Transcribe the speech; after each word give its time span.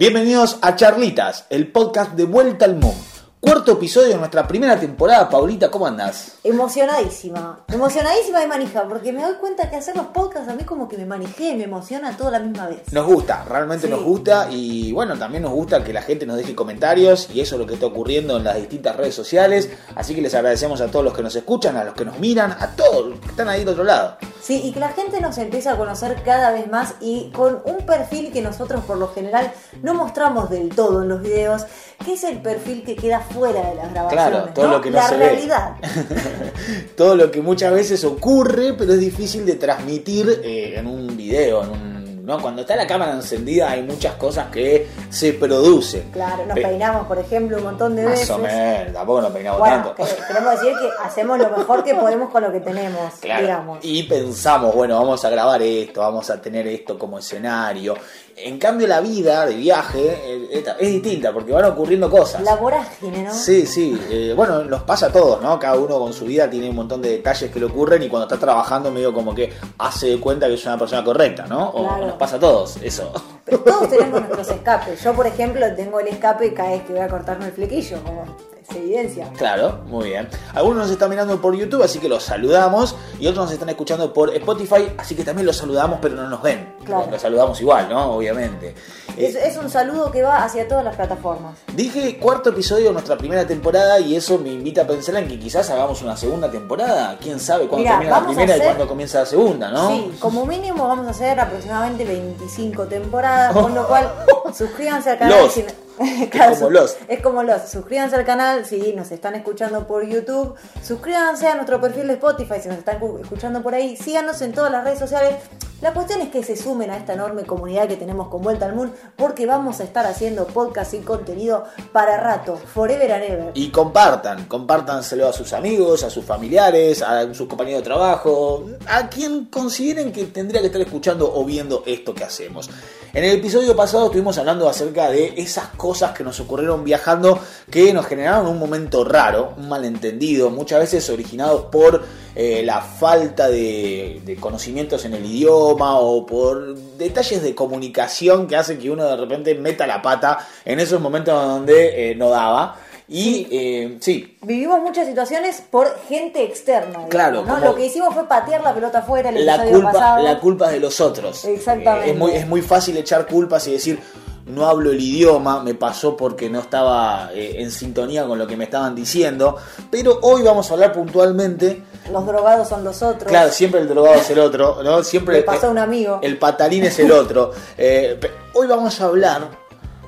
Bienvenidos 0.00 0.56
a 0.62 0.76
Charlitas, 0.76 1.44
el 1.50 1.70
podcast 1.70 2.12
de 2.12 2.24
Vuelta 2.24 2.64
al 2.64 2.76
Mundo. 2.76 3.09
Cuarto 3.40 3.72
episodio 3.72 4.08
de 4.08 4.16
nuestra 4.16 4.46
primera 4.46 4.78
temporada. 4.78 5.26
Paulita, 5.30 5.70
¿cómo 5.70 5.86
andás? 5.86 6.32
Emocionadísima, 6.44 7.60
emocionadísima 7.72 8.40
de 8.40 8.46
manija, 8.46 8.86
porque 8.86 9.12
me 9.14 9.22
doy 9.22 9.34
cuenta 9.40 9.70
que 9.70 9.76
hacer 9.76 9.96
los 9.96 10.06
podcasts 10.08 10.46
a 10.50 10.54
mí 10.54 10.64
como 10.64 10.86
que 10.88 10.98
me 10.98 11.06
manejé, 11.06 11.54
me 11.56 11.64
emociona 11.64 12.14
todo 12.18 12.28
a 12.28 12.32
la 12.32 12.38
misma 12.40 12.68
vez. 12.68 12.92
Nos 12.92 13.06
gusta, 13.06 13.42
realmente 13.48 13.86
Sí. 13.86 13.90
nos 13.92 14.02
gusta 14.04 14.48
y 14.50 14.92
bueno, 14.92 15.18
también 15.18 15.42
nos 15.42 15.52
gusta 15.52 15.82
que 15.82 15.92
la 15.94 16.02
gente 16.02 16.26
nos 16.26 16.36
deje 16.36 16.54
comentarios 16.54 17.30
y 17.32 17.40
eso 17.40 17.54
es 17.54 17.60
lo 17.62 17.66
que 17.66 17.74
está 17.74 17.86
ocurriendo 17.86 18.36
en 18.36 18.44
las 18.44 18.56
distintas 18.56 18.94
redes 18.96 19.14
sociales. 19.14 19.70
Así 19.96 20.14
que 20.14 20.20
les 20.20 20.34
agradecemos 20.34 20.82
a 20.82 20.88
todos 20.88 21.04
los 21.04 21.14
que 21.14 21.22
nos 21.22 21.34
escuchan, 21.34 21.78
a 21.78 21.84
los 21.84 21.94
que 21.94 22.04
nos 22.04 22.18
miran, 22.18 22.52
a 22.52 22.76
todos 22.76 23.06
los 23.08 23.20
que 23.20 23.28
están 23.28 23.48
ahí 23.48 23.60
del 23.60 23.70
otro 23.70 23.84
lado. 23.84 24.18
Sí, 24.42 24.60
y 24.64 24.72
que 24.72 24.80
la 24.80 24.88
gente 24.90 25.18
nos 25.20 25.38
empiece 25.38 25.68
a 25.70 25.76
conocer 25.78 26.22
cada 26.24 26.50
vez 26.50 26.70
más 26.70 26.94
y 27.00 27.30
con 27.30 27.60
un 27.64 27.86
perfil 27.86 28.32
que 28.32 28.42
nosotros 28.42 28.84
por 28.84 28.98
lo 28.98 29.08
general 29.12 29.50
no 29.82 29.94
mostramos 29.94 30.50
del 30.50 30.68
todo 30.70 31.02
en 31.02 31.08
los 31.08 31.22
videos, 31.22 31.64
que 32.04 32.14
es 32.14 32.24
el 32.24 32.40
perfil 32.42 32.82
que 32.84 32.96
queda 32.96 33.20
fuera 33.32 33.60
de 33.70 33.74
las 33.76 33.92
grabaciones. 33.92 34.28
Claro, 34.28 34.48
todo 34.54 34.68
lo 34.68 34.80
que 34.80 34.90
no 34.90 34.96
la 34.96 35.08
se 35.08 35.16
ve. 35.16 35.28
realidad. 35.30 35.70
Todo 36.96 37.16
lo 37.16 37.30
que 37.30 37.40
muchas 37.40 37.72
veces 37.72 38.04
ocurre, 38.04 38.74
pero 38.74 38.92
es 38.92 39.00
difícil 39.00 39.46
de 39.46 39.54
transmitir 39.54 40.40
eh, 40.44 40.74
en 40.76 40.86
un 40.86 41.16
video, 41.16 41.62
en 41.64 41.70
un- 41.70 42.00
¿no? 42.26 42.38
Cuando 42.40 42.60
está 42.62 42.76
la 42.76 42.86
cámara 42.86 43.12
encendida 43.14 43.70
hay 43.70 43.82
muchas 43.82 44.14
cosas 44.14 44.48
que 44.52 44.86
se 45.08 45.32
producen. 45.32 46.10
Claro, 46.12 46.44
nos 46.46 46.54
Pe- 46.54 46.62
peinamos, 46.62 47.06
por 47.06 47.18
ejemplo, 47.18 47.56
un 47.56 47.64
montón 47.64 47.96
de 47.96 48.02
Más 48.04 48.12
veces. 48.12 48.30
o 48.30 48.38
menos, 48.38 48.92
tampoco 48.92 49.22
nos 49.22 49.32
peinamos 49.32 49.58
Bueno, 49.60 49.76
tanto. 49.76 49.94
que- 49.94 50.26
queremos 50.28 50.60
decir 50.60 50.72
que 50.78 50.88
hacemos 51.02 51.38
lo 51.38 51.48
mejor 51.50 51.82
que 51.82 51.94
podemos 51.96 52.30
con 52.30 52.42
lo 52.42 52.52
que 52.52 52.60
tenemos, 52.60 53.14
Claro. 53.20 53.40
digamos. 53.42 53.78
Y 53.82 54.02
pensamos, 54.04 54.74
bueno, 54.74 54.96
vamos 55.00 55.24
a 55.24 55.30
grabar 55.30 55.60
esto, 55.62 56.00
vamos 56.02 56.28
a 56.30 56.40
tener 56.40 56.66
esto 56.68 56.98
como 56.98 57.18
escenario. 57.18 57.94
En 58.36 58.58
cambio, 58.58 58.86
la 58.86 59.00
vida 59.00 59.44
de 59.46 59.54
viaje 59.54 60.00
eh, 60.24 60.48
es, 60.52 60.64
es 60.78 60.88
distinta 60.92 61.32
porque 61.32 61.52
van 61.52 61.64
ocurriendo 61.66 62.08
cosas. 62.10 62.42
La 62.42 62.56
vorágine, 62.56 63.24
¿no? 63.24 63.34
Sí, 63.34 63.66
sí. 63.66 64.00
eh, 64.10 64.32
bueno, 64.34 64.64
nos 64.64 64.82
pasa 64.84 65.06
a 65.06 65.12
todos, 65.12 65.42
¿no? 65.42 65.58
Cada 65.58 65.76
uno 65.78 65.98
con 65.98 66.12
su 66.12 66.24
vida 66.24 66.48
tiene 66.48 66.70
un 66.70 66.76
montón 66.76 67.02
de 67.02 67.10
detalles 67.10 67.50
que 67.50 67.58
le 67.60 67.66
ocurren 67.66 68.02
y 68.02 68.08
cuando 68.08 68.26
está 68.26 68.38
trabajando 68.38 68.90
medio 68.90 69.12
como 69.12 69.34
que 69.34 69.52
hace 69.78 70.06
de 70.08 70.20
cuenta 70.20 70.46
que 70.48 70.54
es 70.54 70.64
una 70.64 70.78
persona 70.78 71.04
correcta, 71.04 71.46
¿no? 71.46 71.68
O 71.70 71.82
Claro. 71.86 72.06
nos 72.06 72.14
pasa 72.16 72.36
a 72.36 72.40
todos, 72.40 72.76
eso. 72.82 73.12
Pero 73.44 73.60
todos 73.60 73.88
tenemos 73.90 74.20
nuestros 74.20 74.48
escapes. 74.50 75.02
Yo, 75.02 75.12
por 75.12 75.26
ejemplo, 75.26 75.66
tengo 75.74 76.00
el 76.00 76.08
escape 76.08 76.54
cada 76.54 76.70
vez 76.70 76.82
que 76.84 76.92
voy 76.92 77.02
a 77.02 77.08
cortarme 77.08 77.46
el 77.46 77.52
flequillo, 77.52 78.02
como 78.02 78.24
es 78.68 78.76
evidencia. 78.76 79.28
Claro, 79.36 79.80
muy 79.86 80.10
bien. 80.10 80.28
Algunos 80.54 80.78
nos 80.78 80.90
están 80.90 81.10
mirando 81.10 81.40
por 81.40 81.54
YouTube, 81.56 81.82
así 81.82 81.98
que 81.98 82.08
los 82.08 82.22
saludamos. 82.22 82.96
Y 83.18 83.26
otros 83.26 83.46
nos 83.46 83.52
están 83.52 83.68
escuchando 83.68 84.12
por 84.12 84.34
Spotify, 84.34 84.92
así 84.98 85.14
que 85.14 85.24
también 85.24 85.46
los 85.46 85.56
saludamos, 85.56 85.98
pero 86.00 86.14
no 86.14 86.28
nos 86.28 86.42
ven. 86.42 86.74
Claro. 86.84 87.08
Los 87.10 87.20
saludamos 87.20 87.60
igual, 87.60 87.88
¿no? 87.88 88.12
Obviamente. 88.12 88.74
Es, 89.16 89.34
Eh, 89.34 89.48
es 89.48 89.56
un 89.56 89.70
saludo 89.70 90.10
que 90.10 90.22
va 90.22 90.44
hacia 90.44 90.66
todas 90.66 90.84
las 90.84 90.96
plataformas. 90.96 91.58
Dije 91.74 92.18
cuarto 92.18 92.50
episodio 92.50 92.86
de 92.86 92.92
nuestra 92.92 93.16
primera 93.16 93.46
temporada 93.46 93.98
y 94.00 94.16
eso 94.16 94.38
me 94.38 94.50
invita 94.50 94.82
a 94.82 94.86
pensar 94.86 95.16
en 95.16 95.28
que 95.28 95.38
quizás 95.38 95.68
hagamos 95.70 96.02
una 96.02 96.16
segunda 96.16 96.50
temporada. 96.50 97.18
¿Quién 97.20 97.38
sabe 97.40 97.66
cuándo 97.66 97.84
Mirá, 97.84 97.98
termina 97.98 98.20
la 98.20 98.26
primera 98.26 98.56
y 98.56 98.60
cuándo 98.60 98.88
comienza 98.88 99.20
la 99.20 99.26
segunda, 99.26 99.70
no? 99.70 99.88
Sí, 99.88 100.12
como 100.20 100.46
mínimo 100.46 100.86
vamos 100.86 101.06
a 101.06 101.10
hacer 101.10 101.38
aproximadamente 101.38 102.04
25 102.04 102.86
temporadas, 102.86 103.52
con 103.60 103.74
lo 103.74 103.86
cual 103.86 104.10
suscríbanse 104.56 105.10
al 105.10 105.18
canal. 105.18 105.42
Lost. 105.42 105.58
Es 106.00 106.58
como 106.58 106.70
Lost. 106.70 106.96
Es 107.08 107.20
como 107.20 107.42
Lost. 107.42 107.68
Suscríbanse 107.68 108.16
al 108.16 108.24
canal 108.24 108.64
si 108.64 108.92
nos 108.94 109.10
están 109.10 109.34
escuchando 109.34 109.86
por 109.86 110.04
YouTube. 110.06 110.54
Suscríbanse 110.82 111.46
a 111.48 111.54
nuestro 111.54 111.80
perfil 111.80 112.06
de 112.06 112.14
Spotify 112.14 112.54
si 112.62 112.68
nos 112.68 112.78
están 112.78 112.98
cu- 112.98 113.18
escuchando 113.22 113.62
por 113.62 113.74
ahí. 113.74 113.96
Síganos 113.96 114.40
en 114.42 114.52
todas 114.52 114.72
las 114.72 114.84
redes 114.84 114.98
sociales. 114.98 115.36
La 115.82 115.94
cuestión 115.94 116.20
es 116.20 116.28
que 116.28 116.42
se 116.44 116.56
sumen 116.58 116.90
a 116.90 116.96
esta 116.98 117.14
enorme 117.14 117.44
comunidad 117.44 117.88
que 117.88 117.96
tenemos 117.96 118.28
con 118.28 118.42
Vuelta 118.42 118.66
al 118.66 118.74
Mundo 118.74 118.94
porque 119.16 119.46
vamos 119.46 119.80
a 119.80 119.84
estar 119.84 120.04
haciendo 120.06 120.46
podcast 120.46 120.92
y 120.92 120.98
contenido 120.98 121.64
para 121.92 122.18
rato, 122.18 122.56
forever 122.56 123.10
and 123.12 123.24
ever. 123.24 123.50
Y 123.54 123.70
compartan, 123.70 124.44
compártanselo 124.44 125.26
a 125.26 125.32
sus 125.32 125.54
amigos, 125.54 126.04
a 126.04 126.10
sus 126.10 126.22
familiares, 126.24 127.00
a 127.00 127.32
sus 127.32 127.48
compañeros 127.48 127.80
de 127.80 127.84
trabajo, 127.86 128.66
a 128.86 129.08
quien 129.08 129.46
consideren 129.46 130.12
que 130.12 130.24
tendría 130.26 130.60
que 130.60 130.66
estar 130.66 130.82
escuchando 130.82 131.32
o 131.34 131.44
viendo 131.46 131.82
esto 131.86 132.14
que 132.14 132.24
hacemos. 132.24 132.68
En 133.14 133.24
el 133.24 133.38
episodio 133.38 133.74
pasado 133.74 134.04
estuvimos 134.06 134.36
hablando 134.36 134.68
acerca 134.68 135.08
de 135.10 135.32
esas 135.38 135.68
cosas 135.68 135.89
que 136.14 136.24
nos 136.24 136.38
ocurrieron 136.40 136.84
viajando 136.84 137.38
que 137.70 137.92
nos 137.92 138.06
generaron 138.06 138.46
un 138.46 138.58
momento 138.58 139.04
raro, 139.04 139.54
un 139.56 139.68
malentendido, 139.68 140.50
muchas 140.50 140.80
veces 140.80 141.08
originados 141.10 141.62
por 141.70 142.02
eh, 142.34 142.62
la 142.64 142.80
falta 142.80 143.48
de, 143.48 144.20
de 144.24 144.36
conocimientos 144.36 145.04
en 145.04 145.14
el 145.14 145.24
idioma 145.26 145.98
o 145.98 146.24
por 146.24 146.76
detalles 146.96 147.42
de 147.42 147.54
comunicación 147.54 148.46
que 148.46 148.56
hacen 148.56 148.78
que 148.78 148.90
uno 148.90 149.04
de 149.04 149.16
repente 149.16 149.54
meta 149.54 149.86
la 149.86 150.00
pata 150.00 150.46
en 150.64 150.80
esos 150.80 151.00
momentos 151.00 151.34
donde 151.34 152.10
eh, 152.10 152.14
no 152.14 152.30
daba. 152.30 152.76
Y 153.12 153.48
eh, 153.50 153.96
sí, 154.00 154.38
Vivimos 154.42 154.80
muchas 154.82 155.04
situaciones 155.08 155.60
por 155.68 155.98
gente 156.08 156.44
externa. 156.44 156.90
digamos, 156.90 157.08
Claro, 157.10 157.44
¿no? 157.44 157.58
Lo 157.58 157.74
que 157.74 157.86
hicimos 157.86 158.14
fue 158.14 158.28
patear 158.28 158.62
la 158.62 158.72
pelota 158.72 159.00
afuera 159.00 159.30
el 159.30 159.44
la 159.44 159.56
episodio 159.56 159.74
culpa, 159.80 159.92
pasado. 159.92 160.22
la 160.22 160.38
culpa 160.38 160.70
de 160.70 160.78
los 160.78 161.00
otros. 161.00 161.44
Exactamente. 161.44 162.06
Eh, 162.06 162.12
es, 162.12 162.16
muy, 162.16 162.30
es 162.30 162.46
muy 162.46 162.62
fácil 162.62 162.96
echar 162.96 163.26
culpas 163.26 163.66
y 163.66 163.72
decir, 163.72 163.98
no 164.46 164.66
hablo 164.66 164.90
el 164.90 165.00
idioma, 165.00 165.62
me 165.62 165.74
pasó 165.74 166.16
porque 166.16 166.50
no 166.50 166.60
estaba 166.60 167.30
eh, 167.32 167.56
en 167.58 167.70
sintonía 167.70 168.26
con 168.26 168.38
lo 168.38 168.46
que 168.46 168.56
me 168.56 168.64
estaban 168.64 168.94
diciendo. 168.94 169.56
Pero 169.90 170.18
hoy 170.22 170.42
vamos 170.42 170.70
a 170.70 170.74
hablar 170.74 170.92
puntualmente. 170.92 171.82
Los 172.12 172.26
drogados 172.26 172.68
son 172.68 172.84
los 172.84 173.02
otros. 173.02 173.28
Claro, 173.30 173.50
siempre 173.50 173.80
el 173.80 173.88
drogado 173.88 174.16
es 174.16 174.30
el 174.30 174.38
otro, 174.38 174.82
¿no? 174.82 175.02
Siempre 175.02 175.36
Le 175.36 175.42
pasó 175.42 175.68
a 175.68 175.70
un 175.70 175.78
amigo. 175.78 176.18
El 176.22 176.38
patalín 176.38 176.84
es 176.84 176.98
el 176.98 177.12
otro. 177.12 177.52
Eh, 177.82 178.18
hoy 178.54 178.66
vamos 178.66 179.00
a 179.00 179.04
hablar 179.04 179.48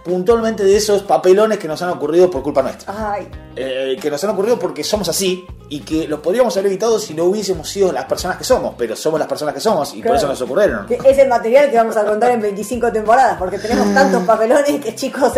puntualmente 0.05 0.65
de 0.65 0.77
esos 0.77 1.03
papelones 1.03 1.59
que 1.59 1.69
nos 1.69 1.81
han 1.81 1.91
ocurrido 1.91 2.31
por 2.31 2.43
culpa 2.43 2.63
nuestra. 2.63 3.13
Ay, 3.13 3.29
Eh, 3.57 3.97
que 4.01 4.11
nos 4.11 4.23
han 4.25 4.31
ocurrido 4.31 4.59
porque 4.59 4.85
somos 4.85 5.09
así 5.09 5.47
y 5.73 5.81
que 5.81 6.07
los 6.07 6.21
podríamos 6.21 6.55
haber 6.59 6.67
evitado 6.67 6.99
si 6.99 7.15
no 7.15 7.25
hubiésemos 7.25 7.67
sido 7.67 7.93
las 7.93 8.05
personas 8.05 8.37
que 8.37 8.45
somos, 8.45 8.75
pero 8.77 8.95
somos 8.95 9.19
las 9.19 9.27
personas 9.27 9.55
que 9.55 9.61
somos 9.61 9.95
y 9.95 10.03
por 10.03 10.17
eso 10.17 10.29
nos 10.29 10.39
ocurrieron. 10.43 10.87
es 10.91 11.17
el 11.17 11.29
material 11.29 11.71
que 11.71 11.79
vamos 11.79 11.97
a 11.97 12.05
contar 12.05 12.33
en 12.33 12.43
25 12.43 12.93
temporadas, 12.93 13.39
porque 13.39 13.59
tenemos 13.59 13.93
tantos 13.95 14.23
papelones 14.25 14.85
que 14.85 14.95
chicos. 14.95 15.33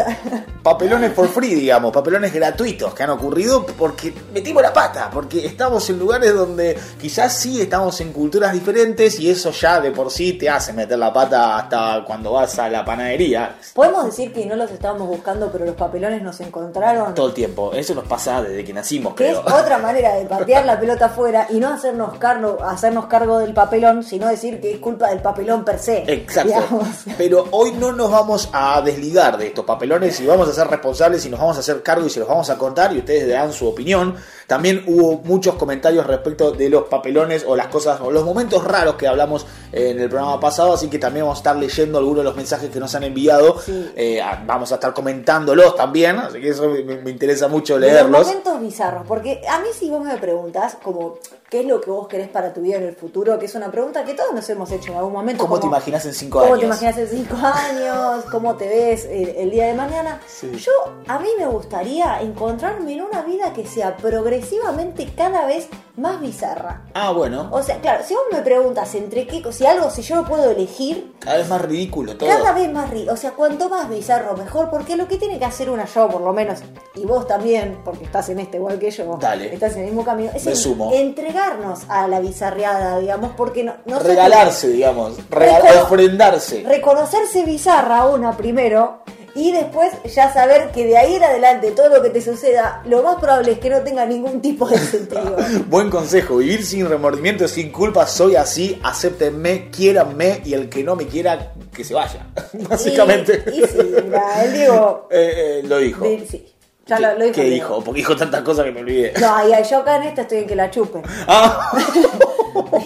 Papelones 0.65 1.13
for 1.13 1.29
free, 1.29 1.55
digamos, 1.55 1.93
papelones 1.93 2.33
gratuitos 2.33 2.95
que 2.95 3.03
han 3.03 3.11
ocurrido 3.11 3.65
porque 3.67 4.13
metimos 4.33 4.63
la 4.63 4.73
pata, 4.73 5.11
porque 5.13 5.47
estamos 5.47 5.89
en 5.91 5.99
lugares 5.99 6.35
donde 6.35 6.77
quizás 6.99 7.37
sí 7.37 7.61
estamos 7.61 8.01
en 8.01 8.13
culturas 8.13 8.53
diferentes 8.53 9.21
y 9.21 9.31
eso 9.31 9.53
ya 9.53 9.81
de 9.81 9.93
por 9.93 10.11
sí 10.11 10.33
te 10.33 10.49
hace 10.49 10.73
meter 10.73 10.99
la 10.99 11.13
pata 11.13 11.59
hasta 11.59 12.03
cuando 12.05 12.33
vas 12.33 12.59
a 12.59 12.69
la 12.69 12.85
panadería. 12.85 13.57
Podemos 13.75 14.07
decir 14.07 14.33
que 14.33 14.47
no 14.47 14.57
los 14.57 14.71
estábamos 14.71 15.07
buscando, 15.07 15.53
pero 15.53 15.65
los 15.65 15.77
papelones 15.77 16.23
nos 16.23 16.41
encontraron. 16.41 17.15
Todo 17.15 17.29
el 17.29 17.35
tiempo, 17.35 17.73
eso 17.73 17.95
nos 17.95 18.09
pasa 18.09 18.43
desde 18.43 18.65
que 18.65 18.73
nacimos, 18.73 19.15
Que 19.15 19.31
es 19.31 19.39
otra 19.39 19.79
manera 19.79 20.15
de 20.15 20.24
patear 20.29 20.65
la 20.65 20.79
pelota 20.79 21.07
afuera 21.07 21.47
y 21.51 21.59
no 21.61 21.69
hacernos 21.69 22.19
cargo, 22.19 22.59
hacernos 22.65 23.07
cargo 23.07 23.39
del 23.39 23.55
papelón, 23.55 24.03
sino 24.03 24.29
decir 24.29 24.61
que 24.61 24.73
es 24.73 24.79
culpa 24.79 25.09
del 25.09 25.21
papelón 25.21 25.65
per 25.65 25.79
se. 25.79 26.05
Exacto. 26.13 26.49
digamos. 26.49 26.89
Pero 27.17 27.47
hoy 27.51 27.73
no 27.73 27.93
nos 27.93 28.11
vamos 28.11 28.49
a 28.53 28.81
desligar 28.83 29.37
de 29.39 29.49
estos 29.49 29.65
papelones 29.65 30.19
y 30.21 30.27
vamos 30.27 30.49
a 30.49 30.53
ser 30.53 30.67
responsables 30.69 31.25
y 31.27 31.31
nos 31.31 31.41
vamos 31.41 31.57
a 31.57 31.61
hacer 31.61 31.83
cargo 31.83 32.07
y 32.07 32.11
se 32.11 32.21
los 32.21 32.29
vamos 32.29 32.51
a 32.51 32.59
contar 32.59 32.93
y 32.95 32.99
ustedes 32.99 33.29
darán 33.29 33.53
su 33.53 33.67
opinión. 33.67 34.17
También 34.47 34.85
hubo 34.87 35.23
muchos 35.25 35.55
comentarios 35.55 36.07
respecto 36.07 36.53
de 36.53 36.69
los 36.69 36.85
papelones 36.85 37.45
o 37.47 37.57
las 37.57 37.69
cosas 37.69 38.01
o 38.01 38.11
los 38.11 38.25
momentos 38.25 38.63
raros 38.65 38.97
que 38.97 39.07
hablamos 39.09 39.47
en 39.73 39.99
el 39.99 40.09
programa 40.09 40.39
pasado, 40.39 40.75
así 40.75 40.89
que 40.89 40.99
también 40.99 41.25
vamos 41.25 41.39
a 41.39 41.41
estar 41.41 41.57
leyendo 41.57 41.99
algunos 41.99 42.19
de 42.19 42.25
los 42.25 42.37
mensajes 42.37 42.71
que 42.71 42.79
nos 42.79 42.95
han 42.95 43.05
enviado. 43.05 43.59
Sí. 43.61 43.91
Eh, 43.97 44.21
vamos 44.47 44.71
a 44.73 44.75
estar 44.77 44.93
comentándolos 44.93 45.75
también, 45.77 46.19
así 46.19 46.41
que 46.41 46.51
eso 46.51 46.69
me, 46.69 46.97
me 46.97 47.11
interesa 47.11 47.49
mucho 47.49 47.75
De 47.79 47.87
los 47.87 47.91
leerlos. 47.93 48.27
momentos 48.27 48.61
bizarros, 48.61 49.07
porque 49.09 49.41
a 49.49 49.59
mí 49.61 49.69
si 49.79 49.89
vos 49.91 50.04
me 50.05 50.19
preguntas 50.19 50.77
como 50.83 51.19
qué 51.51 51.61
es 51.61 51.67
lo 51.67 51.81
que 51.81 51.91
vos 51.91 52.09
querés 52.09 52.29
para 52.29 52.53
tu 52.53 52.61
vida 52.63 52.77
en 52.79 52.85
el 52.85 52.95
futuro, 52.97 53.39
que 53.39 53.47
es 53.47 53.55
una 53.55 53.71
pregunta 53.71 54.05
que 54.05 54.15
todos 54.15 54.33
nos 54.35 54.49
hemos 54.51 54.71
hecho 54.73 54.91
en 54.93 54.99
algún 54.99 55.13
momento. 55.13 55.43
¿Cómo 55.45 55.57
te 55.57 55.61
como, 55.63 55.73
imaginas 55.75 56.05
en 56.07 56.15
cinco 56.15 56.41
¿Cómo 56.41 56.55
años? 56.55 56.61
te 56.61 56.67
imaginas 56.67 56.99
en 56.99 57.09
cinco 57.09 57.37
años? 57.37 58.25
¿Cómo 58.31 58.57
te 58.57 58.69
ves 58.69 59.05
el, 59.05 59.29
el 59.37 59.51
día 59.51 59.67
de 59.67 59.75
mañana? 59.75 60.21
Sí. 60.27 60.51
Yo, 60.57 60.73
a 61.07 61.19
mí 61.21 61.29
me 61.39 61.47
gustaría 61.47 62.21
encontrarme 62.23 62.93
en 62.95 63.03
una 63.03 63.23
vida 63.23 63.53
que 63.53 63.67
sea 63.67 63.97
progresivamente 63.97 65.07
cada 65.17 65.47
vez 65.47 65.69
más 65.97 66.21
bizarra. 66.21 66.83
Ah, 66.95 67.13
bueno, 67.13 67.49
O 67.53 67.63
sea, 67.63 67.79
claro, 67.81 68.03
si 68.05 68.15
vos 68.15 68.25
me 68.33 68.41
preguntas 68.41 68.93
entre 68.97 69.27
qué, 69.29 69.43
si 69.53 69.65
algo, 69.65 69.91
si 69.91 70.03
yo 70.03 70.17
lo 70.17 70.25
puedo 70.27 70.51
elegir, 70.51 71.13
cada 71.21 71.37
vez 71.37 71.49
más 71.49 71.63
ridículo 71.63 72.17
todo. 72.17 72.29
cada 72.29 72.53
vez 72.53 72.73
más 72.73 72.91
ri- 72.91 73.09
o 73.09 73.17
sea, 73.17 73.31
cuanto 73.33 73.69
más 73.69 73.89
bizarro 73.89 74.37
mejor, 74.37 74.71
porque 74.71 74.97
lo 74.97 75.07
que 75.07 75.19
tiene 75.19 75.39
que 75.39 75.45
hacer 75.45 75.71
una 75.71 75.85
yo, 75.85 76.09
por 76.09 76.21
lo 76.23 76.33
menos, 76.33 76.61
y 76.97 77.05
vos 77.07 77.29
también, 77.29 77.79
porque 77.85 78.05
estás 78.05 78.29
en 78.31 78.41
este 78.41 78.57
igual 78.57 78.79
que 78.81 78.91
yo, 78.91 79.17
Dale. 79.21 79.55
estás 79.55 79.75
en 79.75 79.81
el 79.81 79.85
mismo 79.87 80.05
camino, 80.05 80.33
es 80.35 80.45
Me 80.45 80.51
en- 80.51 80.57
sumo. 80.57 80.91
A 81.39 82.07
la 82.09 82.21
bizarreada, 82.21 82.99
digamos, 83.01 83.33
porque 83.37 83.65
no, 83.65 83.75
Regalarse, 84.01 84.69
digamos, 84.69 85.19
regal- 85.31 85.63
Recono- 85.63 85.83
ofrendarse. 85.83 86.63
reconocerse 86.67 87.45
bizarra 87.45 88.07
una 88.07 88.37
primero 88.37 89.03
y 89.37 89.51
después 89.51 89.91
ya 90.15 90.33
saber 90.33 90.71
que 90.71 90.87
de 90.87 90.97
ahí 90.97 91.17
en 91.17 91.25
adelante 91.25 91.73
todo 91.73 91.89
lo 91.89 92.01
que 92.03 92.11
te 92.11 92.21
suceda, 92.23 92.83
lo 92.87 93.03
más 93.03 93.17
probable 93.17 93.53
es 93.53 93.59
que 93.59 93.69
no 93.69 93.81
tenga 93.81 94.07
ningún 94.07 94.41
tipo 94.41 94.69
de 94.69 94.79
sentido. 94.79 95.37
Buen 95.69 95.91
consejo, 95.91 96.37
vivir 96.37 96.65
sin 96.65 96.89
remordimiento, 96.89 97.49
sin 97.49 97.73
culpa, 97.73 98.07
soy 98.07 98.37
así, 98.37 98.81
acéptenme, 98.85 99.71
quiéranme 99.71 100.41
y 100.45 100.55
el 100.55 100.69
que 100.69 100.85
no 100.85 100.95
me 100.95 101.07
quiera, 101.09 101.53
que 101.75 101.83
se 101.83 101.95
vaya, 101.95 102.27
básicamente. 102.69 103.43
Y, 103.53 103.65
y 103.65 103.67
sí, 103.67 103.79
mira, 104.05 104.45
el 104.45 104.53
Diego. 104.55 105.09
Eh, 105.11 105.61
eh, 105.61 105.63
lo 105.67 105.79
dijo. 105.79 106.05
sí. 106.31 106.54
Ya 106.87 107.01
lo, 107.01 107.15
lo 107.19 107.25
dijo. 107.25 107.35
¿Qué 107.35 107.45
dijo? 107.45 107.83
Porque 107.83 108.01
dijo 108.01 108.15
tantas 108.15 108.43
cosas 108.43 108.67
que 108.67 108.73
me 108.73 108.81
olvidé. 108.81 109.15
No, 109.19 109.49
y 109.49 109.69
yo 109.69 109.79
acá 109.79 109.97
en 109.97 110.03
esta 110.03 110.23
estoy 110.23 110.39
en 110.39 110.47
que 110.47 110.57
la 110.57 110.71
chupen. 110.71 111.03
Ah, 111.27 111.73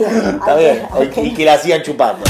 está 0.00 0.56
bien. 0.56 0.86
Y 1.26 1.34
que 1.34 1.44
la 1.44 1.54
hacían 1.54 1.82
chupando. 1.82 2.24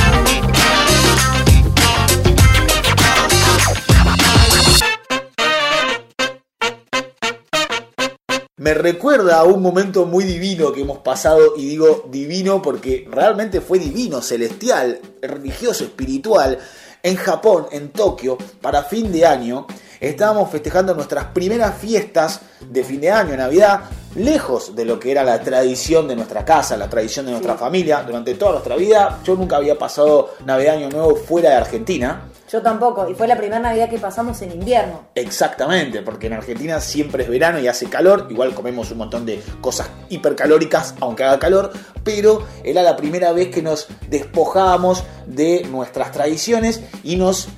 Me 8.57 8.75
recuerda 8.75 9.39
a 9.39 9.45
un 9.45 9.63
momento 9.63 10.05
muy 10.05 10.25
divino 10.25 10.73
que 10.73 10.81
hemos 10.81 10.99
pasado, 10.99 11.55
y 11.57 11.67
digo 11.67 12.07
divino 12.11 12.61
porque 12.61 13.07
realmente 13.11 13.61
fue 13.61 13.79
divino, 13.79 14.21
celestial, 14.21 15.01
religioso, 15.23 15.85
espiritual. 15.85 16.59
En 17.03 17.17
Japón, 17.17 17.67
en 17.71 17.91
Tokio, 17.91 18.37
para 18.61 18.83
fin 18.83 19.13
de 19.13 19.25
año, 19.25 19.67
estábamos 20.01 20.51
festejando 20.51 20.95
nuestras 20.95 21.27
primeras 21.27 21.77
fiestas 21.77 22.41
de 22.61 22.85
fin 22.85 23.01
de 23.01 23.11
año, 23.11 23.37
Navidad, 23.37 23.81
lejos 24.15 24.75
de 24.75 24.85
lo 24.85 24.99
que 24.99 25.11
era 25.11 25.25
la 25.25 25.41
tradición 25.41 26.09
de 26.09 26.17
nuestra 26.17 26.45
casa, 26.45 26.77
la 26.77 26.89
tradición 26.89 27.27
de 27.27 27.33
nuestra 27.33 27.57
familia. 27.57 28.03
Durante 28.07 28.35
toda 28.35 28.53
nuestra 28.53 28.77
vida, 28.77 29.21
yo 29.25 29.37
nunca 29.37 29.57
había 29.57 29.79
pasado 29.79 30.35
Navidad 30.45 30.77
Año 30.77 30.89
Nuevo 30.91 31.17
fuera 31.17 31.51
de 31.51 31.57
Argentina. 31.57 32.29
Yo 32.51 32.63
tampoco, 32.63 33.07
y 33.11 33.15
fue 33.15 33.29
la 33.29 33.37
primera 33.37 33.61
Navidad 33.61 33.91
que 33.91 33.99
pasamos 33.99 34.41
en 34.41 34.53
invierno. 34.53 35.09
Exactamente, 35.15 36.01
porque 36.01 36.29
en 36.29 36.33
Argentina 36.33 36.81
siempre 36.81 37.25
es 37.25 37.29
verano 37.29 37.59
y 37.59 37.69
hace 37.69 37.87
calor, 37.91 38.27
igual 38.31 38.55
comemos 38.55 38.91
un 38.91 38.99
montón 38.99 39.27
de 39.27 39.43
cosas 39.61 39.91
hipercalóricas, 40.09 40.95
aunque 41.01 41.25
haga 41.25 41.39
calor, 41.39 41.73
pero 42.03 42.43
era 42.65 42.83
la 42.83 42.97
primera 42.97 43.33
vez 43.33 43.49
que 43.49 43.61
nos 43.61 43.87
despojábamos 44.09 45.05
de 45.27 45.67
nuestras 45.71 46.11
tradiciones 46.11 46.81
y 47.05 47.17
nos 47.17 47.49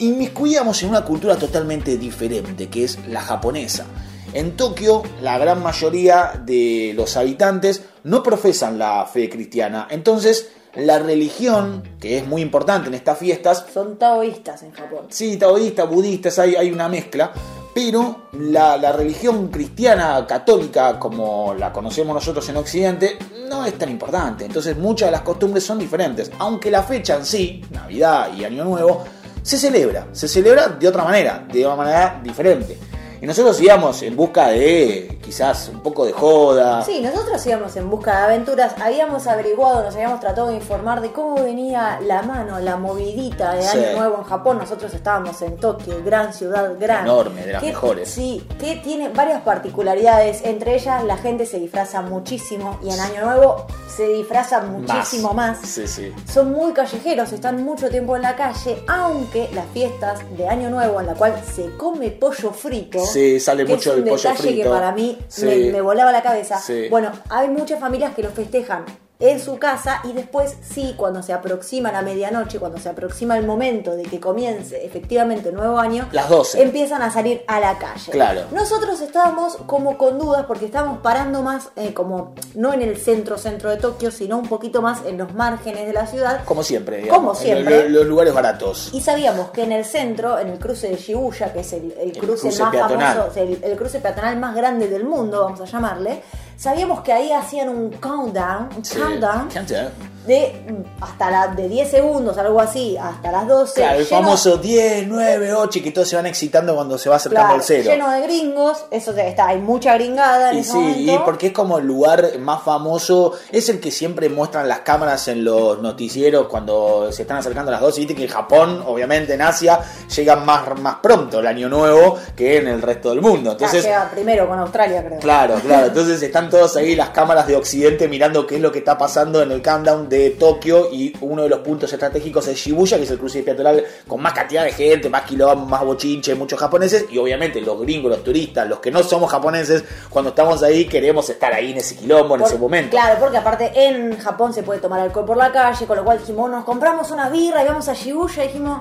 inmiscuíamos 0.00 0.82
en 0.82 0.90
una 0.90 1.04
cultura 1.04 1.36
totalmente 1.36 1.96
diferente, 1.96 2.68
que 2.68 2.84
es 2.84 2.98
la 3.08 3.20
japonesa. 3.20 3.86
En 4.32 4.56
Tokio, 4.56 5.02
la 5.22 5.38
gran 5.38 5.62
mayoría 5.62 6.40
de 6.44 6.92
los 6.94 7.16
habitantes 7.16 7.82
no 8.04 8.22
profesan 8.22 8.78
la 8.78 9.04
fe 9.06 9.28
cristiana, 9.28 9.88
entonces 9.90 10.50
la 10.74 11.00
religión, 11.00 11.82
que 12.00 12.18
es 12.18 12.26
muy 12.26 12.42
importante 12.42 12.88
en 12.88 12.94
estas 12.94 13.18
fiestas, 13.18 13.66
Son 13.72 13.98
taoístas 13.98 14.62
en 14.62 14.72
Japón. 14.72 15.06
Sí, 15.08 15.36
taoístas, 15.36 15.88
budistas, 15.88 16.38
hay, 16.38 16.54
hay 16.54 16.70
una 16.70 16.88
mezcla. 16.88 17.32
Pero 17.74 18.28
la, 18.32 18.76
la 18.76 18.92
religión 18.92 19.48
cristiana 19.48 20.24
católica, 20.26 20.98
como 20.98 21.54
la 21.54 21.72
conocemos 21.72 22.14
nosotros 22.14 22.48
en 22.48 22.56
Occidente, 22.56 23.16
no 23.48 23.64
es 23.64 23.78
tan 23.78 23.90
importante. 23.90 24.44
Entonces 24.44 24.76
muchas 24.76 25.08
de 25.08 25.12
las 25.12 25.22
costumbres 25.22 25.64
son 25.64 25.78
diferentes. 25.78 26.30
Aunque 26.38 26.70
la 26.70 26.82
fecha 26.82 27.16
en 27.16 27.26
sí, 27.26 27.64
Navidad 27.70 28.32
y 28.36 28.44
Año 28.44 28.64
Nuevo, 28.64 29.04
se 29.42 29.58
celebra. 29.58 30.08
Se 30.12 30.28
celebra 30.28 30.68
de 30.68 30.88
otra 30.88 31.04
manera, 31.04 31.46
de 31.52 31.66
una 31.66 31.76
manera 31.76 32.20
diferente. 32.22 32.76
Y 33.20 33.26
nosotros 33.26 33.60
íbamos 33.60 34.02
en 34.02 34.16
busca 34.16 34.48
de 34.48 35.18
quizás 35.30 35.68
un 35.68 35.78
poco 35.78 36.04
de 36.04 36.12
joda. 36.12 36.82
Sí, 36.84 37.00
nosotros 37.00 37.46
íbamos 37.46 37.76
en 37.76 37.88
busca 37.88 38.10
de 38.18 38.22
aventuras, 38.24 38.74
habíamos 38.82 39.28
averiguado, 39.28 39.84
nos 39.84 39.94
habíamos 39.94 40.18
tratado 40.18 40.48
de 40.48 40.56
informar 40.56 41.00
de 41.00 41.12
cómo 41.12 41.36
venía 41.36 42.00
la 42.02 42.22
mano, 42.22 42.58
la 42.58 42.76
movidita 42.76 43.54
de 43.54 43.62
Sí. 43.62 43.78
Año 43.78 43.96
Nuevo 43.98 44.16
en 44.18 44.24
Japón. 44.24 44.58
Nosotros 44.58 44.92
estábamos 44.92 45.40
en 45.42 45.56
Tokio, 45.56 46.02
gran 46.04 46.34
ciudad, 46.34 46.72
gran. 46.80 47.04
Enorme, 47.04 47.46
de 47.46 47.52
las 47.52 47.60
que- 47.62 47.68
mejores. 47.68 48.10
Sí, 48.10 48.44
que 48.58 48.76
tiene 48.82 49.08
varias 49.10 49.42
particularidades. 49.42 50.40
Entre 50.44 50.74
ellas, 50.74 51.04
la 51.04 51.16
gente 51.16 51.46
se 51.46 51.60
disfraza 51.60 52.02
muchísimo 52.02 52.80
y 52.82 52.90
en 52.92 52.98
Año 52.98 53.24
Nuevo 53.24 53.66
se 53.96 54.08
disfraza 54.08 54.62
muchísimo 54.62 55.32
más. 55.32 55.58
Sí, 55.62 55.86
sí. 55.86 56.12
Son 56.28 56.50
muy 56.50 56.72
callejeros, 56.72 57.32
están 57.32 57.62
mucho 57.64 57.88
tiempo 57.88 58.16
en 58.16 58.22
la 58.22 58.34
calle, 58.34 58.82
aunque 58.88 59.48
las 59.54 59.66
fiestas 59.72 60.18
de 60.36 60.48
Año 60.48 60.70
Nuevo 60.70 60.98
en 61.00 61.06
la 61.06 61.14
cual 61.14 61.34
se 61.54 61.76
come 61.76 62.10
pollo 62.10 62.50
frito, 62.50 62.98
Sí, 63.06 63.38
sale 63.38 63.64
que 63.64 63.74
mucho 63.74 63.90
es 63.92 63.96
un 63.98 64.02
el 64.02 64.08
pollo 64.10 64.22
detalle 64.30 64.48
que 64.48 64.54
frito. 64.54 64.70
para 64.70 64.90
mí 64.92 65.18
Sí. 65.28 65.46
me, 65.46 65.72
me 65.72 65.80
volaba 65.80 66.12
la 66.12 66.22
cabeza. 66.22 66.58
Sí. 66.58 66.88
Bueno, 66.88 67.12
hay 67.28 67.48
muchas 67.48 67.80
familias 67.80 68.14
que 68.14 68.22
lo 68.22 68.30
festejan 68.30 68.84
en 69.20 69.38
su 69.38 69.58
casa 69.58 70.00
y 70.04 70.12
después 70.12 70.56
sí, 70.62 70.94
cuando 70.96 71.22
se 71.22 71.32
aproxima 71.32 71.92
la 71.92 72.02
medianoche, 72.02 72.58
cuando 72.58 72.78
se 72.78 72.88
aproxima 72.88 73.36
el 73.38 73.46
momento 73.46 73.94
de 73.94 74.02
que 74.04 74.18
comience 74.18 74.84
efectivamente 74.84 75.50
el 75.50 75.54
nuevo 75.54 75.78
año, 75.78 76.08
Las 76.12 76.28
12. 76.28 76.62
empiezan 76.62 77.02
a 77.02 77.10
salir 77.10 77.42
a 77.46 77.60
la 77.60 77.76
calle. 77.78 78.10
Claro. 78.12 78.42
Nosotros 78.52 79.00
estábamos 79.00 79.56
como 79.66 79.98
con 79.98 80.18
dudas 80.18 80.46
porque 80.46 80.64
estábamos 80.64 80.98
parando 81.00 81.42
más 81.42 81.68
eh, 81.76 81.92
como 81.94 82.34
no 82.54 82.72
en 82.72 82.82
el 82.82 82.96
centro 82.96 83.36
centro 83.38 83.70
de 83.70 83.76
Tokio, 83.76 84.10
sino 84.10 84.38
un 84.38 84.48
poquito 84.48 84.80
más 84.82 85.04
en 85.04 85.18
los 85.18 85.34
márgenes 85.34 85.86
de 85.86 85.92
la 85.92 86.06
ciudad. 86.06 86.42
Como 86.44 86.62
siempre, 86.62 86.98
digamos. 86.98 87.18
Como 87.18 87.30
en 87.32 87.36
siempre. 87.36 87.88
lo- 87.88 88.00
los 88.00 88.06
lugares 88.08 88.32
baratos. 88.32 88.90
Y 88.94 89.00
sabíamos 89.02 89.50
que 89.50 89.64
en 89.64 89.72
el 89.72 89.84
centro, 89.84 90.38
en 90.38 90.48
el 90.48 90.58
cruce 90.58 90.88
de 90.88 90.96
Shibuya, 90.96 91.52
que 91.52 91.60
es 91.60 91.72
el, 91.74 91.92
el 92.00 92.12
cruce, 92.12 92.48
cruce 92.48 92.62
más 92.62 92.74
famoso, 92.76 93.32
el, 93.36 93.62
el 93.62 93.76
cruce 93.76 93.98
peatonal 94.00 94.38
más 94.38 94.54
grande 94.56 94.88
del 94.88 95.04
mundo, 95.04 95.42
vamos 95.44 95.60
a 95.60 95.64
llamarle, 95.66 96.22
sabíamos 96.60 97.00
que 97.00 97.10
ahí 97.12 97.32
hacían 97.32 97.70
un 97.70 97.90
countdown, 97.90 98.68
un 98.76 98.84
Sí. 98.84 98.98
countdown 98.98 99.48
Countdown. 99.48 99.88
De 100.26 100.54
hasta 101.00 101.30
la, 101.30 101.48
de 101.48 101.68
10 101.68 101.90
segundos, 101.90 102.36
algo 102.36 102.60
así, 102.60 102.96
hasta 102.96 103.32
las 103.32 103.48
12. 103.48 103.74
Claro, 103.80 103.98
el 103.98 104.04
lleno- 104.06 104.20
famoso 104.22 104.56
10, 104.58 105.08
9, 105.08 105.54
8 105.54 105.78
y 105.78 105.82
que 105.82 105.90
todos 105.92 106.08
se 106.08 106.16
van 106.16 106.26
excitando 106.26 106.74
cuando 106.74 106.98
se 106.98 107.08
va 107.08 107.16
acercando 107.16 107.46
claro, 107.48 107.60
al 107.60 107.64
cero. 107.66 107.90
lleno 107.90 108.10
de 108.10 108.20
gringos, 108.22 108.84
eso 108.90 109.12
está, 109.12 109.48
hay 109.48 109.58
mucha 109.58 109.94
gringada 109.94 110.50
en 110.50 110.58
Y 110.58 110.60
ese 110.60 110.72
sí, 110.72 111.10
y 111.10 111.18
porque 111.24 111.48
es 111.48 111.52
como 111.52 111.78
el 111.78 111.86
lugar 111.86 112.38
más 112.38 112.62
famoso, 112.62 113.32
es 113.50 113.68
el 113.70 113.80
que 113.80 113.90
siempre 113.90 114.28
muestran 114.28 114.68
las 114.68 114.80
cámaras 114.80 115.26
en 115.28 115.42
los 115.42 115.80
noticieros 115.80 116.48
cuando 116.48 117.10
se 117.12 117.22
están 117.22 117.38
acercando 117.38 117.70
a 117.70 117.72
las 117.72 117.80
12. 117.80 118.00
Viste 118.00 118.14
que 118.14 118.24
en 118.24 118.28
Japón, 118.30 118.84
obviamente 118.86 119.32
en 119.34 119.40
Asia, 119.42 119.80
llegan 120.14 120.44
más, 120.44 120.78
más 120.80 120.96
pronto 121.02 121.40
el 121.40 121.46
año 121.46 121.68
nuevo 121.70 122.18
que 122.36 122.58
en 122.58 122.68
el 122.68 122.82
resto 122.82 123.10
del 123.10 123.22
mundo. 123.22 123.50
Ah, 123.50 123.52
Entonces, 123.54 123.84
llega 123.84 124.10
primero 124.10 124.46
con 124.46 124.58
Australia, 124.58 125.02
creo. 125.04 125.18
Claro, 125.18 125.54
claro. 125.64 125.86
Entonces 125.86 126.20
están 126.22 126.50
todos 126.50 126.76
ahí 126.76 126.94
las 126.94 127.08
cámaras 127.10 127.46
de 127.46 127.56
Occidente 127.56 128.06
mirando 128.06 128.46
qué 128.46 128.56
es 128.56 128.60
lo 128.60 128.70
que 128.70 128.80
está 128.80 128.98
pasando 128.98 129.40
en 129.42 129.50
el 129.52 129.62
countdown 129.62 130.09
de 130.10 130.30
Tokio 130.30 130.88
y 130.92 131.16
uno 131.20 131.44
de 131.44 131.48
los 131.48 131.60
puntos 131.60 131.90
estratégicos 131.92 132.46
es 132.48 132.58
Shibuya, 132.58 132.96
que 132.98 133.04
es 133.04 133.10
el 133.12 133.18
cruce 133.18 133.42
peatonal 133.42 133.84
con 134.06 134.20
más 134.20 134.32
cantidad 134.34 134.64
de 134.64 134.72
gente, 134.72 135.08
más 135.08 135.22
quilombo, 135.22 135.64
más 135.66 135.84
bochinche, 135.84 136.34
muchos 136.34 136.58
japoneses 136.58 137.06
y 137.10 137.16
obviamente 137.18 137.60
los 137.60 137.80
gringos, 137.80 138.10
los 138.10 138.24
turistas, 138.24 138.68
los 138.68 138.80
que 138.80 138.90
no 138.90 139.02
somos 139.02 139.30
japoneses, 139.30 139.84
cuando 140.10 140.30
estamos 140.30 140.62
ahí 140.62 140.86
queremos 140.86 141.30
estar 141.30 141.54
ahí 141.54 141.70
en 141.70 141.78
ese 141.78 141.96
quilombo, 141.96 142.34
en 142.34 142.40
Por- 142.40 142.50
ese 142.50 142.58
momento. 142.58 142.90
Claro, 142.90 143.18
porque 143.20 143.36
aparte 143.38 143.70
en 143.74 144.18
Japón 144.18 144.52
se 144.52 144.62
puede 144.64 144.80
tomar 144.80 145.00
alcohol 145.00 145.24
por 145.24 145.36
la 145.36 145.52
calle, 145.52 145.86
con 145.86 145.96
lo 145.96 146.04
cual 146.04 146.18
dijimos, 146.18 146.50
nos 146.50 146.64
compramos 146.64 147.10
una 147.12 147.28
birra 147.30 147.62
y 147.62 147.66
vamos 147.68 147.88
a 147.88 147.94
Shibuya 147.94 148.44
y 148.44 148.46
dijimos, 148.48 148.80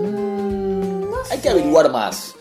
"Mm, 0.00 1.10
no 1.10 1.16
Hay 1.30 1.36
sé". 1.36 1.42
que 1.42 1.48
averiguar 1.50 1.90
más. 1.90 2.34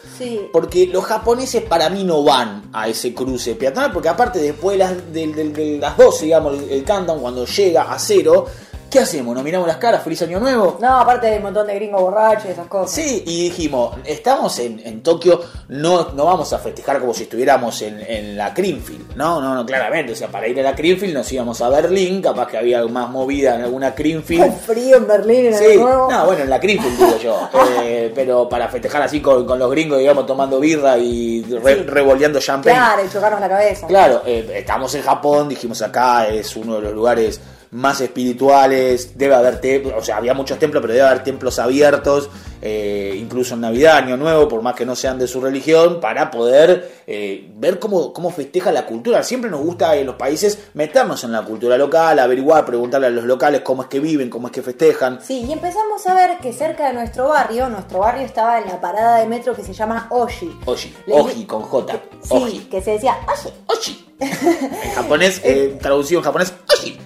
Porque 0.51 0.87
los 0.87 1.03
japoneses 1.05 1.63
para 1.63 1.89
mí 1.89 2.03
no 2.03 2.23
van 2.23 2.69
a 2.73 2.87
ese 2.87 3.13
cruce 3.13 3.55
peatonal, 3.55 3.91
porque 3.91 4.09
aparte 4.09 4.39
después 4.39 4.77
de 4.77 4.83
las, 4.83 5.13
de- 5.13 5.27
de 5.27 5.77
las 5.79 5.97
12, 5.97 6.25
digamos, 6.25 6.57
el, 6.59 6.69
el 6.69 6.83
countdown, 6.83 7.19
cuando 7.19 7.45
llega 7.45 7.91
a 7.93 7.97
cero, 7.99 8.45
¿qué 8.91 8.99
hacemos? 8.99 9.33
¿Nos 9.33 9.43
miramos 9.43 9.67
las 9.67 9.77
caras? 9.77 10.03
¿Feliz 10.03 10.21
año 10.21 10.39
nuevo? 10.39 10.77
No, 10.81 10.99
aparte 10.99 11.27
hay 11.27 11.37
un 11.37 11.43
montón 11.43 11.65
de 11.65 11.75
gringos 11.75 12.01
borrachos 12.01 12.45
y 12.45 12.49
esas 12.49 12.67
cosas. 12.67 12.91
Sí, 12.91 13.23
y 13.25 13.43
dijimos, 13.45 13.95
estamos 14.05 14.59
en, 14.59 14.79
en 14.85 15.01
Tokio, 15.01 15.41
no, 15.69 16.09
no 16.11 16.25
vamos 16.25 16.51
a 16.53 16.59
festejar 16.59 16.99
como 16.99 17.13
si 17.13 17.23
estuviéramos 17.23 17.81
en, 17.81 17.99
en 18.01 18.37
la 18.37 18.53
Creamfield. 18.53 19.15
No, 19.15 19.41
no, 19.41 19.55
no, 19.55 19.65
claramente. 19.65 20.11
O 20.11 20.15
sea, 20.15 20.27
para 20.27 20.47
ir 20.47 20.59
a 20.59 20.63
la 20.63 20.75
Creamfield 20.75 21.13
nos 21.13 21.31
íbamos 21.31 21.61
a 21.61 21.69
Berlín, 21.69 22.21
capaz 22.21 22.47
que 22.49 22.57
había 22.57 22.83
más 22.85 23.09
movida 23.09 23.55
en 23.55 23.61
alguna 23.61 23.87
Con 23.91 23.95
Creamfield. 23.97 24.59
frío 24.59 24.97
en 24.97 25.07
Berlín 25.07 25.45
en 25.47 25.53
Sí, 25.55 25.65
el 25.65 25.79
nuevo. 25.79 26.11
no, 26.11 26.25
bueno, 26.25 26.43
en 26.43 26.49
la 26.49 26.59
Creamfield 26.59 26.97
digo 26.97 27.17
yo. 27.17 27.49
Eh, 27.83 28.11
pero 28.13 28.47
para 28.47 28.67
festejar 28.67 29.01
así 29.01 29.21
con, 29.21 29.45
con 29.45 29.57
los 29.57 29.69
gringos, 29.71 29.97
digamos, 29.99 30.25
tomando 30.25 30.59
birra 30.59 30.97
y 30.97 31.41
re- 31.43 31.75
Sí. 31.77 31.83
revoleando 31.83 32.39
champagne. 32.39 32.75
Claro, 32.77 33.05
y 33.05 33.09
chocarnos 33.09 33.39
la 33.39 33.49
cabeza. 33.49 33.87
Claro, 33.87 34.21
eh, 34.25 34.49
estamos 34.55 34.93
en 34.95 35.01
Japón, 35.03 35.49
dijimos 35.49 35.81
acá 35.81 36.27
es 36.27 36.55
uno 36.55 36.75
de 36.75 36.81
los 36.81 36.93
lugares 36.93 37.39
más 37.71 38.01
espirituales, 38.01 39.17
debe 39.17 39.35
haber 39.35 39.61
templos, 39.61 39.93
o 39.97 40.03
sea, 40.03 40.17
había 40.17 40.33
muchos 40.33 40.59
templos, 40.59 40.81
pero 40.81 40.93
debe 40.93 41.07
haber 41.07 41.23
templos 41.23 41.57
abiertos, 41.57 42.29
eh, 42.61 43.15
incluso 43.17 43.55
en 43.55 43.61
Navidad, 43.61 43.97
Año 43.97 44.17
Nuevo, 44.17 44.47
por 44.47 44.61
más 44.61 44.75
que 44.75 44.85
no 44.85 44.95
sean 44.95 45.17
de 45.19 45.27
su 45.27 45.41
religión, 45.41 45.99
para 45.99 46.29
poder 46.31 47.01
eh, 47.07 47.49
ver 47.55 47.79
cómo, 47.79 48.13
cómo 48.13 48.29
festeja 48.31 48.71
la 48.71 48.85
cultura. 48.85 49.23
Siempre 49.23 49.49
nos 49.49 49.61
gusta 49.61 49.95
en 49.95 50.05
los 50.05 50.15
países 50.15 50.57
meternos 50.73 51.23
en 51.23 51.31
la 51.31 51.43
cultura 51.43 51.77
local, 51.77 52.19
averiguar, 52.19 52.65
preguntarle 52.65 53.07
a 53.07 53.09
los 53.09 53.25
locales 53.25 53.61
cómo 53.61 53.83
es 53.83 53.87
que 53.89 53.99
viven, 53.99 54.29
cómo 54.29 54.47
es 54.47 54.53
que 54.53 54.61
festejan. 54.61 55.19
Sí, 55.21 55.45
y 55.47 55.51
empezamos 55.51 56.05
a 56.07 56.13
ver 56.13 56.37
que 56.39 56.53
cerca 56.53 56.87
de 56.87 56.93
nuestro 56.93 57.29
barrio, 57.29 57.69
nuestro 57.69 57.99
barrio 57.99 58.25
estaba 58.25 58.59
en 58.59 58.67
la 58.67 58.79
parada 58.79 59.17
de 59.17 59.27
metro 59.27 59.55
que 59.55 59.63
se 59.63 59.73
llama 59.73 60.07
Oshi. 60.11 60.51
Oji, 60.65 60.95
Le- 61.07 61.13
Oji 61.15 61.45
con 61.45 61.61
J, 61.63 61.93
Sí, 62.21 62.29
Oji, 62.35 62.59
que 62.69 62.81
se 62.81 62.91
decía 62.91 63.17
Oshi. 63.27 63.49
Oji. 63.67 64.07
En 64.21 64.91
japonés, 64.93 65.41
eh, 65.43 65.77
traducido 65.81 66.19
en 66.19 66.25
japonés, 66.25 66.53
Oji. 66.71 66.99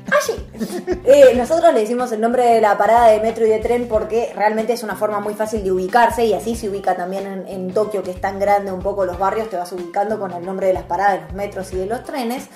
Eh, 1.06 1.34
nosotros 1.36 1.74
le 1.74 1.82
decimos 1.82 2.12
el 2.12 2.20
nombre 2.22 2.44
de 2.46 2.62
la 2.62 2.78
parada 2.78 3.08
de 3.08 3.20
metro 3.20 3.46
y 3.46 3.50
de 3.50 3.60
tren 3.60 3.88
porque 3.88 4.32
realmente 4.36 4.74
es 4.74 4.84
una 4.84 4.96
forma 4.96 5.20
muy 5.20 5.34
fácil 5.34 5.45
de 5.52 5.72
ubicarse 5.72 6.26
y 6.26 6.34
así 6.34 6.56
se 6.56 6.70
ubica 6.70 6.96
también 6.96 7.26
en, 7.26 7.48
en 7.48 7.74
Tokio, 7.74 8.04
que 8.04 8.12
es 8.12 8.22
tan 8.22 8.40
grande 8.40 8.72
un 8.72 8.82
poco 8.82 9.06
los 9.06 9.18
barrios, 9.18 9.50
te 9.50 9.58
vas 9.58 9.72
ubicando 9.72 10.20
con 10.20 10.32
el 10.32 10.46
nombre 10.46 10.68
de 10.68 10.74
las 10.74 10.84
paradas 10.84 11.20
de 11.20 11.22
los 11.26 11.34
metros 11.34 11.74
y 11.74 11.78
de 11.78 11.86
los 11.86 12.04
trenes. 12.04 12.48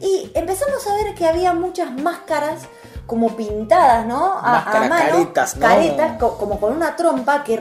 Y 0.00 0.30
empezamos 0.34 0.86
a 0.86 0.94
ver 0.96 1.14
que 1.14 1.26
había 1.26 1.52
muchas 1.52 1.90
máscaras 1.92 2.68
como 3.06 3.36
pintadas, 3.36 4.04
¿no? 4.06 4.34
A, 4.38 4.52
Máscaras, 4.52 4.86
a 4.86 4.88
mano, 4.88 5.10
caretas, 5.12 5.56
¿no? 5.56 5.66
caretas 5.66 6.18
co- 6.18 6.36
como 6.38 6.58
con 6.58 6.72
una 6.72 6.96
trompa 6.96 7.44
que 7.44 7.56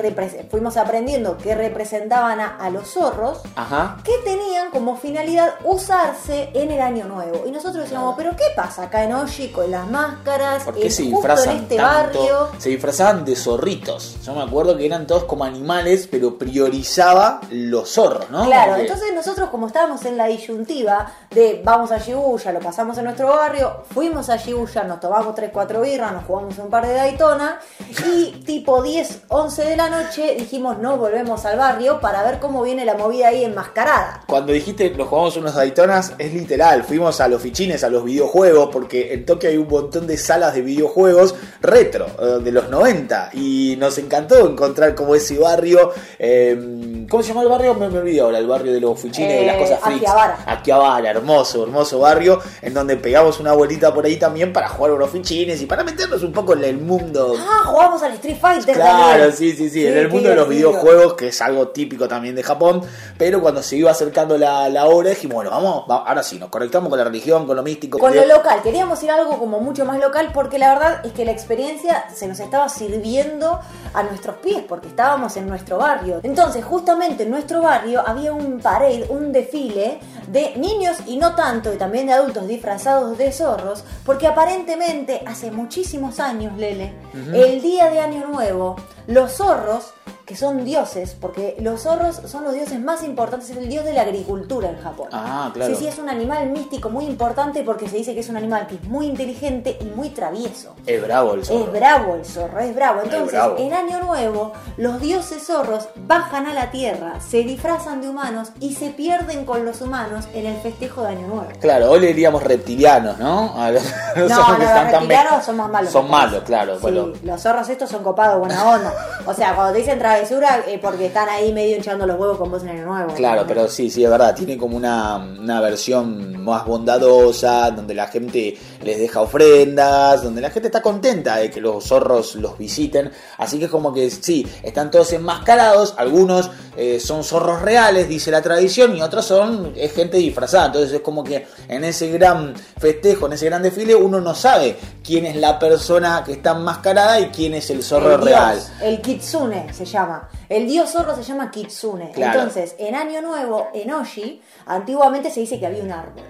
fuimos 0.49 0.75
aprendiendo 0.77 1.37
que 1.37 1.53
representaban 1.53 2.39
a, 2.39 2.57
a 2.57 2.69
los 2.69 2.87
zorros 2.91 3.41
Ajá. 3.55 3.97
que 4.03 4.13
tenían 4.23 4.71
como 4.71 4.97
finalidad 4.97 5.53
usarse 5.63 6.49
en 6.53 6.71
el 6.71 6.81
año 6.81 7.05
nuevo. 7.05 7.43
Y 7.45 7.51
nosotros 7.51 7.83
decíamos, 7.83 8.15
pero 8.17 8.31
¿qué 8.35 8.45
pasa 8.55 8.83
acá 8.83 9.03
en 9.03 9.13
Oshi 9.13 9.49
con 9.51 9.69
las 9.69 9.87
máscaras? 9.87 10.63
¿Por 10.63 10.73
qué 10.73 10.85
en- 10.87 10.91
se 10.91 11.03
disfrazan 11.03 11.57
en 11.57 11.63
este 11.63 11.75
tanto? 11.77 12.19
barrio. 12.19 12.49
Se 12.57 12.69
disfrazaban 12.69 13.23
de 13.23 13.35
zorritos. 13.35 14.17
Yo 14.23 14.33
me 14.33 14.41
acuerdo 14.43 14.75
que 14.75 14.85
eran 14.85 15.05
todos 15.05 15.25
como 15.25 15.43
animales, 15.43 16.07
pero 16.09 16.37
priorizaba 16.37 17.41
los 17.51 17.89
zorros, 17.93 18.29
¿no? 18.31 18.45
Claro, 18.45 18.71
Porque- 18.71 18.81
entonces 18.87 19.13
nosotros 19.13 19.49
como 19.49 19.67
estábamos 19.67 20.03
en 20.05 20.17
la 20.17 20.25
disyuntiva 20.25 21.11
de 21.29 21.61
vamos 21.63 21.91
a 21.91 21.97
Shibuya, 21.99 22.51
lo 22.51 22.59
pasamos 22.59 22.97
en 22.97 23.03
nuestro 23.05 23.27
barrio, 23.27 23.83
fuimos 23.93 24.29
a 24.29 24.37
Shibuya, 24.37 24.83
nos 24.83 24.99
tomamos 24.99 25.34
3, 25.35 25.51
4 25.53 25.81
birras, 25.81 26.13
nos 26.13 26.23
jugamos 26.25 26.57
un 26.57 26.69
par 26.69 26.87
de 26.87 26.93
Daytona 26.93 27.59
y 28.07 28.31
tipo 28.45 28.81
10, 28.81 29.23
11 29.27 29.63
de 29.63 29.75
la 29.77 29.89
noche 29.89 30.35
dijimos 30.37 30.77
no 30.79 30.97
volvemos 30.97 31.45
al 31.45 31.57
barrio 31.57 31.99
para 31.99 32.23
ver 32.23 32.39
cómo 32.39 32.63
viene 32.63 32.85
la 32.85 32.95
movida 32.95 33.27
ahí 33.27 33.43
enmascarada. 33.43 34.23
Cuando 34.27 34.53
dijiste 34.53 34.89
nos 34.91 35.07
jugamos 35.09 35.37
unos 35.37 35.55
Daytonas, 35.55 36.13
es 36.17 36.33
literal. 36.33 36.83
Fuimos 36.83 37.19
a 37.21 37.27
los 37.27 37.41
fichines, 37.41 37.83
a 37.83 37.89
los 37.89 38.03
videojuegos, 38.03 38.69
porque 38.71 39.13
en 39.13 39.25
Tokio 39.25 39.49
hay 39.49 39.57
un 39.57 39.67
montón 39.67 40.07
de 40.07 40.17
salas 40.17 40.53
de 40.55 40.61
videojuegos 40.61 41.35
retro, 41.61 42.07
eh, 42.19 42.39
de 42.43 42.51
los 42.51 42.69
90. 42.69 43.31
Y 43.33 43.75
nos 43.77 43.97
encantó 43.97 44.47
encontrar 44.47 44.95
como 44.95 45.15
ese 45.15 45.37
barrio. 45.37 45.91
eh, 46.19 47.05
¿Cómo 47.09 47.21
se 47.21 47.29
llama 47.29 47.43
el 47.43 47.49
barrio? 47.49 47.73
Me, 47.75 47.89
me 47.89 47.99
olvidé 47.99 48.21
ahora, 48.21 48.39
el 48.39 48.47
barrio 48.47 48.71
de 48.73 48.79
los 48.79 48.99
fichines, 48.99 49.39
de 49.41 49.45
las 49.45 49.55
Eh, 49.55 49.59
cosas 49.59 49.79
freaks. 49.79 50.01
Akihabara. 50.01 50.37
Akihabara, 50.45 51.09
hermoso, 51.11 51.63
hermoso 51.63 51.99
barrio, 51.99 52.39
en 52.61 52.73
donde 52.73 52.97
pegamos 52.97 53.39
una 53.39 53.53
vueltita 53.53 53.93
por 53.93 54.05
ahí 54.05 54.17
también 54.17 54.51
para 54.53 54.69
jugar 54.69 54.91
unos 54.93 55.09
fichines 55.25 55.59
y 55.61 55.65
para 55.65 55.83
meternos 55.83 56.21
un 56.23 56.31
poco 56.31 56.53
en 56.53 56.63
el 56.63 56.77
mundo 56.77 57.35
Ah, 57.39 57.63
jugamos 57.65 58.01
al 58.03 58.13
Street 58.13 58.37
Fighter 58.39 58.75
Claro, 58.75 59.07
también. 59.13 59.33
sí, 59.33 59.51
sí, 59.51 59.69
sí, 59.69 59.69
Sí, 59.81 59.87
en 59.87 59.97
el 59.97 60.09
mundo 60.09 60.29
de 60.29 60.35
los 60.35 60.47
divertido. 60.47 60.71
videojuegos, 60.71 61.13
que 61.15 61.27
es 61.29 61.41
algo 61.41 61.69
típico 61.69 62.07
también 62.07 62.35
de 62.35 62.43
Japón, 62.43 62.81
pero 63.17 63.41
cuando 63.41 63.63
se 63.63 63.75
iba 63.75 63.89
acercando 63.91 64.37
la, 64.37 64.69
la 64.69 64.85
hora 64.85 65.09
dijimos, 65.09 65.35
bueno, 65.35 65.49
vamos, 65.49 65.85
va- 65.89 66.03
ahora 66.07 66.21
sí, 66.23 66.37
nos 66.37 66.49
conectamos 66.49 66.89
con 66.89 66.97
la 66.99 67.05
religión, 67.05 67.45
con 67.47 67.55
lo 67.55 67.63
místico. 67.63 67.97
Con 67.97 68.15
lo 68.15 68.25
local, 68.25 68.61
queríamos 68.61 69.01
ir 69.03 69.09
a 69.11 69.15
algo 69.15 69.37
como 69.39 69.59
mucho 69.59 69.83
más 69.85 69.99
local 69.99 70.29
porque 70.33 70.59
la 70.59 70.73
verdad 70.75 71.05
es 71.05 71.11
que 71.13 71.25
la 71.25 71.31
experiencia 71.31 72.05
se 72.13 72.27
nos 72.27 72.39
estaba 72.39 72.69
sirviendo 72.69 73.59
a 73.93 74.03
nuestros 74.03 74.35
pies 74.37 74.63
porque 74.67 74.87
estábamos 74.89 75.35
en 75.37 75.47
nuestro 75.47 75.77
barrio. 75.79 76.19
Entonces, 76.23 76.63
justamente 76.63 77.23
en 77.23 77.31
nuestro 77.31 77.61
barrio 77.61 78.03
había 78.05 78.31
un 78.31 78.59
parade, 78.59 79.05
un 79.09 79.31
desfile 79.31 79.99
de 80.27 80.53
niños 80.57 80.97
y 81.07 81.17
no 81.17 81.35
tanto, 81.35 81.73
y 81.73 81.77
también 81.77 82.07
de 82.07 82.13
adultos 82.13 82.47
disfrazados 82.47 83.17
de 83.17 83.31
zorros, 83.31 83.83
porque 84.05 84.27
aparentemente 84.27 85.14
hace 85.25 85.51
muchísimos 85.51 86.19
años, 86.19 86.57
Lele, 86.57 86.93
el 87.33 87.61
día 87.61 87.89
de 87.89 87.99
Año 87.99 88.27
Nuevo, 88.27 88.75
los 89.07 89.33
zorros 89.33 89.93
que 90.25 90.35
son 90.35 90.65
dioses, 90.65 91.15
porque 91.19 91.55
los 91.59 91.83
zorros 91.83 92.19
son 92.25 92.43
los 92.43 92.53
dioses 92.53 92.79
más 92.79 93.03
importantes, 93.03 93.51
es 93.51 93.57
el 93.57 93.69
dios 93.69 93.85
de 93.85 93.93
la 93.93 94.01
agricultura 94.01 94.69
en 94.69 94.81
Japón. 94.81 95.07
Ah, 95.11 95.51
claro. 95.53 95.73
Sí, 95.75 95.81
sí, 95.81 95.87
es 95.87 95.99
un 95.99 96.09
animal 96.09 96.49
místico 96.49 96.89
muy 96.89 97.05
importante 97.05 97.63
porque 97.63 97.87
se 97.87 97.97
dice 97.97 98.13
que 98.15 98.21
es 98.21 98.29
un 98.29 98.37
animal 98.37 98.65
que 98.65 98.75
es 98.75 98.83
muy 98.85 99.05
inteligente 99.05 99.77
y 99.79 99.85
muy 99.85 100.09
travieso. 100.09 100.75
Es 100.87 101.01
bravo 101.01 101.35
el 101.35 101.45
zorro. 101.45 101.65
Es 101.65 101.71
bravo 101.71 102.15
el 102.15 102.25
zorro, 102.25 102.59
es 102.59 102.75
bravo. 102.75 103.01
Entonces, 103.03 103.33
bravo. 103.33 103.55
en 103.59 103.73
Año 103.73 104.01
Nuevo, 104.03 104.53
los 104.77 104.99
dioses 104.99 105.45
zorros 105.45 105.89
bajan 105.95 106.47
a 106.47 106.53
la 106.53 106.71
tierra, 106.71 107.19
se 107.19 107.43
disfrazan 107.43 108.01
de 108.01 108.09
humanos 108.09 108.51
y 108.59 108.73
se 108.73 108.89
pierden 108.89 109.45
con 109.45 109.63
los 109.63 109.81
humanos 109.81 110.25
en 110.33 110.47
el 110.47 110.57
festejo 110.57 111.03
de 111.03 111.09
Año 111.09 111.27
Nuevo. 111.27 111.47
Claro, 111.59 111.91
hoy 111.91 111.99
le 111.99 112.07
diríamos 112.07 112.41
reptilianos, 112.41 113.19
¿no? 113.19 113.53
A 113.61 113.69
los, 113.69 113.83
No, 114.15 114.29
zorros 114.35 114.59
no, 114.59 114.65
los 114.65 114.91
reptilianos 114.91 115.45
son 115.45 115.57
más 115.57 115.69
malos. 115.69 115.91
Son 115.91 116.09
malos, 116.09 116.43
claro. 116.43 116.75
Sí, 116.75 116.81
bueno. 116.81 117.13
los 117.21 117.41
zorros 117.41 117.69
estos 117.69 117.89
son 117.89 118.01
copados, 118.03 118.39
buena 118.39 118.67
onda. 118.67 118.93
O 119.27 119.33
sea, 119.33 119.53
cuando 119.53 119.73
te 119.73 119.79
dicen 119.79 119.99
travesura, 120.15 120.63
eh, 120.67 120.79
porque 120.81 121.07
están 121.07 121.27
ahí 121.29 121.51
medio 121.51 121.75
hinchando 121.75 122.05
los 122.05 122.19
huevos 122.19 122.37
con 122.37 122.49
vos 122.49 122.63
en 122.63 122.69
Año 122.69 122.85
Nuevo. 122.85 123.13
Claro, 123.13 123.41
¿no? 123.41 123.47
pero 123.47 123.67
sí, 123.67 123.89
sí, 123.89 124.03
es 124.03 124.09
verdad. 124.09 124.35
Tiene 124.35 124.57
como 124.57 124.77
una, 124.77 125.17
una 125.17 125.59
versión 125.61 126.43
más 126.43 126.65
bondadosa, 126.65 127.71
donde 127.71 127.93
la 127.93 128.07
gente 128.07 128.57
les 128.83 128.99
deja 128.99 129.21
ofrendas, 129.21 130.23
donde 130.23 130.41
la 130.41 130.49
gente 130.49 130.67
está 130.67 130.81
contenta 130.81 131.37
de 131.37 131.49
que 131.49 131.59
los 131.59 131.83
zorros 131.83 132.35
los 132.35 132.57
visiten. 132.57 133.11
Así 133.37 133.59
que 133.59 133.65
es 133.65 133.71
como 133.71 133.93
que 133.93 134.09
sí, 134.09 134.47
están 134.63 134.91
todos 134.91 135.11
enmascarados. 135.13 135.95
Algunos 135.97 136.49
eh, 136.77 136.99
son 136.99 137.23
zorros 137.23 137.61
reales, 137.61 138.07
dice 138.07 138.31
la 138.31 138.41
tradición, 138.41 138.95
y 138.95 139.01
otros 139.01 139.25
son 139.25 139.73
es 139.75 139.93
gente 139.93 140.17
disfrazada. 140.17 140.67
Entonces 140.67 140.93
es 140.93 141.01
como 141.01 141.23
que 141.23 141.47
en 141.67 141.83
ese 141.83 142.09
gran 142.09 142.53
festejo, 142.77 143.25
en 143.25 143.33
ese 143.33 143.45
gran 143.45 143.63
desfile, 143.63 143.95
uno 143.95 144.21
no 144.21 144.33
sabe 144.33 144.77
quién 145.03 145.25
es 145.25 145.35
la 145.35 145.59
persona 145.59 146.23
que 146.25 146.33
está 146.33 146.51
enmascarada 146.51 147.19
y 147.19 147.29
quién 147.29 147.53
es 147.55 147.69
el 147.69 147.83
zorro 147.83 148.15
el 148.15 148.21
dios, 148.21 148.29
real. 148.29 148.63
el 148.81 149.01
kitsune 149.01 149.73
se 149.73 149.85
llama. 149.85 150.04
El 150.49 150.67
dios 150.67 150.91
zorro 150.91 151.15
se 151.15 151.23
llama 151.23 151.51
kitsune. 151.51 152.11
Claro. 152.11 152.39
Entonces, 152.39 152.75
en 152.79 152.95
Año 152.95 153.21
Nuevo, 153.21 153.67
en 153.73 153.91
Oshi, 153.91 154.41
antiguamente 154.65 155.29
se 155.29 155.41
dice 155.41 155.59
que 155.59 155.65
había 155.65 155.83
un 155.83 155.91
árbol. 155.91 156.23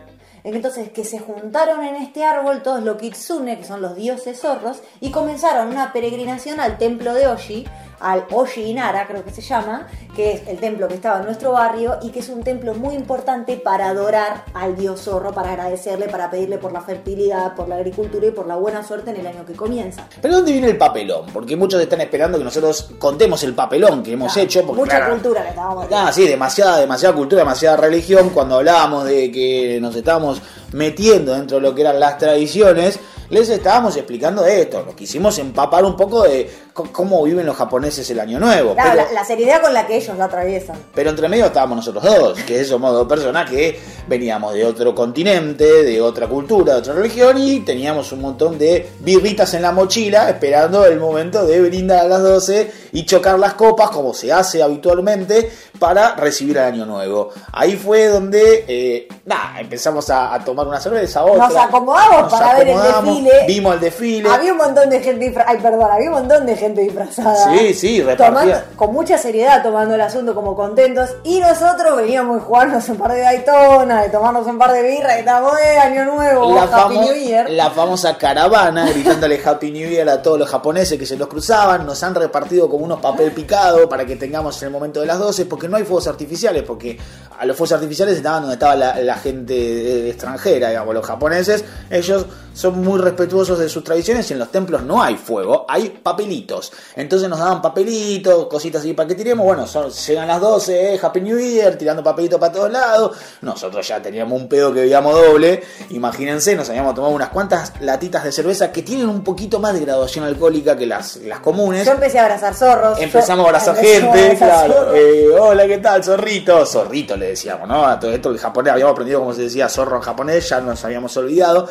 Entonces, 0.44 0.92
que 0.92 1.04
se 1.04 1.18
juntaron 1.18 1.84
en 1.84 1.96
este 1.96 2.24
árbol 2.24 2.62
todos 2.62 2.84
los 2.84 2.98
kitsune, 2.98 3.58
que 3.58 3.64
son 3.64 3.82
los 3.82 3.96
dioses 3.96 4.40
zorros, 4.40 4.82
y 5.02 5.10
comenzaron 5.10 5.70
una 5.70 5.92
peregrinación 5.92 6.60
al 6.60 6.78
templo 6.78 7.16
de 7.16 7.28
Oshi, 7.28 7.66
al 8.00 8.26
Oshi 8.32 8.64
Inara, 8.64 9.08
creo 9.08 9.24
que 9.24 9.32
se 9.32 9.42
llama, 9.42 9.88
que 10.16 10.34
es 10.34 10.48
el 10.48 10.58
templo 10.60 10.88
que 10.88 10.96
estaba 10.96 11.20
en 11.20 11.26
nuestro 11.26 11.52
barrio 11.54 11.98
y 12.02 12.10
que 12.10 12.20
es 12.20 12.30
un 12.30 12.44
templo 12.44 12.74
muy 12.74 12.96
importante 12.96 13.58
para 13.58 13.90
adorar 13.90 14.46
al 14.54 14.76
dios 14.76 15.02
zorro, 15.02 15.34
para 15.34 15.52
agradecerle, 15.52 16.08
para 16.08 16.30
pedirle 16.30 16.58
por 16.58 16.72
la 16.72 16.82
fertilidad, 16.82 17.56
por 17.56 17.68
la 17.68 17.76
agricultura 17.76 18.28
y 18.28 18.32
por 18.32 18.48
la 18.48 18.56
buena 18.56 18.84
suerte 18.84 19.12
en 19.12 19.18
el 19.18 19.28
año 19.28 19.46
que 19.46 19.54
comienza. 19.54 20.08
Pero 20.22 20.36
¿dónde 20.36 20.52
viene 20.52 20.68
el 20.68 20.78
papelón? 20.78 21.26
Porque 21.34 21.56
muchos 21.56 21.82
están 21.82 22.02
esperando 22.02 22.38
que 22.38 22.44
nosotros 22.44 22.90
contemos 23.00 23.44
el 23.44 23.54
papelón 23.54 24.04
que 24.04 24.14
hemos 24.14 24.34
Claro, 24.34 24.46
hecho. 24.46 24.62
Porque, 24.66 24.82
mucha 24.82 24.98
claro, 24.98 25.14
cultura 25.14 25.44
que 25.44 25.50
estábamos 25.50 25.88
Ah, 25.92 26.12
sí, 26.12 26.28
demasiada, 26.28 26.78
demasiada 26.80 27.16
cultura, 27.16 27.42
demasiada 27.42 27.78
religión. 27.78 28.30
Cuando 28.30 28.56
hablábamos 28.56 29.06
de 29.06 29.32
que 29.32 29.80
nos 29.82 29.96
estábamos 29.96 30.42
metiendo 30.74 31.34
dentro 31.34 31.58
de 31.58 31.62
lo 31.64 31.74
que 31.76 31.82
eran 31.82 32.00
las 32.00 32.18
tradiciones, 32.18 33.00
les 33.30 33.50
estábamos 33.50 33.96
explicando 33.96 34.46
esto. 34.46 34.84
Nos 34.86 34.96
quisimos 34.96 35.38
empapar 35.40 35.84
un 35.86 35.96
poco 35.96 36.24
de 36.24 36.50
cómo 36.74 37.24
viven 37.24 37.46
los 37.46 37.56
japoneses 37.56 38.10
el 38.10 38.20
año 38.20 38.40
nuevo. 38.40 38.74
Claro, 38.74 38.92
pero, 38.96 39.06
la, 39.06 39.12
la 39.22 39.26
seriedad 39.26 39.62
con 39.62 39.74
la 39.74 39.88
que 39.88 39.96
ellos 39.98 40.18
la 40.18 40.26
atraviesan. 40.26 40.78
pero 40.94 41.10
entre 41.10 41.30
medio 41.30 41.46
estábamos 41.46 41.78
nosotros 41.78 42.04
dos, 42.04 42.40
que 42.44 42.64
somos 42.66 42.92
dos 42.92 43.08
personas 43.08 43.50
que 43.50 43.80
veníamos 44.08 44.54
de 44.54 44.66
otro 44.66 44.94
continente, 44.94 45.84
de 45.84 46.02
otra 46.02 46.28
cultura, 46.28 46.74
de 46.74 46.80
otra 46.80 46.94
religión 46.94 47.38
y 47.38 47.62
teníamos 47.62 48.12
un 48.12 48.22
montón 48.22 48.58
de 48.58 48.90
birritas 49.00 49.54
en 49.54 49.62
la 49.62 49.72
mochila 49.72 50.30
esperando 50.30 50.86
el 50.86 51.00
momento 51.00 51.46
de 51.46 51.62
brindar 51.62 52.00
a 52.00 52.08
las 52.08 52.22
12 52.24 52.72
y 52.92 53.06
chocar 53.06 53.40
las 53.40 53.54
copas 53.54 53.90
como 53.90 54.14
se 54.14 54.32
hace 54.34 54.62
habitualmente 54.62 55.50
para 55.80 56.16
recibir 56.16 56.58
el 56.58 56.64
año 56.64 56.86
nuevo. 56.86 57.30
Ahí 57.52 57.76
fue 57.76 58.08
donde 58.08 58.66
eh, 58.68 59.08
nada, 59.26 59.60
empezamos 59.60 60.10
a, 60.10 60.34
a 60.34 60.44
tomar 60.44 60.68
una 60.68 60.80
cerveza, 60.80 61.24
otra. 61.24 61.48
Nos 61.48 61.58
acomodamos 61.58 62.32
para 62.32 62.58
ver 62.58 62.70
el 62.70 62.78
desfile. 63.24 63.46
Vimos 63.48 63.74
el 63.76 63.80
desfile. 63.80 64.30
Había 64.30 64.52
un 64.52 64.58
montón 64.58 64.90
de 64.90 65.00
gente 65.00 65.26
disfrazada. 65.26 65.52
Ay, 65.56 65.62
perdón, 65.64 65.90
había 65.92 66.10
un 66.10 66.16
montón 66.16 66.46
de 66.46 66.56
gente 66.56 66.82
disfrazada. 66.82 67.54
Sí, 67.58 67.74
sí, 67.74 68.04
Tomando, 68.18 68.56
con 68.76 68.94
mucha 68.94 69.18
seriedad 69.18 69.64
tomando 69.64 69.96
el 69.96 70.02
asunto 70.02 70.34
como 70.36 70.56
contentos. 70.56 71.10
Y 71.24 71.40
nosotros 71.40 71.96
veníamos 71.98 72.42
a 72.42 72.46
jugarnos 72.46 72.90
un 72.90 72.98
par 72.98 73.12
de 73.14 73.22
Daytona, 73.22 74.02
de 74.04 74.10
tomarnos 74.10 74.46
un 74.48 74.58
par 74.58 74.72
de 74.72 74.82
birras, 74.84 75.16
y 75.16 75.20
estamos 75.20 75.54
año 75.82 76.06
nuevo, 76.06 76.54
la, 76.56 76.64
Happy 76.64 76.96
famo- 76.96 77.02
New 77.06 77.14
Year. 77.16 77.50
la 77.50 77.70
famosa 77.72 78.18
caravana 78.18 78.90
gritándole 78.90 79.40
Happy 79.44 79.72
New 79.72 79.90
Year 79.90 80.08
a 80.10 80.22
todos 80.22 80.40
los 80.40 80.50
japoneses 80.50 80.98
que 80.98 81.06
se 81.06 81.18
los 81.18 81.28
cruzaban. 81.28 81.86
Nos 81.86 82.02
han 82.04 82.16
repartido 82.16 82.70
como 82.70 82.86
unos 82.86 83.00
papel 83.00 83.32
picado 83.32 83.88
para 83.90 84.06
que 84.06 84.16
tengamos 84.16 84.62
en 84.62 84.68
el 84.68 84.72
momento 84.74 85.02
de 85.02 85.06
las 85.08 85.20
12, 85.20 85.46
porque 85.46 85.68
no 85.68 85.78
hay 85.78 85.84
fuegos 85.84 86.08
artificiales, 86.08 86.64
porque 86.64 86.98
a 87.38 87.46
los 87.46 87.56
fuegos 87.58 87.74
artificiales 87.74 88.16
estaban 88.18 88.42
donde 88.42 88.56
estaba 88.56 88.76
la, 88.76 88.96
la 89.02 89.16
gente 89.16 89.54
eh, 89.56 90.10
extranjera, 90.10 90.70
digamos, 90.70 90.94
los 90.94 91.06
japoneses. 91.06 91.64
Ellos 91.90 92.26
son 92.54 92.82
muy 92.82 93.00
respetuosos 93.06 93.58
de 93.60 93.70
sus 93.70 93.84
tradiciones 93.84 94.30
y 94.30 94.34
en 94.34 94.40
los 94.40 94.52
templos 94.52 94.84
no 94.84 95.02
hay 95.02 95.16
fuego, 95.16 95.66
hay 95.70 95.90
papelitos. 95.90 96.74
Entonces 96.96 97.30
nos 97.30 97.40
daban 97.40 97.62
papelitos, 97.62 98.48
cositas 98.48 98.82
así 98.82 98.94
para 98.94 99.08
que 99.08 99.16
tiremos. 99.16 99.46
Bueno, 99.46 99.66
son, 99.66 99.90
llegan 99.90 100.28
las 100.28 100.42
12, 100.42 100.94
eh, 100.96 101.00
Happy 101.02 101.22
New 101.22 101.40
Year, 101.40 101.78
tirando 101.78 102.04
papelitos 102.04 102.40
para 102.40 102.52
todos 102.52 102.72
lados. 102.72 103.18
Nosotros 103.42 103.88
ya 103.88 104.02
teníamos 104.02 104.40
un 104.42 104.50
pedo 104.50 104.74
que 104.74 104.82
veíamos 104.82 105.14
doble. 105.14 105.64
Imagínense, 105.92 106.56
nos 106.56 106.70
habíamos 106.70 106.94
tomado 106.96 107.14
unas 107.14 107.30
cuantas 107.30 107.74
latitas 107.80 108.24
de 108.24 108.32
cerveza 108.32 108.72
que 108.72 108.82
tienen 108.82 109.08
un 109.08 109.24
poquito 109.24 109.60
más 109.60 109.74
de 109.74 109.80
graduación 109.82 110.26
alcohólica 110.26 110.76
que 110.76 110.86
las, 110.86 111.18
las 111.18 111.40
comunes. 111.40 111.86
Yo 111.86 111.94
empecé 111.94 112.20
a 112.20 112.24
abrazar 112.24 112.54
zorros. 112.54 113.00
Empezamos 113.00 113.46
a 113.46 113.50
abrazar 113.50 113.78
a 113.78 113.82
gente, 113.82 114.36
claro. 114.38 114.94
eh, 114.96 115.30
hola, 115.40 115.68
¿qué 115.68 115.78
tal? 115.78 116.04
Zorrito. 116.04 116.66
Zorrito 116.66 117.16
le 117.16 117.28
decíamos, 117.28 117.68
¿no? 117.68 117.86
A 117.86 118.00
todo 118.00 118.12
esto 118.12 118.32
el 118.32 118.38
japonés, 118.40 118.74
habíamos 118.74 118.94
aprendido 118.94 119.20
cómo 119.20 119.34
se 119.34 119.44
decía 119.44 119.70
zorro 119.70 119.98
en 119.98 120.02
japonés, 120.02 120.50
ya 120.50 120.60
nos 120.62 120.84
habíamos 120.84 121.16
olvidado. 121.18 121.68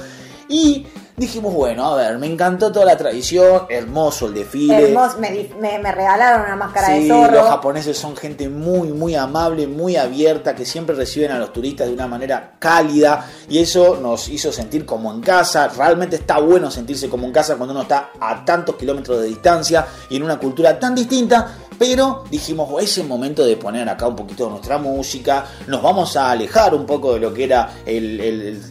Y 0.48 0.86
dijimos, 1.16 1.54
bueno, 1.54 1.86
a 1.86 1.96
ver, 1.96 2.18
me 2.18 2.26
encantó 2.26 2.72
toda 2.72 2.86
la 2.86 2.96
tradición, 2.96 3.66
hermoso 3.68 4.26
el 4.26 4.34
desfile. 4.34 4.88
Hermoso, 4.88 5.18
me, 5.18 5.30
di- 5.30 5.50
me- 5.60 5.78
me 5.78 5.92
regalaron 5.92 6.42
una 6.42 6.56
máscara 6.56 6.88
Sí, 6.88 7.02
de 7.04 7.08
zorro. 7.08 7.32
los 7.32 7.48
japoneses 7.48 7.96
son 7.96 8.16
gente 8.16 8.48
muy, 8.48 8.88
muy 8.88 9.14
amable, 9.14 9.66
muy 9.66 9.96
abierta, 9.96 10.54
que 10.54 10.64
siempre 10.64 10.94
reciben 10.96 11.30
a 11.30 11.38
los 11.38 11.52
turistas 11.52 11.86
de 11.86 11.92
una 11.94 12.06
manera 12.08 12.54
cálida 12.58 13.26
y 13.48 13.58
eso 13.58 13.98
nos 14.00 14.28
hizo 14.28 14.50
sentir 14.52 14.84
como 14.84 15.12
en 15.12 15.20
casa. 15.20 15.68
Realmente 15.68 16.16
está 16.16 16.38
bueno 16.40 16.70
sentirse 16.70 17.08
como 17.08 17.26
en 17.26 17.32
casa 17.32 17.56
cuando 17.56 17.72
uno 17.72 17.82
está 17.82 18.10
a 18.20 18.44
tantos 18.44 18.74
kilómetros 18.76 19.20
de 19.20 19.28
distancia 19.28 19.86
y 20.10 20.16
en 20.16 20.22
una 20.24 20.38
cultura 20.38 20.78
tan 20.78 20.94
distinta. 20.94 21.58
Pero 21.76 22.22
dijimos, 22.30 22.68
"Oh, 22.70 22.78
es 22.78 22.98
el 22.98 23.08
momento 23.08 23.44
de 23.44 23.56
poner 23.56 23.88
acá 23.88 24.06
un 24.06 24.14
poquito 24.14 24.44
de 24.44 24.50
nuestra 24.52 24.78
música, 24.78 25.44
nos 25.66 25.82
vamos 25.82 26.16
a 26.16 26.30
alejar 26.30 26.72
un 26.72 26.86
poco 26.86 27.14
de 27.14 27.18
lo 27.20 27.34
que 27.34 27.42
era 27.44 27.68
el- 27.84 28.20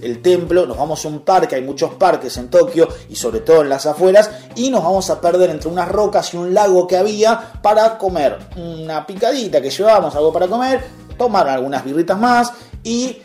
el 0.02 0.22
templo, 0.22 0.66
nos 0.66 0.78
vamos 0.78 1.04
a 1.04 1.10
un 1.10 1.20
parque, 1.20 1.56
hay 1.56 1.62
muchos 1.64 1.96
parques 1.96 2.33
en 2.38 2.50
Tokio 2.50 2.88
y 3.10 3.16
sobre 3.16 3.42
todo 3.42 3.62
en 3.62 3.70
las 3.70 3.86
afueras, 3.86 4.30
y 4.56 4.70
nos 4.70 4.84
vamos 4.84 5.10
a 5.10 5.20
perder 5.20 5.50
entre 5.50 5.70
unas 5.70 5.90
rocas 5.90 6.34
y 6.34 6.38
un 6.38 6.54
lago 6.54 6.88
que 6.88 6.98
había 6.98 7.54
para 7.62 7.98
comer. 7.98 8.38
Una 8.56 9.06
picadita 9.06 9.62
que 9.62 9.70
llevábamos, 9.70 10.16
algo 10.16 10.32
para 10.32 10.48
comer, 10.48 10.84
tomar 11.18 11.48
algunas 11.48 11.84
birritas 11.84 12.18
más 12.18 12.52
y 12.84 13.18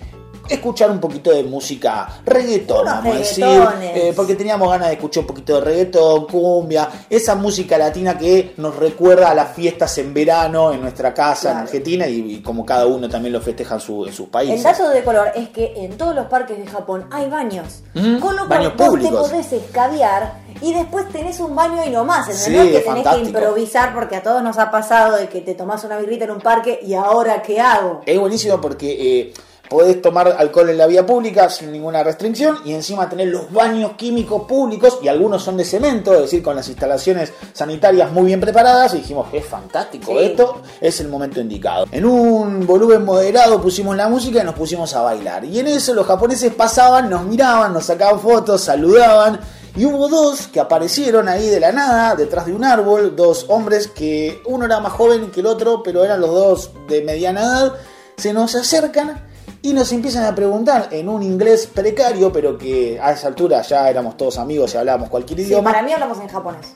escuchar 0.49 0.90
un 0.90 1.00
poquito 1.00 1.31
de 1.31 1.43
música 1.45 2.09
reggaetón, 2.25 2.83
Unos 2.83 2.95
vamos 2.95 3.14
a 3.14 3.19
decir, 3.19 3.45
eh, 3.83 4.12
porque 4.14 4.35
teníamos 4.35 4.71
ganas 4.71 4.88
de 4.88 4.95
escuchar 4.95 5.23
un 5.23 5.26
poquito 5.26 5.55
de 5.57 5.61
reggaetón, 5.61 6.26
cumbia, 6.26 6.88
esa 7.11 7.35
música 7.35 7.76
latina 7.78 8.17
que 8.17 8.55
nos 8.57 8.76
recuerda 8.76 9.31
a 9.31 9.35
las 9.35 9.52
fiestas 9.55 9.97
en 9.99 10.12
verano 10.14 10.73
en 10.73 10.81
nuestra 10.81 11.12
casa 11.14 11.52
en. 11.52 11.57
Argentina 11.59 12.07
y, 12.07 12.35
y 12.37 12.43
como 12.43 12.64
cada 12.64 12.87
uno 12.87 13.09
también 13.09 13.33
lo 13.33 13.40
festeja 13.40 13.75
en, 13.76 13.81
su- 13.81 14.07
en 14.07 14.12
sus 14.12 14.26
El 14.26 14.31
países. 14.31 14.62
dato 14.62 14.88
de 14.90 15.02
color 15.05 15.33
es 15.35 15.49
que 15.50 15.73
en 15.76 15.97
todos 15.97 16.14
los 16.14 16.26
parques 16.26 16.59
de 16.59 16.67
Japón 16.67 17.07
hay 17.11 17.28
baños. 17.28 17.83
Mm, 17.95 18.19
Con 18.19 18.37
lo 18.37 18.47
cual 18.47 18.59
baños 18.61 18.76
vos 18.76 18.88
públicos. 18.88 19.11
te 19.25 19.31
podés 19.31 19.52
escabiar 19.52 20.35
y 20.61 20.75
después 20.75 21.09
tenés 21.11 21.38
un 21.40 21.55
baño 21.55 21.85
y 21.87 21.90
no 21.90 22.05
más. 22.05 22.26
Sí, 22.35 22.50
no 22.50 22.62
es 22.62 22.67
que 22.69 22.73
tenés 22.81 22.85
fantástico. 22.85 23.23
que 23.25 23.28
improvisar 23.38 23.95
porque 23.95 24.17
a 24.17 24.23
todos 24.23 24.43
nos 24.43 24.59
ha 24.59 24.71
pasado 24.71 25.17
de 25.17 25.28
que 25.28 25.40
te 25.40 25.55
tomás 25.55 25.85
una 25.85 25.99
birrita 25.99 26.25
en 26.25 26.33
un 26.33 26.40
parque 26.40 26.81
y 26.83 26.95
ahora 26.95 27.43
qué 27.43 27.61
hago. 27.61 28.00
Es 28.07 28.19
buenísimo 28.19 28.61
porque 28.61 29.21
eh, 29.21 29.33
podés 29.69 30.01
tomar 30.01 30.35
alcohol 30.39 30.71
en 30.71 30.79
la 30.79 30.87
vía 30.87 31.05
pública 31.05 31.49
sin 31.51 31.71
ninguna 31.73 32.03
restricción 32.03 32.59
y 32.65 32.73
encima 32.73 33.09
tener 33.09 33.29
los 33.29 33.53
baños 33.53 33.93
químicos 33.97 34.45
públicos 34.47 34.99
y 35.03 35.09
algunos 35.09 35.43
son 35.43 35.57
de 35.57 35.65
cemento, 35.65 36.15
es 36.15 36.23
decir, 36.23 36.43
con 36.43 36.57
las 36.57 36.69
instalaciones 36.69 37.33
sanitarias 37.53 38.11
muy 38.11 38.27
bien 38.27 38.41
preparadas 38.41 38.95
y 38.95 38.99
dijimos, 38.99 39.27
es 39.33 39.45
fantástico 39.45 40.13
Sí. 40.13 40.19
esto, 40.25 40.63
es 40.81 41.01
el 41.01 41.09
momento 41.09 41.41
indicado. 41.41 41.87
En 41.93 42.05
un 42.05 42.67
volumen 42.67 43.05
moderado 43.05 43.61
pusimos 43.61 43.97
la 43.97 44.09
música 44.09 44.41
y 44.41 44.45
nos 44.45 44.55
pusimos 44.55 44.95
a 44.95 45.03
bailar 45.03 45.45
y 45.45 45.59
en 45.59 45.67
eso 45.69 45.95
los 45.95 46.07
japoneses 46.07 46.55
pasaban, 46.55 47.11
nos 47.11 47.25
miraban, 47.25 47.73
nos 47.73 47.85
sacaban 47.87 48.21
fotos, 48.21 48.63
saludaban. 48.63 49.39
Y 49.77 49.85
hubo 49.85 50.09
dos 50.09 50.49
que 50.49 50.59
aparecieron 50.59 51.29
ahí 51.29 51.47
de 51.49 51.61
la 51.61 51.71
nada, 51.71 52.17
detrás 52.17 52.47
de 52.47 52.53
un 52.53 52.65
árbol, 52.65 53.15
dos 53.15 53.47
hombres 53.49 53.87
que 53.87 54.41
uno 54.47 54.65
era 54.65 54.81
más 54.81 54.93
joven 54.93 55.31
que 55.31 55.39
el 55.41 55.47
otro, 55.47 55.83
pero 55.85 56.05
eran 56.05 56.21
los 56.21 56.31
dos 56.31 56.71
de 56.89 57.03
mediana 57.03 57.43
edad, 57.43 57.73
se 58.17 58.33
nos 58.33 58.57
acercan 58.57 59.28
y 59.62 59.73
nos 59.73 59.91
empiezan 59.93 60.25
a 60.25 60.35
preguntar 60.35 60.88
en 60.93 61.09
un 61.09 61.23
inglés 61.23 61.67
precario, 61.67 62.33
pero 62.33 62.57
que 62.57 62.99
a 63.00 63.12
esa 63.12 63.29
altura 63.29 63.62
ya 63.62 63.88
éramos 63.91 64.17
todos 64.17 64.38
amigos 64.38 64.75
y 64.75 64.77
hablábamos 64.79 65.09
cualquier 65.09 65.41
Sí, 65.41 65.47
idioma. 65.47 65.71
para 65.73 65.83
mí 65.83 65.93
hablamos 65.93 66.19
en 66.21 66.29
japonés. 66.29 66.75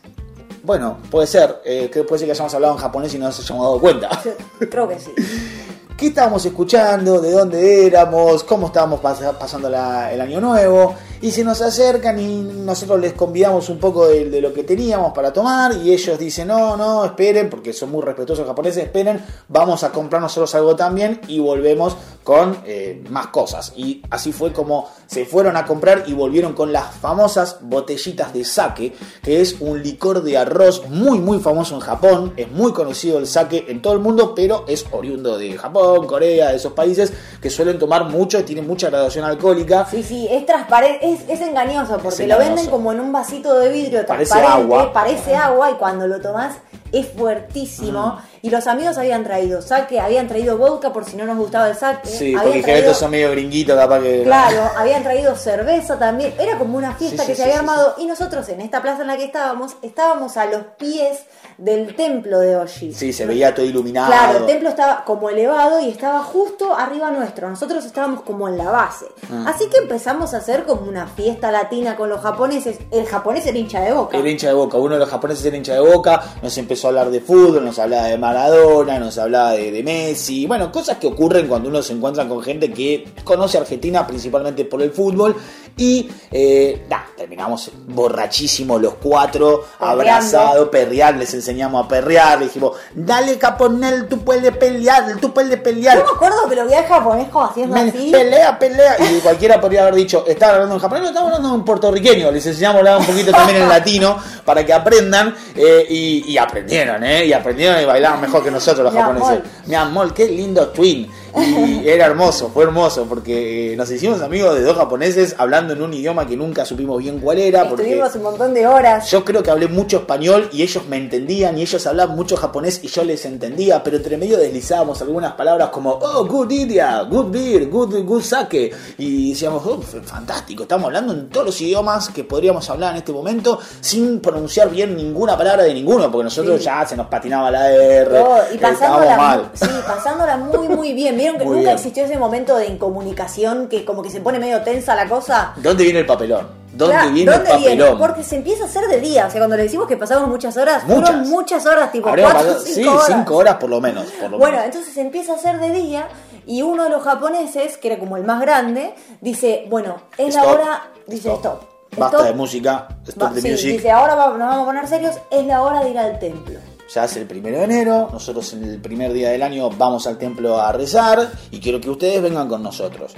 Bueno, 0.65 0.99
puede 1.11 1.27
ser, 1.27 1.61
eh, 1.65 1.91
que 1.93 2.05
puede 2.05 2.21
ser 2.21 2.27
que 2.29 2.33
hayamos 2.33 2.55
hablado 2.55 2.75
en 2.75 2.79
japonés 2.81 3.12
y 3.15 3.19
no 3.19 3.27
nos 3.27 3.39
hayamos 3.41 3.65
dado 3.67 3.81
cuenta. 3.81 4.09
Sí, 4.23 4.31
Creo 4.71 4.89
que 4.89 4.99
sí. 5.01 5.11
¿Qué 5.97 6.09
estábamos 6.09 6.45
escuchando? 6.45 7.21
¿De 7.21 7.31
dónde 7.31 7.87
éramos? 7.87 8.43
¿Cómo 8.43 8.67
estábamos 8.69 9.01
pas- 9.01 9.35
pasando 9.39 9.69
el 9.69 10.21
año 10.21 10.41
nuevo? 10.41 10.95
Y 11.21 11.31
se 11.31 11.45
nos 11.45 11.63
acercan 11.63 12.19
y 12.19 12.43
nosotros 12.43 12.99
les 12.99 13.13
convidamos 13.13 13.69
un 13.69 13.79
poco 13.79 14.09
de, 14.09 14.41
lo 14.41 14.53
que 14.53 14.65
teníamos 14.65 15.13
para 15.13 15.33
tomar 15.33 15.73
y 15.77 15.93
ellos 15.93 16.19
dicen, 16.19 16.49
no, 16.49 16.77
no, 16.77 17.05
esperen, 17.05 17.49
porque 17.49 17.73
son 17.73 17.93
muy 17.93 18.03
respetuosos 18.03 18.45
japoneses, 18.45 18.83
esperen, 18.83 19.25
vamos 19.47 19.85
a 19.85 19.93
comprar 19.93 20.21
nosotros 20.21 20.53
algo 20.57 20.75
también 20.75 21.21
y 21.29 21.39
volvemos 21.39 21.97
con 22.25 22.59
eh, 22.67 23.05
más 23.09 23.29
cosas. 23.29 23.73
Y 23.77 24.03
así 24.11 24.33
fue 24.33 24.53
como 24.53 24.89
se 25.07 25.25
fueron 25.25 25.57
a 25.57 25.65
comprar 25.65 26.03
y 26.09 26.13
volvieron 26.15 26.55
con 26.55 26.73
las 26.73 26.93
famosas 26.97 27.59
botellitas 27.61 28.33
de 28.33 28.45
sake, 28.45 28.93
que 29.23 29.41
es 29.41 29.57
un 29.61 29.81
licor 29.81 30.25
de 30.25 30.37
arroz 30.39 30.89
muy, 30.89 31.21
muy 31.21 31.39
famoso 31.39 31.77
en 31.77 31.81
Japón. 31.83 32.33
Es 32.37 32.51
muy 32.51 32.73
conocido 32.73 33.19
el 33.19 33.29
sake 33.29 33.67
en 33.69 33.81
todo 33.81 33.93
el 33.93 34.01
mundo, 34.01 34.35
pero 34.35 34.65
es 34.67 34.87
oriundo 34.91 35.39
de 35.39 35.53
Japón, 35.57 35.92
Corea, 36.07 36.51
de 36.51 36.57
esos 36.57 36.73
países 36.73 37.13
que 37.41 37.51
suelen 37.51 37.79
tomar 37.79 38.05
mucho 38.05 38.38
y 38.38 38.43
tienen 38.43 38.66
mucha 38.66 38.88
graduación 38.90 39.25
alcohólica. 39.25 39.87
Sí, 39.90 40.03
sí, 40.03 40.27
es 40.31 40.47
transparente, 40.47 40.99
es, 41.09 41.21
es 41.29 41.40
engañoso 41.40 41.99
porque 41.99 42.23
Es 42.23 42.29
lo 42.29 42.38
venden 42.38 42.66
como 42.69 42.93
en 42.93 43.01
un 43.01 43.12
vasito 43.12 43.59
de 43.59 43.69
vidrio 43.69 44.07
Parece 44.07 44.33
transparente, 44.33 44.75
agua. 44.75 44.93
parece 44.93 45.35
agua 45.37 45.71
y 45.71 45.75
cuando 45.75 46.07
lo 46.07 46.21
tomás 46.21 46.57
es 46.92 47.07
fuertísimo. 47.09 48.18
Y 48.44 48.50
los 48.50 48.66
amigos 48.66 48.98
habían 48.98 49.22
traído 49.22 49.62
sake, 49.62 50.00
habían 50.00 50.26
traído 50.26 50.59
vodka 50.59 50.92
por 50.92 51.05
si 51.05 51.16
no 51.16 51.24
nos 51.24 51.37
gustaba 51.38 51.68
el 51.68 51.76
sake. 51.76 52.05
Sí, 52.07 52.35
habían 52.35 52.42
porque 52.55 52.62
traído- 52.62 52.92
son 52.94 53.11
medio 53.12 53.31
gringuitos, 53.31 53.76
capaz 53.78 54.00
que. 54.00 54.22
Claro, 54.24 54.68
habían 54.76 55.02
traído 55.05 55.37
cerveza 55.37 55.96
también. 55.96 56.35
Era 56.38 56.59
como 56.59 56.76
una 56.76 56.92
fiesta 56.94 57.22
Sí, 57.22 57.28
que 57.28 57.35
sí, 57.35 57.40
se 57.40 57.44
sí, 57.44 57.48
había 57.50 57.61
armado. 57.61 57.94
Y 57.98 58.07
nosotros 58.07 58.48
en 58.48 58.61
esta 58.61 58.83
plaza 58.83 59.02
en 59.02 59.09
la 59.09 59.16
que 59.16 59.24
estábamos, 59.24 59.76
estábamos 59.83 60.37
a 60.37 60.46
los 60.46 60.62
pies 60.76 61.20
del 61.57 61.94
templo 61.94 62.40
de 62.40 62.57
Oshi. 62.57 62.92
Sí, 62.92 63.12
se 63.12 63.26
veía 63.26 63.55
todo 63.55 63.64
iluminado. 63.64 64.09
Claro, 64.09 64.38
el 64.38 64.46
templo 64.46 64.68
estaba 64.70 65.05
como 65.05 65.31
elevado 65.31 65.78
y 65.81 65.88
estaba 65.90 66.20
justo 66.24 66.74
arriba 66.76 67.12
nuestro. 67.12 67.48
Nosotros 67.48 67.85
estábamos 67.85 68.22
como 68.22 68.48
en 68.48 68.59
la 68.59 68.70
base. 68.70 69.07
Ah. 69.31 69.44
Así 69.55 69.68
que 69.68 69.78
empezamos 69.78 70.35
a 70.35 70.38
hacer 70.38 70.64
como 70.64 70.83
una 70.88 71.07
fiesta 71.07 71.52
latina 71.52 71.94
con 71.94 72.09
los 72.09 72.20
japoneses. 72.20 72.78
El 72.90 73.07
japonés 73.07 73.46
era 73.46 73.57
hincha 73.57 73.81
de 73.81 73.92
boca. 73.92 74.16
Era 74.16 74.28
hincha 74.28 74.48
de 74.48 74.55
boca, 74.55 74.78
uno 74.78 74.94
de 74.94 75.00
los 75.00 75.09
japoneses 75.09 75.44
era 75.44 75.57
hincha 75.57 75.74
de 75.74 75.81
boca, 75.81 76.20
nos 76.42 76.59
empezó 76.59 76.82
hablar 76.88 77.11
de 77.11 77.21
fútbol, 77.21 77.64
nos 77.64 77.79
hablaba 77.79 78.09
de 78.09 78.18
Maradona, 78.18 78.99
nos 78.99 79.18
hablaba 79.18 79.53
de, 79.53 79.71
de 79.71 79.83
Messi, 79.83 80.47
bueno, 80.47 80.71
cosas 80.71 80.99
que 80.99 81.07
ocurren 81.07 81.47
cuando 81.49 81.68
uno 81.68 81.83
se 81.83 81.92
encuentra 81.92 82.29
con 82.29 82.42
gente 82.42 82.73
que 82.73 83.05
conoce 83.25 83.59
a 83.59 83.62
Argentina 83.62 84.07
principalmente 84.07 84.64
por 84.64 84.83
el 84.83 84.90
fútbol 84.90 85.37
y 85.77 86.11
eh, 86.31 86.85
nah, 86.89 87.01
terminamos 87.17 87.71
borrachísimos 87.89 88.81
los 88.81 88.95
cuatro, 88.95 89.65
abrazados, 89.79 90.69
perrear, 90.69 91.17
les 91.17 91.33
enseñamos 91.35 91.85
a 91.85 91.89
perrear, 91.89 92.39
le 92.39 92.47
dijimos, 92.47 92.77
dale 92.95 93.39
Caponel, 93.39 94.07
tú 94.09 94.19
puedes 94.21 94.55
pelear, 94.57 95.17
tú 95.21 95.33
puedes 95.33 95.59
pelear. 95.61 95.99
Yo 95.99 96.05
me 96.05 96.11
acuerdo 96.11 96.49
que 96.49 96.57
lo 96.57 96.67
vi 96.67 96.75
al 96.75 96.85
japonés 96.85 97.29
como 97.29 97.47
haciendo 97.47 97.77
así. 97.77 98.11
pelea, 98.11 98.59
pelea. 98.59 98.97
Y 99.01 99.21
cualquiera 99.21 99.61
podría 99.61 99.83
haber 99.83 99.95
dicho, 99.95 100.25
estaba 100.27 100.55
hablando 100.55 100.75
en 100.75 100.81
japonés, 100.81 101.03
no, 101.05 101.09
estaba 101.09 101.27
hablando 101.27 101.55
en 101.55 101.65
puertorriqueño. 101.65 102.31
Les 102.31 102.45
enseñamos 102.47 102.77
a 102.77 102.79
hablar 102.81 102.99
un 102.99 103.07
poquito 103.07 103.31
también 103.33 103.63
en 103.63 103.69
latino 103.71 104.17
para 104.45 104.65
que 104.65 104.73
aprendan. 104.73 105.35
eh, 105.57 105.87
y, 105.89 106.33
y 106.33 106.39
aprendieron, 106.39 107.03
¿eh? 107.05 107.27
Y 107.27 107.33
aprendieron 107.33 107.81
y 107.81 107.85
bailaban 107.85 108.21
mejor 108.21 108.43
que 108.45 108.51
nosotros 108.51 108.85
los 108.85 108.93
Mi 108.93 109.01
japoneses. 109.01 109.29
amor. 109.31 109.43
Mi 109.67 109.75
amor, 109.75 110.15
qué 110.15 110.27
lindo 110.29 110.69
twin. 110.69 111.11
Y 111.35 111.88
era 111.88 112.07
hermoso, 112.07 112.51
fue 112.53 112.64
hermoso, 112.64 113.07
porque 113.09 113.73
eh, 113.73 113.77
nos 113.77 113.90
hicimos 113.90 114.21
amigos 114.23 114.55
de 114.55 114.62
dos 114.62 114.77
japoneses 114.77 115.35
hablando 115.38 115.73
en 115.73 115.83
un 115.83 115.92
idioma 115.95 116.27
que 116.27 116.37
nunca 116.37 116.64
supimos 116.64 116.99
bien 116.99 117.18
cuál 117.21 117.38
era. 117.38 117.62
Estuvimos 117.64 118.14
un 118.16 118.23
montón 118.23 118.55
de 118.55 118.66
horas. 118.66 119.11
yo 119.11 119.25
creo 119.25 119.42
que 119.42 119.51
hablé 119.51 119.68
mucho 119.68 119.99
español 119.99 120.49
y 120.53 120.62
ellos 120.62 120.85
me 120.88 120.97
entendían 120.97 121.57
y 121.59 121.62
ellos 121.62 121.87
hablaban 121.87 122.16
mucho 122.16 122.37
japonés 122.37 122.81
y 122.83 122.88
yo 122.88 123.05
les 123.05 123.25
entendía, 123.25 123.83
pero 123.83 123.97
entre 123.97 124.16
medio 124.16 124.37
deslizábamos 124.38 125.01
algunas 125.03 125.33
palabras 125.33 125.71
como, 125.71 125.90
oh, 125.92 126.25
good 126.27 126.51
idea, 126.51 127.03
good 127.03 127.31
beer, 127.31 127.68
good, 127.68 128.05
good 128.05 128.23
sake. 128.23 128.73
Y 128.99 129.31
decíamos, 129.31 129.62
oh, 129.66 129.81
fantástico, 129.81 130.62
estamos 130.64 130.87
hablando 130.87 131.12
en 131.12 131.29
todos 131.29 131.47
los 131.47 131.61
idiomas 131.61 132.09
que 132.11 132.25
podríamos 132.25 132.68
hablar 132.71 132.92
en 132.92 132.99
este 132.99 133.12
momento 133.12 133.59
sin 133.81 134.21
pronunciar 134.21 134.71
bien 134.71 134.97
ninguna 134.97 135.37
palabra 135.37 135.62
de 135.64 135.75
ninguno, 135.75 136.11
porque 136.11 136.25
nosotros 136.25 136.59
Sí. 136.59 136.64
ya 136.66 136.85
se 136.87 136.97
nos 136.97 137.07
patinaba 137.07 137.51
la 137.51 137.71
R, 137.73 138.11
Todo, 138.11 138.37
y 138.55 138.59
pasándola, 138.59 139.16
mal. 139.16 139.51
sí, 139.55 139.66
pasándola 139.87 140.37
muy 140.37 140.68
muy 140.68 140.92
bien. 140.92 141.22
¿Vieron 141.23 141.39
que 141.39 141.45
Muy 141.45 141.57
nunca 141.59 141.69
bien. 141.69 141.77
existió 141.77 142.05
ese 142.05 142.19
momento 142.19 142.57
de 142.57 142.67
incomunicación 142.67 143.69
que 143.69 143.85
como 143.85 144.03
que 144.03 144.11
se 144.11 144.21
pone 144.21 144.39
medio 144.41 144.61
tensa 144.63 144.95
la 144.97 145.09
cosa? 145.09 145.53
¿Dónde 145.57 145.85
viene 145.85 146.01
el 146.01 146.07
papelón? 146.07 146.49
¿Dónde 146.73 146.95
Claro, 146.97 147.11
viene 147.13 147.31
¿dónde 147.31 147.51
el 147.51 147.57
papelón? 147.59 147.99
Porque 147.99 148.25
se 148.25 148.37
empieza 148.37 148.65
a 148.65 148.67
hacer 148.67 148.89
de 148.89 148.99
día. 149.01 149.27
O 149.27 149.31
sea, 149.31 149.41
cuando 149.41 149.57
le 149.57 149.63
decimos 149.65 149.87
que 149.87 149.97
pasamos 149.97 150.29
muchas 150.29 150.57
horas, 150.57 150.83
Muchas. 150.85 151.11
fueron 151.11 151.31
muchas 151.31 151.67
horas, 151.67 151.93
tipo 151.93 152.09
cuatro, 152.09 152.25
pasado- 152.25 152.61
cinco 152.61 152.75
sí, 152.75 152.87
horas. 152.89 153.07
cinco 153.07 153.37
horas 153.37 153.55
por 153.57 153.71
lo 153.71 153.81
menos. 153.81 154.07
Por 154.21 154.31
lo 154.31 154.39
Bueno, 154.39 154.57
menos. 154.57 154.67
entonces 154.67 154.93
se 154.95 155.01
empieza 155.01 155.33
a 155.35 155.37
hacer 155.37 155.61
de 155.61 155.71
día 155.71 156.09
y 156.47 156.63
uno 156.63 156.83
de 156.85 156.91
los 156.91 157.03
japoneses, 157.05 157.77
que 157.77 157.89
era 157.89 157.99
como 158.01 158.17
el 158.17 158.25
más 158.25 158.41
grande, 158.41 158.95
dice, 159.21 159.67
bueno, 159.71 159.97
es 160.19 160.35
la 160.35 160.45
hora, 160.45 160.83
dice 161.07 161.33
stop. 161.35 161.71
Basta 161.97 162.17
Stop. 162.17 162.27
de 162.31 162.33
música, 162.35 162.89
stop 163.07 163.23
Va- 163.29 163.35
the 163.35 163.43
sí, 163.43 163.51
music. 163.51 163.73
dice, 163.73 163.91
ahora 163.91 164.17
nos 164.17 164.39
vamos 164.39 164.63
a 164.63 164.65
poner 164.65 164.89
serios, 164.89 165.15
es 165.31 165.45
la 165.47 165.61
hora 165.63 165.85
de 165.85 165.91
ir 165.91 165.99
al 165.99 166.19
templo. 166.19 166.59
Ya 166.94 167.05
es 167.05 167.16
el 167.16 167.26
primero 167.26 167.57
de 167.57 167.64
enero, 167.64 168.11
nosotros 168.12 168.52
en 168.52 168.64
el 168.64 168.78
primer 168.78 169.14
día 169.14 169.31
del 169.31 169.42
año 169.42 169.70
vamos 169.70 170.07
al 170.07 170.18
templo 170.18 170.61
a 170.61 170.72
rezar 170.72 171.33
y 171.50 171.59
quiero 171.59 171.81
que 171.81 171.88
ustedes 171.88 172.20
vengan 172.20 172.48
con 172.48 172.62
nosotros. 172.62 173.12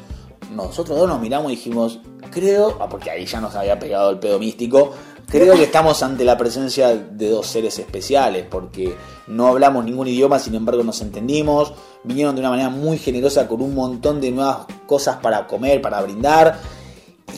Nosotros 0.52 0.96
dos 0.96 1.08
nos 1.08 1.20
miramos 1.20 1.50
y 1.50 1.56
dijimos, 1.56 1.98
creo, 2.30 2.76
ah, 2.80 2.88
porque 2.88 3.10
ahí 3.10 3.26
ya 3.26 3.40
nos 3.40 3.56
había 3.56 3.76
pegado 3.76 4.10
el 4.10 4.20
pedo 4.20 4.38
místico, 4.38 4.92
creo 5.26 5.54
que 5.54 5.64
estamos 5.64 6.00
ante 6.04 6.24
la 6.24 6.38
presencia 6.38 6.94
de 6.94 7.28
dos 7.28 7.48
seres 7.48 7.76
especiales, 7.80 8.46
porque 8.48 8.94
no 9.26 9.48
hablamos 9.48 9.84
ningún 9.84 10.06
idioma, 10.06 10.38
sin 10.38 10.54
embargo 10.54 10.84
nos 10.84 11.00
entendimos, 11.00 11.72
vinieron 12.04 12.36
de 12.36 12.42
una 12.42 12.50
manera 12.50 12.68
muy 12.68 12.98
generosa 12.98 13.48
con 13.48 13.60
un 13.60 13.74
montón 13.74 14.20
de 14.20 14.30
nuevas 14.30 14.66
cosas 14.86 15.16
para 15.16 15.48
comer, 15.48 15.82
para 15.82 16.00
brindar. 16.00 16.60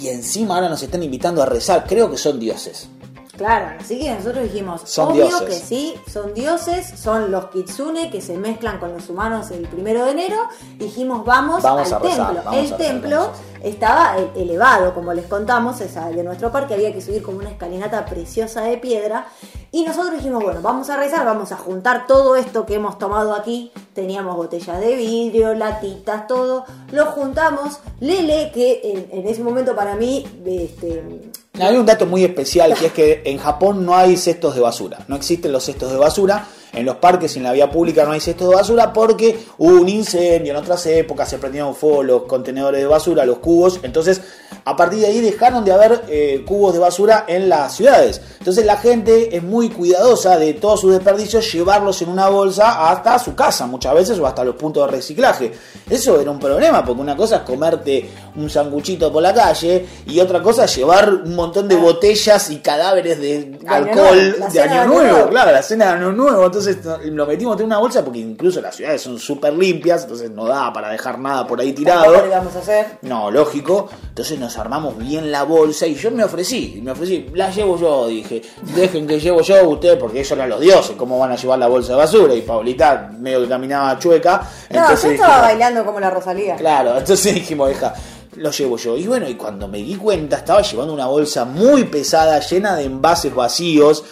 y 0.03 0.09
encima 0.09 0.57
ahora 0.57 0.69
nos 0.69 0.83
están 0.83 1.03
invitando 1.03 1.43
a 1.43 1.47
rezar. 1.47 1.87
Creo 1.89 2.11
que 2.11 2.19
son 2.19 2.39
dioses. 2.39 2.91
Claro, 3.37 3.77
así 3.81 3.99
que 3.99 4.15
nosotros 4.15 4.45
dijimos, 4.45 4.81
Son 4.85 5.13
obvio 5.13 5.27
dioses. 5.27 5.49
que 5.49 5.55
sí, 5.55 5.95
son 6.11 6.33
dioses, 6.33 6.99
son 6.99 7.31
los 7.31 7.47
kitsune 7.51 8.11
que 8.11 8.21
se 8.21 8.39
mezclan 8.39 8.79
con 8.79 8.93
los 8.95 9.09
humanos 9.11 9.51
el 9.51 9.69
primero 9.69 10.05
de 10.07 10.13
enero. 10.13 10.37
Dijimos, 10.79 11.25
vamos, 11.25 11.63
Vamos 11.63 11.93
al 11.93 12.01
rezar, 12.03 12.27
templo. 12.27 12.43
vamos 12.45 12.61
el 12.71 12.77
templo 12.77 13.31
estaba 13.63 14.17
e- 14.19 14.43
elevado, 14.43 14.95
como 14.95 15.13
les 15.13 15.27
contamos, 15.27 15.81
es 15.81 15.95
de 15.97 16.23
nuestro 16.23 16.53
parque, 16.53 16.75
había 16.75 16.93
que 16.93 17.01
subir 17.01 17.23
como 17.23 17.39
una 17.39 17.51
escalinata 17.51 18.05
preciosa 18.07 18.63
de 18.63 18.77
piedra. 18.79 19.27
Y 19.73 19.85
nosotros 19.85 20.15
dijimos, 20.17 20.43
bueno, 20.43 20.61
vamos 20.63 20.89
a 20.89 20.97
rezar, 20.97 21.25
vamos 21.27 21.53
a 21.53 21.57
juntar 21.57 22.07
todo 22.07 22.37
esto 22.37 22.65
que 22.65 22.75
hemos 22.77 22.99
tomado 22.99 23.35
aquí. 23.35 23.73
Teníamos 23.95 24.37
botellas 24.37 24.81
de 24.81 24.95
vidrio, 24.95 25.55
latitas, 25.55 26.27
todo. 26.27 26.65
Lo 26.93 27.07
juntamos. 27.07 27.81
Lele, 28.01 28.51
que 28.55 28.81
en, 29.11 29.21
en 29.21 29.27
ese 29.29 29.43
momento 29.43 29.75
para 29.75 29.97
mí, 29.97 30.25
este, 30.47 31.31
Hay 31.59 31.77
un 31.77 31.87
dato 31.87 32.07
muy 32.07 32.25
especial 32.25 32.75
que 32.75 32.87
es 32.87 32.93
que 32.93 33.23
en 33.25 33.39
Japón 33.39 33.85
no 33.85 33.97
hay 33.97 34.17
cestos 34.17 34.55
de 34.55 34.61
basura. 34.61 34.99
No 35.09 35.17
existen 35.17 35.53
los 35.53 35.65
cestos 35.65 35.91
de 35.91 35.99
basura. 35.99 36.47
En 36.77 36.85
los 36.85 36.97
parques 36.97 37.35
y 37.35 37.39
en 37.39 37.45
la 37.45 37.53
vía 37.53 37.71
pública 37.71 38.05
no 38.05 38.13
hay 38.13 38.21
cestos 38.21 38.51
de 38.51 38.55
basura 38.55 38.93
porque 38.93 39.39
hubo 39.59 39.81
un 39.81 39.89
incendio 39.89 40.53
en 40.53 40.57
otras 40.59 40.87
épocas, 40.87 41.29
se 41.29 41.39
prendieron 41.39 41.75
fuego 41.75 42.03
los 42.03 42.23
contenedores 42.23 42.81
de 42.81 42.87
basura, 42.87 43.25
los 43.25 43.39
cubos. 43.39 43.81
Entonces, 43.83 44.21
a 44.65 44.77
partir 44.77 45.01
de 45.01 45.07
ahí 45.07 45.21
dejaron 45.21 45.65
de 45.65 45.73
haber 45.73 46.05
eh, 46.09 46.45
cubos 46.47 46.75
de 46.75 46.79
basura 46.79 47.25
en 47.27 47.49
las 47.49 47.75
ciudades. 47.75 48.21
Entonces, 48.39 48.65
la 48.65 48.77
gente 48.77 49.37
es 49.37 49.43
muy 49.43 49.71
cuidadosa 49.71 50.39
de 50.39 50.55
todos 50.55 50.81
sus 50.81 50.93
desperdicios, 50.93 51.51
llevarlos 51.53 52.01
en 52.03 52.11
una 52.11 52.29
bolsa 52.29 52.91
hasta 52.91 53.19
su 53.19 53.35
casa 53.35 53.67
muchas 53.67 53.95
veces 53.95 54.19
o 54.19 54.27
hasta 54.27 54.45
los 54.45 54.57
puntos 54.57 54.87
de 54.87 54.97
reciclaje. 54.97 55.53
Eso 55.89 56.21
era 56.21 56.31
un 56.31 56.39
problema 56.39 56.85
porque 56.85 57.01
una 57.01 57.17
cosa 57.17 57.37
es 57.37 57.43
comerte 57.43 58.11
un 58.37 58.51
sanguchito 58.51 59.13
por 59.13 59.23
la 59.23 59.33
calle 59.33 59.87
y 60.07 60.21
otra 60.21 60.43
cosa 60.43 60.65
es 60.65 60.77
llevar 60.77 61.13
un 61.13 61.35
montón 61.35 61.69
de 61.69 61.77
botellas 61.77 62.51
y 62.51 62.59
cadáveres 62.59 63.19
de 63.19 63.59
alcohol 63.67 64.37
de 64.53 64.61
año 64.61 64.87
Nuevo. 64.87 65.29
claro, 65.31 65.53
la 65.53 65.63
cena 65.63 65.87
de 65.87 65.91
año 65.93 66.13
nuevo, 66.13 66.45
entonces 66.45 66.66
no- 66.85 66.99
lo 66.99 67.27
metimos 67.27 67.59
en 67.61 67.67
una 67.67 67.79
bolsa 67.79 68.05
porque 68.05 68.19
incluso 68.19 68.61
las 68.61 68.75
ciudades 68.77 69.03
son 69.03 69.19
súper 69.19 69.53
limpias, 69.53 70.03
entonces 70.03 70.31
no 70.31 70.47
da 70.47 70.73
para 70.73 70.91
dejar 70.91 71.19
nada 71.19 71.47
por 71.47 71.61
ahí 71.61 71.73
tirado. 71.73 72.13
lo 72.13 72.27
íbamos 72.27 72.55
a 72.57 72.59
hacer. 72.59 72.99
No, 73.03 73.31
lógico. 73.31 73.89
Entonces 74.09 74.39
nos 74.39 74.57
armamos 74.59 74.97
bien 74.99 75.31
la 75.31 75.43
bolsa 75.45 75.87
y 75.87 75.95
yo 75.95 76.11
me 76.11 76.25
ofrecí, 76.25 76.81
me 76.83 76.91
ofrecí, 76.93 77.27
la 77.35 77.51
llevo 77.51 77.79
yo, 77.79 78.07
dije, 78.09 78.43
dejen 78.75 79.07
que 79.07 79.21
llevo 79.21 79.41
yo 79.43 79.69
ustedes 79.69 79.97
porque 79.99 80.19
ellos 80.21 80.33
eran 80.33 80.49
los 80.49 80.61
dioses, 80.61 80.97
¿cómo 80.97 81.19
van 81.19 81.33
a 81.33 81.37
llevar 81.37 81.59
la 81.59 81.67
bolsa 81.69 81.93
de 81.93 81.99
basura? 81.99 82.35
Y 82.35 82.43
Paulita 82.43 83.11
medio 83.19 83.43
que 83.43 83.49
caminaba 83.49 83.99
chueca. 83.99 84.43
No, 84.71 84.79
entonces 84.81 85.03
yo 85.05 85.11
estaba 85.13 85.33
dijimos, 85.35 85.43
bailando 85.43 85.85
como 85.85 86.01
la 86.01 86.11
Rosalía. 86.11 86.57
Claro, 86.57 86.99
entonces 86.99 87.35
dijimos, 87.35 87.69
deja, 87.69 87.95
lo 88.37 88.51
llevo 88.51 88.77
yo. 88.77 88.97
Y 88.97 89.07
bueno, 89.07 89.29
y 89.29 89.35
cuando 89.35 89.67
me 89.69 89.79
di 89.79 89.95
cuenta, 89.97 90.37
estaba 90.37 90.63
llevando 90.63 90.93
una 90.95 91.07
bolsa 91.07 91.45
muy 91.45 91.85
pesada, 91.85 92.39
llena 92.41 92.77
de 92.77 92.85
envases 92.85 93.35
vacíos, 93.35 94.05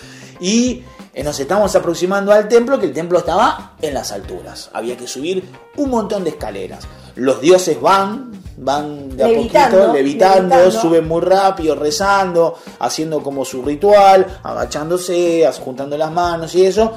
y 0.45 0.85
eh, 1.15 1.25
nos 1.25 1.41
estamos 1.41 1.75
aproximando 1.75 2.31
al 2.31 2.49
templo, 2.49 2.79
que 2.79 2.85
el 2.85 2.93
templo 2.93 3.19
estaba 3.19 3.73
en 3.81 3.95
las 3.95 4.13
alturas. 4.13 4.69
Había 4.75 4.95
que 4.95 5.07
subir 5.07 5.43
un 5.79 5.89
montón 5.89 6.23
de 6.23 6.31
escaleras. 6.31 6.87
Los 7.15 7.41
dioses 7.41 7.81
van, 7.81 8.31
van 8.59 9.17
de 9.17 9.25
a 9.25 9.27
poquito, 9.29 9.41
levitando, 9.41 9.93
levitando. 9.95 10.71
suben 10.71 11.09
muy 11.09 11.23
rápido, 11.23 11.75
rezando, 11.77 12.59
haciendo 12.79 13.23
como 13.23 13.43
su 13.47 13.63
ritual, 13.63 14.41
agachándose, 14.43 15.51
juntando 15.65 15.97
las 15.97 16.13
manos 16.13 16.55
y 16.55 16.67
eso. 16.67 16.93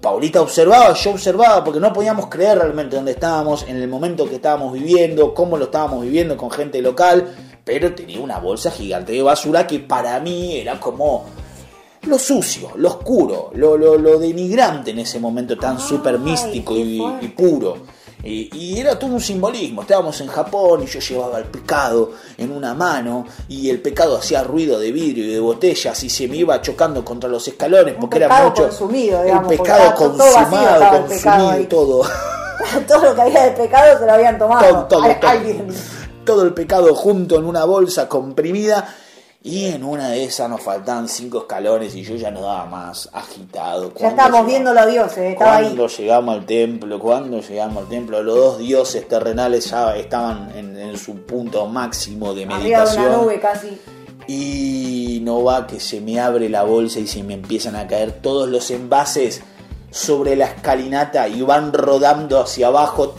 Paulita 0.00 0.40
observaba, 0.40 0.94
yo 0.94 1.10
observaba, 1.10 1.62
porque 1.64 1.80
no 1.80 1.92
podíamos 1.92 2.28
creer 2.28 2.58
realmente 2.58 2.96
dónde 2.96 3.12
estábamos, 3.12 3.66
en 3.68 3.76
el 3.76 3.88
momento 3.88 4.26
que 4.26 4.36
estábamos 4.36 4.72
viviendo, 4.72 5.34
cómo 5.34 5.58
lo 5.58 5.66
estábamos 5.66 6.00
viviendo 6.00 6.34
con 6.38 6.50
gente 6.50 6.80
local, 6.80 7.26
pero 7.62 7.94
tenía 7.94 8.20
una 8.20 8.38
bolsa 8.38 8.70
gigante 8.70 9.12
de 9.12 9.22
basura 9.22 9.66
que 9.66 9.80
para 9.80 10.18
mí 10.20 10.56
era 10.56 10.80
como 10.80 11.24
lo 12.06 12.18
sucio, 12.18 12.70
lo 12.76 12.88
oscuro, 12.88 13.50
lo, 13.54 13.76
lo, 13.76 13.96
lo 13.98 14.18
denigrante 14.18 14.90
en 14.92 15.00
ese 15.00 15.18
momento 15.18 15.56
tan 15.56 15.76
Ay, 15.76 15.82
súper 15.82 16.18
místico 16.18 16.74
y, 16.76 17.32
puro. 17.36 17.78
Y, 18.22 18.48
y 18.56 18.78
era 18.80 18.98
todo 18.98 19.12
un 19.12 19.20
simbolismo. 19.20 19.82
Estábamos 19.82 20.20
en 20.20 20.26
Japón 20.28 20.82
y 20.82 20.86
yo 20.86 20.98
llevaba 20.98 21.38
el 21.38 21.44
pecado 21.44 22.12
en 22.36 22.50
una 22.50 22.74
mano 22.74 23.24
y 23.48 23.70
el 23.70 23.80
pecado 23.80 24.16
hacía 24.16 24.42
ruido 24.42 24.78
de 24.80 24.90
vidrio 24.90 25.24
y 25.24 25.28
de 25.28 25.40
botellas 25.40 26.02
y 26.02 26.10
se 26.10 26.26
me 26.26 26.36
iba 26.38 26.60
chocando 26.60 27.04
contra 27.04 27.28
los 27.28 27.46
escalones 27.46 27.94
Un 27.94 28.00
porque 28.00 28.16
era 28.18 28.42
mucho. 28.48 28.64
consumido, 28.64 29.22
digamos, 29.22 29.52
el 29.52 29.58
pecado 29.58 29.94
todo 29.94 30.08
consumado, 30.16 30.42
estaba 30.74 30.96
el 30.96 31.04
pecado 31.04 31.44
consumido, 31.46 31.68
todo. 31.68 32.02
Todo 32.88 33.04
lo 33.04 33.14
que 33.14 33.20
había 33.20 33.44
de 33.44 33.50
pecado 33.52 33.98
se 33.98 34.06
lo 34.06 34.12
habían 34.12 34.38
tomado. 34.38 34.86
todo, 34.86 35.06
todo. 35.20 35.30
Todo 36.24 36.42
el 36.42 36.54
pecado 36.54 36.94
junto 36.94 37.36
en 37.36 37.44
una 37.44 37.64
bolsa 37.64 38.08
comprimida. 38.08 38.92
Y 39.46 39.66
en 39.66 39.84
una 39.84 40.08
de 40.08 40.24
esas 40.24 40.50
nos 40.50 40.60
faltaban 40.60 41.08
cinco 41.08 41.38
escalones 41.38 41.94
y 41.94 42.02
yo 42.02 42.16
ya 42.16 42.32
no 42.32 42.40
daba 42.40 42.66
más 42.66 43.08
agitado. 43.12 43.90
Ya 43.90 43.94
¿Cuándo 43.94 44.08
estábamos 44.08 44.46
viendo 44.48 44.74
los 44.74 44.86
dioses, 44.88 45.18
estaba 45.18 45.58
ahí. 45.58 45.66
Cuando 45.66 45.86
llegamos 45.86 46.34
al 46.34 46.46
templo, 46.46 46.98
cuando 46.98 47.40
llegamos 47.40 47.76
al 47.84 47.88
templo, 47.88 48.22
los 48.24 48.34
dos 48.34 48.58
dioses 48.58 49.06
terrenales 49.06 49.70
ya 49.70 49.94
estaban 49.94 50.50
en, 50.56 50.76
en 50.76 50.98
su 50.98 51.14
punto 51.22 51.64
máximo 51.66 52.34
de 52.34 52.44
meditación. 52.44 53.06
una 53.06 53.16
nube 53.18 53.38
casi. 53.38 53.80
Y 54.26 55.20
no 55.22 55.44
va 55.44 55.68
que 55.68 55.78
se 55.78 56.00
me 56.00 56.18
abre 56.18 56.48
la 56.48 56.64
bolsa 56.64 56.98
y 56.98 57.06
se 57.06 57.22
me 57.22 57.34
empiezan 57.34 57.76
a 57.76 57.86
caer 57.86 58.20
todos 58.20 58.48
los 58.48 58.72
envases 58.72 59.42
sobre 59.92 60.34
la 60.34 60.46
escalinata 60.46 61.28
y 61.28 61.42
van 61.42 61.72
rodando 61.72 62.40
hacia 62.40 62.66
abajo. 62.66 63.14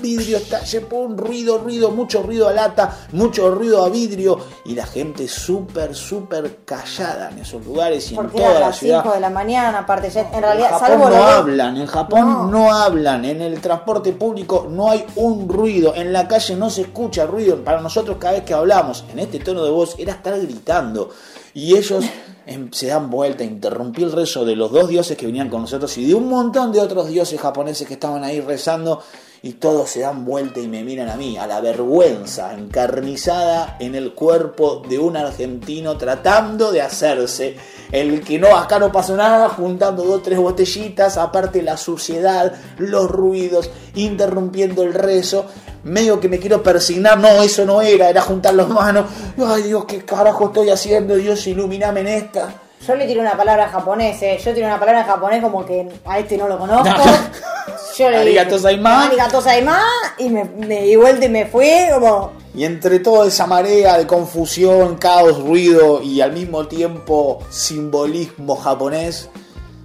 Vidrio 0.00 0.38
está, 0.38 0.60
un 0.92 1.16
ruido, 1.16 1.58
ruido, 1.58 1.90
mucho 1.90 2.22
ruido 2.22 2.48
a 2.48 2.52
lata, 2.52 2.96
mucho 3.12 3.50
ruido 3.50 3.84
a 3.84 3.88
vidrio 3.88 4.38
y 4.64 4.74
la 4.74 4.86
gente 4.86 5.28
súper, 5.28 5.94
súper 5.94 6.58
callada 6.64 7.30
en 7.30 7.38
esos 7.38 7.64
lugares 7.64 8.10
y 8.12 8.14
Porque 8.14 8.36
en 8.38 8.42
toda 8.44 8.54
la 8.54 8.66
las 8.66 8.76
ciudad. 8.78 9.02
5 9.02 9.14
de 9.14 9.20
la 9.20 9.30
mañana, 9.30 9.78
aparte 9.80 10.10
ya, 10.10 10.20
en 10.22 10.34
En 10.34 10.42
realidad, 10.42 10.70
Japón 10.70 10.88
salvo 10.88 11.10
no 11.10 11.22
hablan, 11.24 11.76
en 11.76 11.86
Japón 11.86 12.20
No. 12.28 12.46
no. 12.46 12.72
hablan, 12.74 13.24
en 13.24 13.40
el 13.42 13.60
transporte 13.60 14.12
público 14.12 14.66
no 14.70 14.90
hay 14.90 15.04
un 15.16 15.48
ruido, 15.48 15.94
en 15.94 16.12
la 16.12 16.26
calle 16.28 16.56
no 16.56 16.70
se 16.70 16.82
escucha 16.82 17.26
ruido. 17.26 17.62
Para 17.64 17.80
nosotros 17.80 18.16
cada 18.18 18.34
vez 18.34 18.44
que 18.44 18.54
hablamos 18.54 19.04
en 19.12 19.18
este 19.18 19.38
tono 19.40 19.64
de 19.64 19.70
voz 19.70 19.94
era 19.98 20.12
estar 20.12 20.38
gritando. 20.40 21.10
Y 21.52 21.76
ellos 21.76 22.04
em, 22.46 22.70
se 22.72 22.86
dan 22.88 23.10
vuelta, 23.10 23.42
interrumpí 23.44 24.02
el 24.02 24.12
rezo 24.12 24.44
de 24.44 24.56
los 24.56 24.70
dos 24.70 24.88
dioses 24.88 25.16
que 25.16 25.26
venían 25.26 25.48
con 25.48 25.62
nosotros 25.62 25.96
y 25.98 26.06
de 26.06 26.14
un 26.14 26.28
montón 26.28 26.72
de 26.72 26.80
otros 26.80 27.08
dioses 27.08 27.40
japoneses 27.40 27.86
que 27.88 27.94
estaban 27.94 28.22
ahí 28.24 28.40
rezando 28.40 29.02
y 29.42 29.52
todos 29.54 29.90
se 29.90 30.00
dan 30.00 30.24
vuelta 30.24 30.60
y 30.60 30.68
me 30.68 30.84
miran 30.84 31.08
a 31.08 31.16
mí, 31.16 31.38
a 31.38 31.46
la 31.46 31.60
vergüenza 31.60 32.52
encarnizada 32.52 33.76
en 33.80 33.94
el 33.94 34.12
cuerpo 34.12 34.82
de 34.86 34.98
un 34.98 35.16
argentino 35.16 35.96
tratando 35.96 36.70
de 36.72 36.82
hacerse 36.82 37.56
el 37.90 38.22
que 38.22 38.38
no, 38.38 38.56
acá 38.56 38.78
no 38.78 38.92
pasó 38.92 39.16
nada, 39.16 39.48
juntando 39.48 40.04
dos 40.04 40.22
tres 40.22 40.38
botellitas, 40.38 41.16
aparte 41.16 41.62
la 41.62 41.76
suciedad, 41.76 42.52
los 42.78 43.10
ruidos, 43.10 43.70
interrumpiendo 43.94 44.82
el 44.82 44.94
rezo, 44.94 45.46
medio 45.84 46.20
que 46.20 46.28
me 46.28 46.38
quiero 46.38 46.62
persignar, 46.62 47.18
no, 47.18 47.42
eso 47.42 47.64
no 47.64 47.80
era, 47.80 48.10
era 48.10 48.20
juntar 48.20 48.54
las 48.54 48.68
manos, 48.68 49.06
ay 49.38 49.64
Dios, 49.64 49.86
qué 49.86 50.04
carajo 50.04 50.46
estoy 50.46 50.68
haciendo, 50.68 51.16
Dios, 51.16 51.46
iluminame 51.46 52.00
en 52.00 52.08
esta. 52.08 52.54
Yo 52.86 52.94
le 52.94 53.06
tiré 53.06 53.20
una 53.20 53.36
palabra 53.36 53.64
en 53.64 53.70
japonés, 53.70 54.22
eh. 54.22 54.38
Yo 54.42 54.54
tiré 54.54 54.66
una 54.66 54.80
palabra 54.80 55.02
en 55.02 55.06
japonés 55.06 55.42
como 55.42 55.64
que 55.66 55.88
a 56.04 56.18
este 56.18 56.38
no 56.38 56.48
lo 56.48 56.58
conozco. 56.58 56.84
Yo 57.98 58.08
le 58.08 58.24
dije, 58.24 58.40
Arigato 58.40 58.56
gozaimasu. 58.56 59.08
Arigato 59.08 59.36
gozaimasu", 59.36 59.84
y 60.18 60.28
me, 60.30 60.44
me 60.44 60.82
di 60.82 60.96
vuelta 60.96 61.26
y 61.26 61.28
me 61.28 61.46
fui 61.46 61.68
como... 61.92 62.32
Y 62.54 62.64
entre 62.64 62.98
toda 63.00 63.26
esa 63.28 63.46
marea 63.46 63.98
de 63.98 64.06
confusión, 64.06 64.96
caos, 64.96 65.40
ruido 65.40 66.02
y 66.02 66.20
al 66.20 66.32
mismo 66.32 66.66
tiempo 66.66 67.40
simbolismo 67.50 68.56
japonés, 68.56 69.28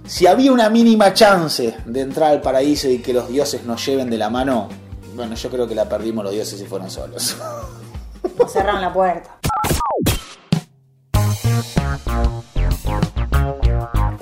si 0.06 0.26
había 0.26 0.52
una 0.52 0.70
mínima 0.70 1.12
chance 1.12 1.76
de 1.84 2.00
entrar 2.00 2.30
al 2.30 2.40
paraíso 2.40 2.88
y 2.88 2.98
que 2.98 3.12
los 3.12 3.28
dioses 3.28 3.64
nos 3.64 3.84
lleven 3.84 4.08
de 4.08 4.16
la 4.16 4.30
mano, 4.30 4.68
bueno, 5.14 5.34
yo 5.34 5.50
creo 5.50 5.68
que 5.68 5.74
la 5.74 5.88
perdimos 5.88 6.24
los 6.24 6.32
dioses 6.32 6.60
y 6.60 6.64
fueron 6.64 6.90
solos. 6.90 7.36
Nos 8.38 8.52
cerraron 8.52 8.80
la 8.80 8.92
puerta. 8.92 9.38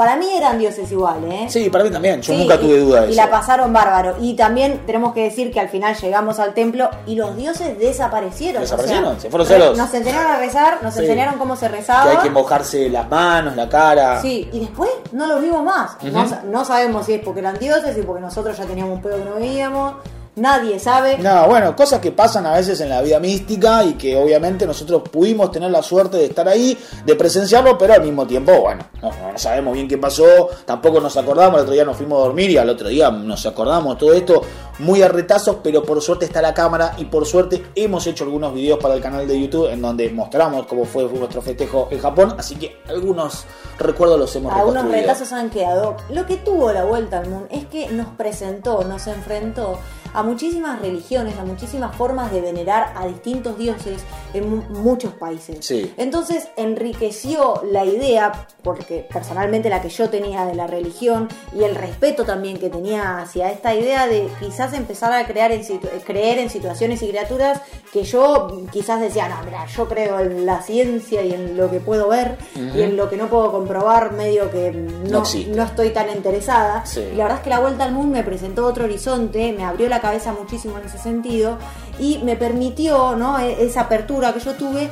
Para 0.05 0.17
mí 0.17 0.27
eran 0.37 0.59
dioses 0.59 0.93
iguales, 0.93 1.33
¿eh? 1.33 1.47
Sí, 1.49 1.71
para 1.71 1.83
mí 1.83 1.91
también, 1.91 2.21
yo 2.21 2.35
Sí, 2.35 2.39
nunca 2.39 2.57
y- 2.57 2.59
tuve 2.59 2.79
duda 2.79 3.01
de 3.03 3.07
Y 3.09 3.13
eso. 3.13 3.23
la 3.23 3.31
pasaron 3.31 3.73
bárbaro. 3.73 4.17
Y 4.21 4.35
también 4.37 4.83
tenemos 4.85 5.15
que 5.15 5.23
decir 5.23 5.51
que 5.51 5.61
al 5.61 5.71
final 5.71 5.97
llegamos 5.97 6.39
al 6.39 6.53
templo 6.53 6.91
y 7.07 7.15
los 7.15 7.35
dioses 7.39 7.79
desaparecieron. 7.79 8.61
Desaparecieron, 8.61 9.05
o 9.07 9.11
sea, 9.13 9.21
se 9.21 9.31
fueron 9.31 9.47
solos. 9.49 9.79
Nos 9.79 9.95
enseñaron 9.95 10.31
a 10.33 10.37
rezar, 10.37 10.83
nos 10.83 10.93
Sí. 10.93 11.01
enseñaron 11.01 11.39
cómo 11.39 11.57
se 11.57 11.69
Que 11.69 11.73
rezaba. 11.77 12.11
hay 12.11 12.17
que 12.19 12.29
mojarse 12.29 12.91
las 12.91 13.09
manos, 13.09 13.57
la 13.57 13.67
cara. 13.69 14.21
Sí, 14.21 14.47
y 14.53 14.61
después 14.61 14.91
no 15.13 15.27
los 15.27 15.41
vimos 15.41 15.65
más. 15.65 15.97
no, 16.03 16.27
no 16.51 16.65
sabemos 16.67 17.07
si 17.07 17.15
es 17.15 17.21
porque 17.25 17.41
eran 17.41 17.59
dioses 17.59 17.97
y 17.97 18.03
porque 18.03 18.21
nosotros 18.21 18.57
ya 18.59 18.67
teníamos 18.67 18.97
un 18.97 19.03
pedo 19.03 19.17
que 19.17 19.25
no 19.25 19.37
veíamos. 19.37 19.95
Nadie 20.37 20.81
sabe. 20.81 21.19
No, 21.19 21.47
bueno, 21.47 21.77
cosas 21.77 22.01
que 22.01 22.11
pasan 22.11 22.45
a 22.47 22.55
veces 22.55 22.81
en 22.81 22.89
la 22.89 23.01
vida 23.03 23.21
mística 23.21 23.85
y 23.85 23.95
que 23.95 24.17
obviamente 24.17 24.67
nosotros 24.67 25.03
pudimos 25.09 25.53
tener 25.53 25.71
la 25.71 25.83
suerte 25.83 26.17
de 26.17 26.25
estar 26.25 26.49
ahí, 26.49 26.77
de 27.07 27.15
presenciarlo, 27.15 27.79
pero 27.79 27.95
al 27.95 28.03
mismo 28.03 28.27
tiempo, 28.27 28.61
bueno, 28.61 28.85
no, 29.01 29.11
no 29.33 29.39
sabemos 29.39 29.75
bien 29.75 29.87
qué 29.87 29.97
pasó, 29.97 30.49
tampoco 30.65 31.01
nos 31.01 31.17
acordamos, 31.17 31.59
el 31.59 31.63
otro 31.63 31.75
día 31.75 31.85
nos 31.85 31.97
fuimos 31.97 32.19
a 32.19 32.25
dormir 32.25 32.51
y 32.51 32.57
al 32.57 32.69
otro 32.69 32.89
día 32.89 33.11
nos 33.11 33.47
acordamos 33.47 33.97
todo 33.97 34.13
esto 34.13 34.43
muy 34.79 35.03
a 35.03 35.09
retazos, 35.09 35.59
pero 35.63 35.83
por 35.85 36.01
suerte 36.03 36.25
está 36.25 36.43
la 36.43 36.53
cámara 36.55 36.95
y 36.99 37.05
por 37.05 37.27
suerte 37.27 37.65
hemos 37.75 38.07
hecho 38.07 38.25
algunos 38.25 38.53
videos 38.55 38.79
para 38.79 38.95
el 38.95 39.01
canal 39.01 39.27
de 39.29 39.41
YouTube 39.41 39.71
en 39.71 39.81
donde 39.83 40.11
mostramos 40.11 40.67
cómo 40.67 40.85
fue 40.85 41.05
nuestro 41.05 41.43
festejo 41.43 41.89
en 41.91 41.99
Japón, 42.01 42.35
así 42.39 42.57
que 42.57 42.77
algunos 42.89 43.45
recuerdos 43.79 44.19
los 44.19 44.35
hemos 44.37 44.53
Algunos 44.53 44.89
retazos 44.91 45.33
han 45.33 45.51
quedado. 45.51 45.97
Lo 46.11 46.27
que 46.27 46.37
tuvo 46.37 46.73
la 46.73 46.85
vuelta 46.85 47.19
al 47.19 47.29
mundo 47.29 47.47
es 47.51 47.67
que 47.67 47.89
nos 47.89 48.09
presentó, 48.09 48.83
nos 48.85 49.07
enfrentó 49.07 49.79
a 50.13 50.23
muchísimas 50.23 50.81
religiones, 50.81 51.37
a 51.39 51.45
muchísimas 51.45 51.97
formas 51.97 52.31
de 52.31 52.41
venerar 52.41 52.93
a 52.97 53.07
distintos 53.07 53.59
dioses 53.59 54.01
en 54.33 54.49
mu- 54.49 54.63
muchos 54.81 55.13
países. 55.15 55.59
Sí. 55.67 55.93
Entonces 55.97 56.47
enriqueció 56.57 57.63
la 57.71 57.85
idea, 57.85 58.47
porque 58.63 59.07
personalmente 59.13 59.69
la 59.69 59.81
que 59.83 59.89
yo 59.89 60.11
tenía 60.11 60.45
de 60.47 60.55
la 60.55 60.67
religión 60.69 61.29
y 61.59 61.65
el 61.65 61.75
respeto 61.75 62.25
también 62.25 62.59
que 62.59 62.71
tenía 62.71 63.19
hacia 63.19 63.51
esta 63.51 63.75
idea 63.75 64.07
de 64.07 64.29
quizás 64.39 64.64
empezar 64.73 65.13
a 65.13 65.27
crear 65.27 65.53
en 65.53 65.63
creer 66.07 66.39
en 66.39 66.49
situaciones 66.51 67.03
y 67.03 67.09
criaturas 67.09 67.61
que 67.93 68.03
yo 68.05 68.63
quizás 68.73 69.01
decía, 69.01 69.29
no, 69.29 69.37
mira, 69.45 69.67
yo 69.67 69.87
creo 69.89 70.19
en 70.21 70.47
la 70.47 70.63
ciencia 70.63 71.23
y 71.23 71.33
en 71.33 71.57
lo 71.57 71.71
que 71.71 71.81
puedo 71.81 72.09
ver 72.09 72.37
y 72.57 72.83
en 72.83 72.97
lo 72.97 73.09
que 73.11 73.17
no 73.17 73.29
puedo 73.29 73.53
comprobar, 73.53 74.13
medio 74.13 74.51
que 74.51 74.73
No 74.73 75.23
no, 75.55 75.63
estoy 75.65 75.91
tan 75.91 76.11
interesada. 76.11 76.85
Sí. 76.87 77.01
Y 77.13 77.17
la 77.17 77.25
verdad 77.25 77.39
es 77.39 77.45
que 77.45 77.51
la 77.51 77.61
vuelta 77.61 77.85
al 77.85 77.93
mundo 77.93 78.17
me 78.17 78.23
presentó 78.25 78.65
otro 78.67 78.85
horizonte, 78.85 79.53
me 79.53 79.65
abrió 79.65 79.89
la 79.89 80.01
cabeza 80.01 80.33
muchísimo 80.33 80.79
en 80.79 80.87
ese 80.87 80.99
sentido 80.99 81.59
y 81.99 82.19
me 82.25 82.37
permitió, 82.37 83.15
¿no? 83.17 83.39
E- 83.39 83.65
Esa 83.65 83.83
apertura 83.83 84.33
que 84.33 84.41
yo 84.41 84.55
tuve 84.55 84.89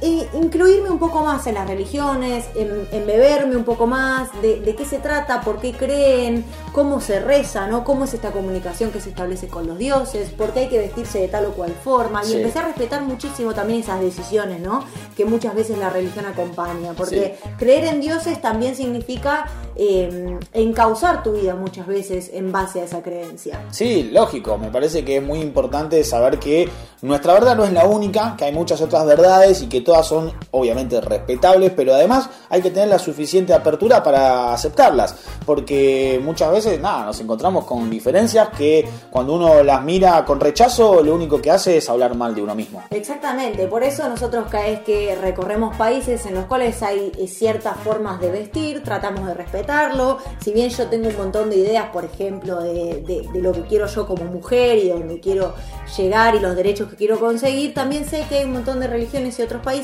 e 0.00 0.28
incluirme 0.34 0.90
un 0.90 0.98
poco 0.98 1.24
más 1.24 1.46
en 1.46 1.54
las 1.54 1.66
religiones, 1.68 2.44
en, 2.54 2.86
en 2.92 3.06
beberme 3.06 3.56
un 3.56 3.64
poco 3.64 3.86
más 3.86 4.28
de, 4.42 4.60
de 4.60 4.74
qué 4.74 4.84
se 4.84 4.98
trata, 4.98 5.40
por 5.40 5.58
qué 5.60 5.72
creen, 5.72 6.44
cómo 6.72 7.00
se 7.00 7.20
reza, 7.20 7.66
¿no? 7.66 7.84
Cómo 7.84 8.04
es 8.04 8.14
esta 8.14 8.30
comunicación 8.32 8.90
que 8.90 9.00
se 9.00 9.10
establece 9.10 9.48
con 9.48 9.66
los 9.66 9.78
dioses, 9.78 10.30
por 10.30 10.50
qué 10.52 10.60
hay 10.60 10.68
que 10.68 10.78
vestirse 10.78 11.20
de 11.20 11.28
tal 11.28 11.46
o 11.46 11.52
cual 11.52 11.72
forma. 11.82 12.22
Y 12.24 12.26
Sí. 12.28 12.36
empecé 12.36 12.58
a 12.58 12.62
respetar 12.66 13.02
muchísimo 13.02 13.54
también 13.54 13.80
esas 13.80 14.00
decisiones, 14.00 14.60
¿no? 14.60 14.84
Que 15.16 15.24
muchas 15.24 15.54
veces 15.54 15.78
la 15.78 15.90
religión 15.90 16.26
acompaña. 16.26 16.92
Porque 16.96 17.38
creer 17.58 17.84
en 17.84 18.00
dioses 18.00 18.40
también 18.40 18.74
significa 18.76 19.46
eh, 19.78 20.38
encauzar 20.54 21.22
tu 21.22 21.32
vida 21.32 21.54
muchas 21.54 21.86
veces 21.86 22.30
en 22.32 22.50
base 22.50 22.80
a 22.80 22.84
esa 22.84 23.02
creencia. 23.02 23.60
Sí, 23.70 24.08
lógico, 24.12 24.56
me 24.56 24.70
parece 24.70 25.04
que 25.04 25.18
es 25.18 25.22
muy 25.22 25.40
importante 25.40 26.02
saber 26.02 26.38
que 26.38 26.68
nuestra 27.02 27.34
verdad 27.34 27.56
no 27.56 27.64
es 27.64 27.72
la 27.72 27.84
única, 27.86 28.34
que 28.38 28.46
hay 28.46 28.52
muchas 28.52 28.80
otras 28.80 29.04
verdades 29.04 29.60
y 29.62 29.66
que 29.68 29.82
todas 29.86 30.06
son 30.06 30.30
obviamente 30.50 31.00
respetables, 31.00 31.72
pero 31.74 31.94
además 31.94 32.28
hay 32.50 32.60
que 32.60 32.70
tener 32.70 32.88
la 32.88 32.98
suficiente 32.98 33.54
apertura 33.54 34.02
para 34.02 34.52
aceptarlas, 34.52 35.14
porque 35.46 36.20
muchas 36.22 36.50
veces 36.52 36.80
nada, 36.80 37.06
nos 37.06 37.20
encontramos 37.20 37.64
con 37.64 37.88
diferencias 37.88 38.48
que 38.50 38.86
cuando 39.10 39.34
uno 39.34 39.62
las 39.62 39.82
mira 39.84 40.24
con 40.24 40.40
rechazo, 40.40 41.02
lo 41.02 41.14
único 41.14 41.40
que 41.40 41.50
hace 41.50 41.76
es 41.78 41.88
hablar 41.88 42.14
mal 42.16 42.34
de 42.34 42.42
uno 42.42 42.54
mismo. 42.54 42.82
Exactamente, 42.90 43.66
por 43.68 43.82
eso 43.84 44.08
nosotros 44.08 44.46
cada 44.50 44.64
vez 44.64 44.80
que 44.80 45.14
recorremos 45.14 45.76
países 45.76 46.26
en 46.26 46.34
los 46.34 46.46
cuales 46.46 46.82
hay 46.82 47.12
eh, 47.18 47.28
ciertas 47.28 47.76
formas 47.78 48.20
de 48.20 48.30
vestir, 48.30 48.82
tratamos 48.82 49.26
de 49.26 49.34
respetarlo. 49.34 50.18
Si 50.40 50.52
bien 50.52 50.68
yo 50.70 50.88
tengo 50.88 51.08
un 51.08 51.16
montón 51.16 51.48
de 51.50 51.56
ideas, 51.58 51.86
por 51.92 52.04
ejemplo, 52.04 52.60
de, 52.60 53.02
de- 53.06 53.28
de 53.32 53.40
lo 53.40 53.52
que 53.52 53.62
quiero 53.62 53.86
yo 53.86 54.06
como 54.06 54.24
mujer 54.24 54.78
y 54.78 54.88
donde 54.88 55.20
quiero 55.20 55.54
llegar 55.96 56.34
y 56.34 56.40
los 56.40 56.56
derechos 56.56 56.88
que 56.90 56.96
quiero 56.96 57.20
conseguir, 57.20 57.72
también 57.74 58.04
sé 58.08 58.24
que 58.28 58.38
hay 58.38 58.44
un 58.44 58.52
montón 58.54 58.80
de 58.80 58.88
religiones 58.88 59.38
y 59.38 59.42
otros 59.42 59.62
países 59.62 59.75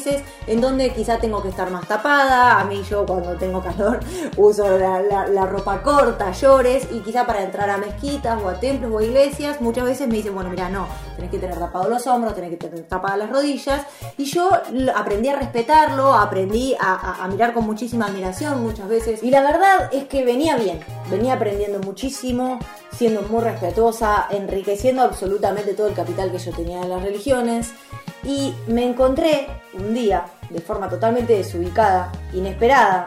en 0.46 0.61
donde 0.61 0.92
quizá 0.92 1.18
tengo 1.18 1.42
que 1.42 1.48
estar 1.48 1.70
más 1.70 1.87
tapada. 1.87 2.61
A 2.61 2.64
mí 2.64 2.83
yo 2.88 3.05
cuando 3.07 3.37
tengo 3.37 3.61
calor 3.62 4.00
uso 4.37 4.78
la, 4.78 5.00
la- 5.02 5.46
ropa 5.46 5.83
corta, 5.83 6.31
llores, 6.33 6.87
y 6.92 7.00
quizá 7.00 7.26
para 7.26 7.42
entrar 7.42 7.68
a 7.68 7.76
mezquitas 7.76 8.40
o 8.42 8.48
a 8.48 8.55
templos 8.61 8.90
o 8.92 8.98
a 8.98 9.05
iglesias, 9.05 9.61
muchas 9.61 9.85
veces 9.85 10.09
me 10.09 10.14
dicen, 10.14 10.35
bueno, 10.35 10.50
mira, 10.50 10.68
no, 10.68 10.87
tenés 11.16 11.31
que 11.31 11.38
tener 11.38 11.59
tapados 11.59 11.88
los 11.88 12.07
hombros, 12.07 12.35
tenés 12.35 12.51
que 12.51 12.57
tener 12.57 12.83
tapadas 12.85 13.18
las 13.18 13.31
rodillas. 13.31 13.83
Y 14.18 14.25
yo 14.25 14.51
aprendí 14.94 15.29
a 15.29 15.37
respetarlo, 15.37 16.14
aprendí 16.14 16.75
a, 16.79 16.94
a- 16.94 17.25
a 17.25 17.29
mirar 17.29 17.53
con 17.55 17.64
muchísima 17.66 18.07
admiración 18.07 18.62
muchas 18.62 18.88
veces. 18.88 19.22
Y 19.22 19.31
la 19.31 19.42
verdad 19.42 19.88
es 19.92 20.05
que 20.05 20.25
venía 20.25 20.57
bien, 20.57 20.81
venía 21.11 21.35
aprendiendo 21.35 21.79
muchísimo, 21.81 22.59
siendo 22.96 23.22
muy 23.22 23.40
respetuosa, 23.42 24.27
enriqueciendo 24.31 25.03
absolutamente 25.03 25.75
todo 25.75 25.87
el 25.88 25.94
capital 25.94 26.31
que 26.31 26.38
yo 26.38 26.53
tenía 26.53 26.81
de 26.81 26.88
las 26.88 27.03
religiones. 27.03 27.70
Y 28.25 28.55
me 28.68 28.85
encontré 28.85 29.48
un 29.75 29.94
día, 29.94 30.27
de 30.51 30.61
forma 30.61 30.88
totalmente 30.88 31.37
desubicada, 31.37 32.12
inesperada, 32.33 33.07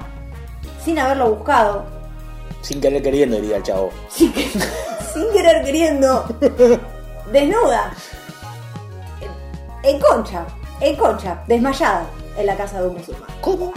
sin 0.84 1.00
haberlo 1.00 1.32
buscado, 1.36 1.86
Sin 2.62 2.82
querer 2.82 3.02
queriendo, 3.02 3.38
diría 3.38 3.58
el 3.58 3.64
chavo. 3.64 3.92
sin, 4.10 4.34
sin 5.14 5.32
querer 5.32 5.64
queriendo, 5.64 6.26
desnuda, 7.32 7.92
en, 9.84 10.00
concha, 10.00 10.46
en 10.82 10.96
concha, 10.96 11.44
desmayada, 11.48 12.06
en 12.38 12.46
la 12.46 12.56
casa 12.56 12.82
de 12.82 12.88
un 12.88 12.96
musulmán. 12.96 13.30
¿Cómo? 13.42 13.74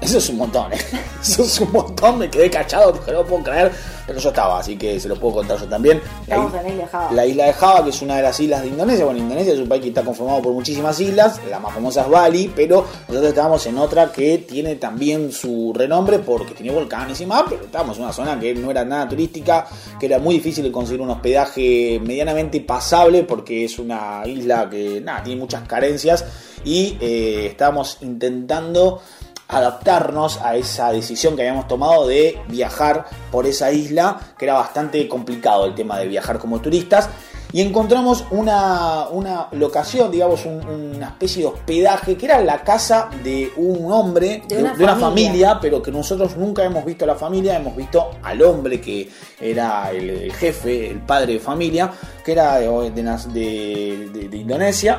Eso 0.00 0.18
es 0.18 0.28
un 0.30 0.36
montón, 0.38 0.72
¿eh? 0.72 0.76
Eso 1.22 1.42
es 1.42 1.60
un 1.60 1.72
montón, 1.72 2.18
me 2.18 2.30
quedé 2.30 2.48
cachado, 2.48 2.92
dije, 2.92 3.10
no 3.12 3.24
puedo 3.26 3.42
creer, 3.42 3.72
pero 4.06 4.20
yo 4.20 4.28
estaba, 4.28 4.60
así 4.60 4.76
que 4.78 5.00
se 5.00 5.08
lo 5.08 5.16
puedo 5.16 5.34
contar 5.34 5.58
yo 5.58 5.66
también. 5.66 6.00
Estamos 6.22 6.52
La- 6.52 6.60
en 6.60 6.64
la 6.64 6.70
isla 6.70 6.84
de 6.84 6.88
Java. 6.88 7.12
La 7.12 7.26
isla 7.26 7.44
de 7.46 7.52
Java, 7.52 7.84
que 7.84 7.90
es 7.90 8.02
una 8.02 8.16
de 8.16 8.22
las 8.22 8.38
islas 8.40 8.62
de 8.62 8.68
Indonesia. 8.68 9.04
Bueno, 9.04 9.18
Indonesia 9.20 9.52
es 9.54 9.58
un 9.58 9.68
país 9.68 9.82
que 9.82 9.88
está 9.88 10.02
conformado 10.04 10.40
por 10.40 10.52
muchísimas 10.52 10.98
islas. 11.00 11.40
La 11.50 11.58
más 11.58 11.74
famosa 11.74 12.02
es 12.02 12.08
Bali, 12.08 12.52
pero 12.54 12.84
nosotros 13.08 13.28
estábamos 13.28 13.66
en 13.66 13.76
otra 13.78 14.12
que 14.12 14.38
tiene 14.38 14.76
también 14.76 15.32
su 15.32 15.72
renombre 15.74 16.20
porque 16.20 16.54
tiene 16.54 16.72
volcanes 16.72 17.20
y 17.20 17.26
más, 17.26 17.42
pero 17.48 17.64
estábamos 17.64 17.96
en 17.98 18.04
una 18.04 18.12
zona 18.12 18.38
que 18.38 18.54
no 18.54 18.70
era 18.70 18.84
nada 18.84 19.08
turística, 19.08 19.66
que 19.98 20.06
era 20.06 20.20
muy 20.20 20.36
difícil 20.36 20.62
de 20.62 20.70
conseguir 20.70 21.00
un 21.00 21.10
hospedaje 21.10 22.00
medianamente 22.02 22.60
pasable 22.60 23.24
porque 23.24 23.64
es 23.64 23.78
una 23.80 24.22
isla 24.24 24.70
que, 24.70 25.00
nada, 25.00 25.24
tiene 25.24 25.40
muchas 25.40 25.66
carencias 25.66 26.24
y 26.64 26.96
eh, 27.00 27.46
estábamos 27.50 27.98
intentando 28.00 29.00
adaptarnos 29.48 30.40
a 30.42 30.56
esa 30.56 30.92
decisión 30.92 31.34
que 31.34 31.42
habíamos 31.42 31.66
tomado 31.68 32.06
de 32.06 32.40
viajar 32.48 33.06
por 33.32 33.46
esa 33.46 33.72
isla, 33.72 34.18
que 34.38 34.44
era 34.44 34.54
bastante 34.54 35.08
complicado 35.08 35.64
el 35.64 35.74
tema 35.74 35.98
de 35.98 36.06
viajar 36.06 36.38
como 36.38 36.60
turistas. 36.60 37.08
Y 37.50 37.62
encontramos 37.62 38.26
una, 38.30 39.08
una 39.08 39.48
locación, 39.52 40.10
digamos, 40.10 40.44
un- 40.44 40.68
una 40.96 41.06
especie 41.06 41.40
de 41.44 41.48
hospedaje, 41.48 42.14
que 42.18 42.26
era 42.26 42.42
la 42.42 42.62
casa 42.62 43.08
de 43.24 43.50
un 43.56 43.90
hombre, 43.90 44.42
De 44.46 44.58
una 44.58 44.74
de 44.74 44.84
una 44.84 44.96
familia. 44.96 45.58
pero 45.58 45.80
que 45.82 45.90
nosotros 45.90 46.36
nunca 46.36 46.62
hemos 46.62 46.84
visto 46.84 47.04
a 47.06 47.08
la 47.08 47.14
familia, 47.14 47.56
hemos 47.56 47.74
visto 47.74 48.10
al 48.22 48.42
hombre 48.42 48.82
que 48.82 49.08
era 49.40 49.90
el, 49.90 50.10
el 50.10 50.32
jefe, 50.34 50.90
el 50.90 51.00
padre 51.00 51.34
de 51.34 51.40
familia, 51.40 51.90
que 52.22 52.32
era 52.32 52.58
de- 52.58 54.28
de 54.28 54.36
Indonesia, 54.36 54.98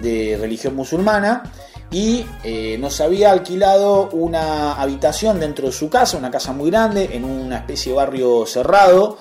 de 0.00 0.38
religión 0.40 0.76
musulmana, 0.76 1.42
y 1.90 2.24
eh, 2.44 2.76
nos 2.78 3.00
había 3.00 3.32
alquilado 3.32 4.08
una 4.12 4.74
habitación 4.74 5.40
dentro 5.40 5.66
de 5.66 5.72
su 5.72 5.90
casa, 5.90 6.16
una 6.16 6.30
casa 6.30 6.52
muy 6.52 6.70
grande, 6.70 7.10
en 7.12 7.24
una 7.24 7.58
especie 7.58 7.92
de 7.92 7.96
barrio 7.96 8.46
cerrado. 8.46 9.18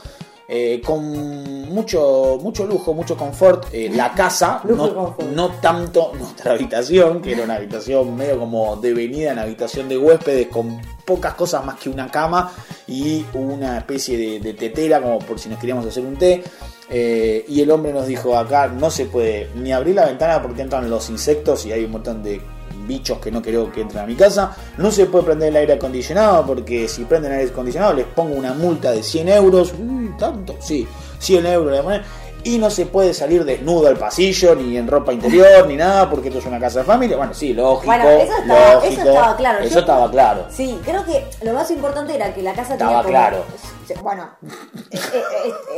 eh, 0.51 0.81
con 0.83 1.69
mucho, 1.69 2.39
mucho 2.41 2.65
lujo, 2.65 2.91
mucho 2.95 3.15
confort, 3.15 3.67
eh, 3.71 3.91
la 3.93 4.11
casa, 4.13 4.63
no, 4.65 5.49
tanto 5.61 6.11
nuestra 6.17 6.53
habitación, 6.53 7.21
que 7.21 7.33
era 7.33 7.43
una 7.43 7.55
habitación 7.55 8.15
medio 8.15 8.39
como 8.39 8.75
devenida 8.77 9.31
en 9.31 9.37
habitación 9.37 9.87
de 9.87 9.99
huéspedes, 9.99 10.47
con 10.47 10.81
pocas 11.05 11.35
cosas 11.35 11.63
más 11.63 11.79
que 11.79 11.89
una 11.89 12.09
cama 12.09 12.51
y 12.87 13.23
una 13.35 13.77
especie 13.77 14.17
de, 14.17 14.39
de 14.39 14.53
tetera, 14.55 14.99
como 14.99 15.19
por 15.19 15.37
si 15.37 15.49
nos 15.49 15.59
queríamos 15.59 15.85
hacer 15.85 16.03
un 16.03 16.17
té. 16.17 16.43
Eh, 16.89 17.45
y 17.47 17.61
el 17.61 17.69
hombre 17.69 17.93
nos 17.93 18.07
dijo, 18.07 18.35
acá 18.35 18.67
no 18.67 18.89
se 18.89 19.05
puede 19.05 19.49
ni 19.53 19.71
abrir 19.71 19.93
la 19.95 20.07
ventana 20.07 20.41
porque 20.41 20.63
entran 20.63 20.89
los 20.89 21.11
insectos 21.11 21.65
y 21.67 21.71
hay 21.71 21.83
un 21.83 21.91
montón 21.91 22.23
de 22.23 22.41
bichos 22.89 23.19
que 23.19 23.31
no 23.31 23.41
quiero 23.41 23.71
que 23.71 23.81
entren 23.81 24.03
a 24.03 24.07
mi 24.07 24.15
casa. 24.15 24.55
No 24.77 24.91
se 24.91 25.05
puede 25.05 25.25
prender 25.25 25.49
el 25.49 25.55
aire 25.57 25.73
acondicionado 25.73 26.45
porque 26.45 26.87
si 26.87 27.05
prenden 27.05 27.31
el 27.33 27.39
aire 27.39 27.51
acondicionado 27.51 27.93
les 27.93 28.05
pongo 28.07 28.35
una 28.35 28.53
multa 28.53 28.91
de 28.91 29.03
100 29.03 29.29
euros. 29.29 29.73
Uy, 29.79 30.11
¿Tanto? 30.17 30.55
Sí, 30.59 30.87
100 31.19 31.45
euros 31.45 31.85
le. 31.85 32.01
Y 32.41 32.57
no 32.57 32.69
se 32.69 32.85
puede 32.85 33.13
salir 33.13 33.43
desnudo 33.43 33.89
al 33.89 33.97
pasillo, 33.97 34.55
ni 34.55 34.77
en 34.77 34.87
ropa 34.87 35.11
interior, 35.11 35.67
ni 35.67 35.75
nada, 35.75 36.09
porque 36.09 36.29
esto 36.29 36.39
es 36.39 36.45
una 36.45 36.57
casa 36.57 36.79
de 36.79 36.85
familia. 36.85 37.17
Bueno, 37.17 37.33
sí, 37.33 37.53
lógico. 37.53 37.85
Bueno, 37.85 38.09
eso 38.09 38.33
estaba- 38.41 38.73
lógico, 38.75 38.93
eso 38.93 39.09
estaba 39.09 39.35
claro. 39.37 39.59
Eso 39.59 39.73
Yo- 39.73 39.79
estaba 39.81 40.11
claro. 40.11 40.45
Sí, 40.49 40.79
creo 40.85 41.03
que 41.05 41.25
lo 41.43 41.53
más 41.53 41.69
importante 41.69 42.15
era 42.15 42.33
que 42.33 42.41
la 42.41 42.53
casa 42.53 42.73
Estaba 42.73 43.03
tenía 43.03 43.03
como- 43.03 43.09
claro. 43.11 43.45
Bueno, 44.01 44.29
eh, 44.43 44.97
eh, 45.13 45.23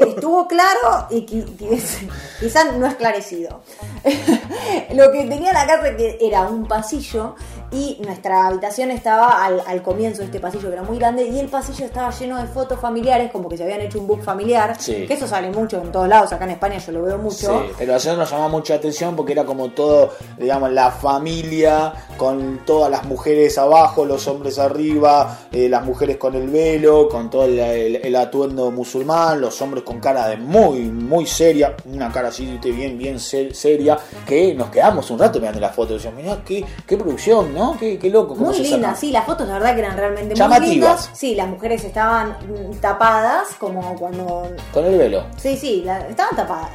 eh, 0.01 0.05
estuvo 0.09 0.47
claro 0.47 1.07
y 1.09 1.25
qui- 1.25 1.45
qui- 1.57 2.09
quizás 2.39 2.73
no 2.77 2.85
esclarecido. 2.87 3.61
Lo 4.93 5.11
que 5.11 5.25
tenía 5.25 5.53
la 5.53 5.65
casa 5.65 5.95
que 5.95 6.17
era 6.21 6.41
un 6.43 6.67
pasillo 6.67 7.35
y 7.73 7.97
nuestra 8.05 8.47
habitación 8.47 8.91
estaba 8.91 9.45
al, 9.45 9.63
al 9.65 9.81
comienzo 9.81 10.19
de 10.19 10.25
este 10.25 10.41
pasillo 10.41 10.67
que 10.67 10.73
era 10.73 10.83
muy 10.83 10.97
grande 10.97 11.23
y 11.23 11.39
el 11.39 11.47
pasillo 11.47 11.85
estaba 11.85 12.09
lleno 12.11 12.37
de 12.37 12.45
fotos 12.47 12.77
familiares 12.79 13.31
como 13.31 13.47
que 13.47 13.55
se 13.55 13.63
habían 13.63 13.79
hecho 13.79 13.97
un 13.99 14.07
book 14.07 14.21
familiar, 14.23 14.75
Sí. 14.77 15.05
que 15.07 15.13
eso 15.13 15.25
sale 15.25 15.49
mucho 15.51 15.77
en 15.81 15.89
todos 15.91 16.09
lados, 16.09 16.33
acá 16.33 16.43
en 16.43 16.51
España 16.51 16.79
yo 16.79 16.91
lo 16.91 17.03
veo 17.03 17.17
mucho. 17.17 17.61
Sí, 17.63 17.71
pero 17.77 17.93
nosotros 17.93 18.17
nos 18.19 18.29
llamaba 18.29 18.49
mucha 18.49 18.73
atención 18.75 19.15
porque 19.15 19.31
era 19.31 19.45
como 19.45 19.69
todo, 19.69 20.09
digamos, 20.37 20.69
la 20.73 20.91
familia 20.91 21.93
con 22.17 22.59
todas 22.65 22.91
las 22.91 23.05
mujeres 23.05 23.57
abajo, 23.57 24.03
los 24.03 24.27
hombres 24.27 24.59
arriba, 24.59 25.39
eh, 25.53 25.69
las 25.69 25.85
mujeres 25.85 26.17
con 26.17 26.35
el 26.35 26.49
velo, 26.49 27.07
con 27.07 27.29
todo 27.29 27.45
el, 27.45 27.57
el- 27.59 27.95
el 28.03 28.15
atuendo 28.15 28.71
musulmán, 28.71 29.41
los 29.41 29.61
hombres 29.61 29.83
con 29.83 29.99
cara 29.99 30.27
de 30.27 30.37
muy, 30.37 30.81
muy 30.81 31.25
seria, 31.25 31.75
una 31.85 32.11
cara 32.11 32.29
así 32.29 32.59
bien, 32.63 32.97
bien 32.97 33.19
seria, 33.19 33.97
que 34.25 34.53
nos 34.53 34.69
quedamos 34.69 35.09
un 35.11 35.19
rato 35.19 35.39
mirando 35.39 35.59
la 35.59 35.69
foto 35.69 35.93
y 35.93 35.97
decíamos, 35.97 36.21
mirá, 36.21 36.43
qué, 36.43 36.65
qué 36.85 36.97
producción, 36.97 37.53
¿no? 37.53 37.77
Qué, 37.77 37.97
qué 37.97 38.09
loco. 38.09 38.35
Muy 38.35 38.57
linda, 38.59 38.95
sí, 38.95 39.11
las 39.11 39.25
fotos 39.25 39.47
la 39.47 39.53
verdad 39.53 39.73
que 39.73 39.81
eran 39.81 39.97
realmente 39.97 40.35
muy 40.35 40.59
lindas. 40.59 41.09
Sí, 41.13 41.35
las 41.35 41.47
mujeres 41.47 41.83
estaban 41.83 42.37
tapadas, 42.79 43.49
como 43.59 43.95
cuando... 43.95 44.49
Con 44.73 44.85
el 44.85 44.97
velo. 44.97 45.25
Sí, 45.37 45.57
sí, 45.57 45.85
estaban 46.09 46.35
tapadas. 46.35 46.69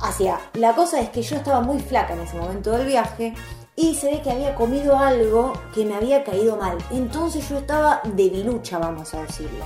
Hacia, 0.00 0.40
la 0.54 0.74
cosa 0.74 1.00
es 1.00 1.10
que 1.10 1.22
yo 1.22 1.36
estaba 1.36 1.60
muy 1.60 1.78
flaca 1.78 2.14
en 2.14 2.20
ese 2.22 2.36
momento 2.36 2.72
del 2.72 2.86
viaje 2.86 3.34
y 3.76 3.94
se 3.94 4.10
ve 4.10 4.20
que 4.20 4.30
había 4.30 4.54
comido 4.54 4.98
algo 4.98 5.52
que 5.74 5.84
me 5.84 5.94
había 5.94 6.24
caído 6.24 6.56
mal. 6.56 6.76
Entonces 6.90 7.48
yo 7.48 7.58
estaba 7.58 8.02
debilucha, 8.04 8.78
vamos 8.78 9.14
a 9.14 9.22
decirlo. 9.22 9.64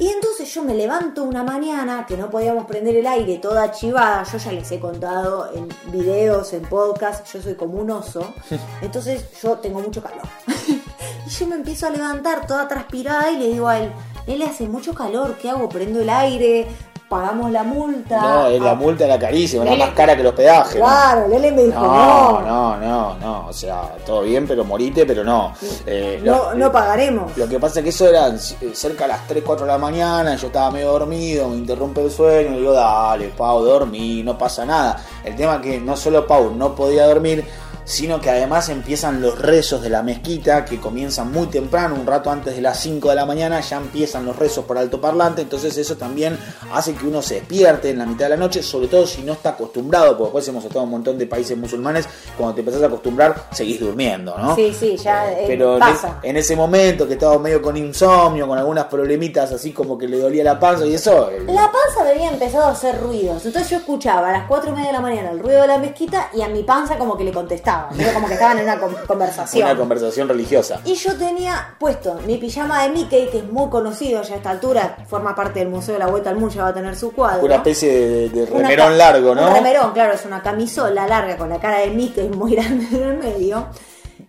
Y 0.00 0.08
entonces 0.08 0.52
yo 0.54 0.64
me 0.64 0.74
levanto 0.74 1.22
una 1.24 1.44
mañana 1.44 2.06
que 2.06 2.16
no 2.16 2.30
podíamos 2.30 2.64
prender 2.64 2.96
el 2.96 3.06
aire 3.06 3.36
toda 3.36 3.70
chivada. 3.70 4.24
Yo 4.24 4.38
ya 4.38 4.50
les 4.50 4.72
he 4.72 4.80
contado 4.80 5.50
en 5.54 5.68
videos, 5.92 6.54
en 6.54 6.62
podcast, 6.62 7.30
yo 7.30 7.42
soy 7.42 7.54
como 7.54 7.74
un 7.74 7.90
oso. 7.90 8.32
Entonces 8.80 9.26
yo 9.42 9.58
tengo 9.58 9.80
mucho 9.80 10.02
calor. 10.02 10.22
y 11.26 11.28
yo 11.28 11.46
me 11.46 11.56
empiezo 11.56 11.86
a 11.86 11.90
levantar 11.90 12.46
toda 12.46 12.66
transpirada 12.66 13.30
y 13.30 13.36
le 13.36 13.48
digo 13.48 13.68
a 13.68 13.78
él, 13.78 13.92
él 14.26 14.40
hace 14.40 14.66
mucho 14.66 14.94
calor, 14.94 15.36
¿qué 15.36 15.50
hago? 15.50 15.68
Prendo 15.68 16.00
el 16.00 16.08
aire, 16.08 16.66
pagamos 17.10 17.50
la 17.50 17.64
multa. 17.64 18.20
No, 18.20 18.48
la 18.50 18.74
multa 18.76 19.04
era 19.04 19.18
carísima, 19.18 19.64
era 19.64 19.74
más 19.74 19.90
cara 19.90 20.16
que 20.16 20.22
los 20.22 20.32
peajes. 20.32 20.76
Claro, 20.76 21.26
Lele 21.26 21.50
me 21.50 21.64
dijo, 21.64 21.80
no, 21.80 22.40
no, 22.40 22.76
no, 22.76 23.18
no, 23.18 23.46
o 23.48 23.52
sea, 23.52 23.96
todo 24.06 24.22
bien, 24.22 24.46
pero 24.46 24.64
morite, 24.64 25.04
pero 25.04 25.24
no. 25.24 25.52
Eh, 25.86 26.20
no, 26.22 26.54
no 26.54 26.70
pagaremos. 26.70 27.36
Lo 27.36 27.48
que 27.48 27.58
pasa 27.58 27.80
es 27.80 27.84
que 27.84 27.90
eso 27.90 28.08
era 28.08 28.28
eh, 28.28 28.70
cerca 28.72 29.06
a 29.06 29.08
las 29.08 29.26
3, 29.26 29.42
4 29.44 29.66
de 29.66 29.72
la 29.72 29.78
mañana, 29.78 30.36
yo 30.36 30.46
estaba 30.46 30.70
medio 30.70 30.92
dormido, 30.92 31.48
me 31.48 31.56
interrumpe 31.56 32.00
el 32.00 32.12
sueño, 32.12 32.54
y 32.54 32.60
digo, 32.60 32.72
dale, 32.74 33.32
Pau, 33.36 33.60
dormí, 33.64 34.22
no 34.22 34.38
pasa 34.38 34.64
nada. 34.64 35.02
El 35.24 35.34
tema 35.34 35.56
es 35.56 35.62
que 35.62 35.80
no 35.80 35.96
solo 35.96 36.24
Pau 36.28 36.54
no 36.54 36.76
podía 36.76 37.08
dormir, 37.08 37.44
sino 37.90 38.20
que 38.20 38.30
además 38.30 38.68
empiezan 38.68 39.20
los 39.20 39.36
rezos 39.36 39.82
de 39.82 39.90
la 39.90 40.04
mezquita 40.04 40.64
que 40.64 40.78
comienzan 40.78 41.32
muy 41.32 41.48
temprano, 41.48 41.96
un 41.96 42.06
rato 42.06 42.30
antes 42.30 42.54
de 42.54 42.62
las 42.62 42.78
5 42.78 43.08
de 43.08 43.16
la 43.16 43.26
mañana, 43.26 43.60
ya 43.60 43.78
empiezan 43.78 44.24
los 44.24 44.36
rezos 44.36 44.64
por 44.64 44.78
altoparlante, 44.78 45.42
entonces 45.42 45.76
eso 45.76 45.96
también 45.96 46.38
hace 46.72 46.94
que 46.94 47.04
uno 47.04 47.20
se 47.20 47.34
despierte 47.34 47.90
en 47.90 47.98
la 47.98 48.06
mitad 48.06 48.26
de 48.26 48.30
la 48.30 48.36
noche, 48.36 48.62
sobre 48.62 48.86
todo 48.86 49.08
si 49.08 49.22
no 49.22 49.32
está 49.32 49.50
acostumbrado, 49.50 50.16
porque 50.16 50.22
después 50.22 50.48
hemos 50.48 50.64
estado 50.64 50.82
en 50.82 50.84
un 50.84 50.90
montón 50.92 51.18
de 51.18 51.26
países 51.26 51.58
musulmanes, 51.58 52.06
cuando 52.38 52.54
te 52.54 52.60
empezás 52.60 52.80
a 52.80 52.86
acostumbrar, 52.86 53.48
seguís 53.50 53.80
durmiendo, 53.80 54.38
¿no? 54.38 54.54
Sí, 54.54 54.72
sí, 54.72 54.96
ya 54.96 55.32
eh, 55.32 55.44
Pero 55.48 55.76
pasa. 55.80 56.20
En, 56.22 56.36
ese 56.36 56.54
momento 56.54 57.08
que 57.08 57.14
estaba 57.14 57.40
medio 57.40 57.60
con 57.60 57.76
insomnio, 57.76 58.46
con 58.46 58.56
algunas 58.56 58.84
problemitas 58.84 59.50
así 59.50 59.72
como 59.72 59.98
que 59.98 60.06
le 60.06 60.18
dolía 60.18 60.44
la 60.44 60.60
panza 60.60 60.86
y 60.86 60.94
eso... 60.94 61.28
La 61.46 61.72
panza 61.72 62.04
me 62.04 62.10
había 62.10 62.30
empezado 62.30 62.66
a 62.66 62.70
hacer 62.70 63.00
ruidos, 63.00 63.44
entonces 63.44 63.68
yo 63.68 63.78
escuchaba 63.78 64.28
a 64.28 64.32
las 64.32 64.46
4 64.46 64.70
y 64.70 64.74
media 64.74 64.86
de 64.86 64.92
la 64.92 65.00
mañana 65.00 65.30
el 65.32 65.40
ruido 65.40 65.62
de 65.62 65.66
la 65.66 65.78
mezquita 65.78 66.28
y 66.32 66.42
a 66.42 66.48
mi 66.48 66.62
panza 66.62 66.96
como 66.96 67.16
que 67.16 67.24
le 67.24 67.32
contestaba 67.32 67.79
como 68.14 68.26
que 68.28 68.34
estaban 68.34 68.58
en 68.58 68.64
una 68.64 68.78
conversación. 69.06 69.64
Una 69.64 69.76
conversación 69.76 70.28
religiosa. 70.28 70.80
Y 70.84 70.94
yo 70.94 71.16
tenía 71.16 71.74
puesto 71.78 72.14
mi 72.26 72.38
pijama 72.38 72.82
de 72.82 72.90
Mickey, 72.90 73.28
que 73.28 73.38
es 73.38 73.50
muy 73.50 73.68
conocido 73.68 74.22
ya 74.22 74.34
a 74.34 74.36
esta 74.36 74.50
altura, 74.50 74.96
forma 75.08 75.34
parte 75.34 75.60
del 75.60 75.68
Museo 75.68 75.94
de 75.94 76.00
la 76.00 76.06
Vuelta 76.06 76.30
al 76.30 76.36
Mundo, 76.36 76.54
ya 76.54 76.62
va 76.62 76.68
a 76.68 76.74
tener 76.74 76.96
su 76.96 77.12
cuadro. 77.12 77.44
Una 77.44 77.56
especie 77.56 78.28
de, 78.28 78.46
remerón 78.46 78.96
largo, 78.96 79.34
¿no? 79.34 79.48
Un 79.48 79.54
remerón, 79.54 79.92
claro, 79.92 80.14
es 80.14 80.24
una 80.24 80.42
camisola 80.42 81.06
larga 81.06 81.36
con 81.36 81.48
la 81.48 81.58
cara 81.58 81.80
de 81.80 81.90
Mickey 81.90 82.28
muy 82.28 82.54
grande 82.56 82.86
en 82.90 83.02
el 83.02 83.18
medio 83.18 83.66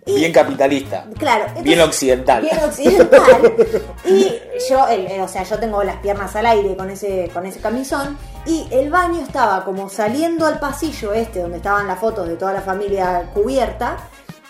bien 0.05 0.31
capitalista. 0.31 1.05
Claro. 1.17 1.45
bien 1.61 1.81
occidental. 1.81 2.41
Bien 2.41 2.59
occidental. 2.63 3.55
y 4.05 4.31
yo, 4.69 4.85
o 5.23 5.27
sea, 5.27 5.43
yo 5.43 5.59
tengo 5.59 5.83
las 5.83 5.97
piernas 5.97 6.35
al 6.35 6.45
aire 6.45 6.75
con 6.75 6.89
ese, 6.89 7.29
con 7.33 7.45
ese 7.45 7.59
camisón. 7.59 8.17
Y 8.45 8.67
el 8.71 8.89
baño 8.89 9.21
estaba 9.21 9.63
como 9.63 9.89
saliendo 9.89 10.45
al 10.47 10.59
pasillo 10.59 11.13
este, 11.13 11.41
donde 11.41 11.57
estaban 11.57 11.87
las 11.87 11.99
fotos 11.99 12.27
de 12.27 12.35
toda 12.35 12.53
la 12.53 12.61
familia 12.61 13.29
cubierta 13.33 13.97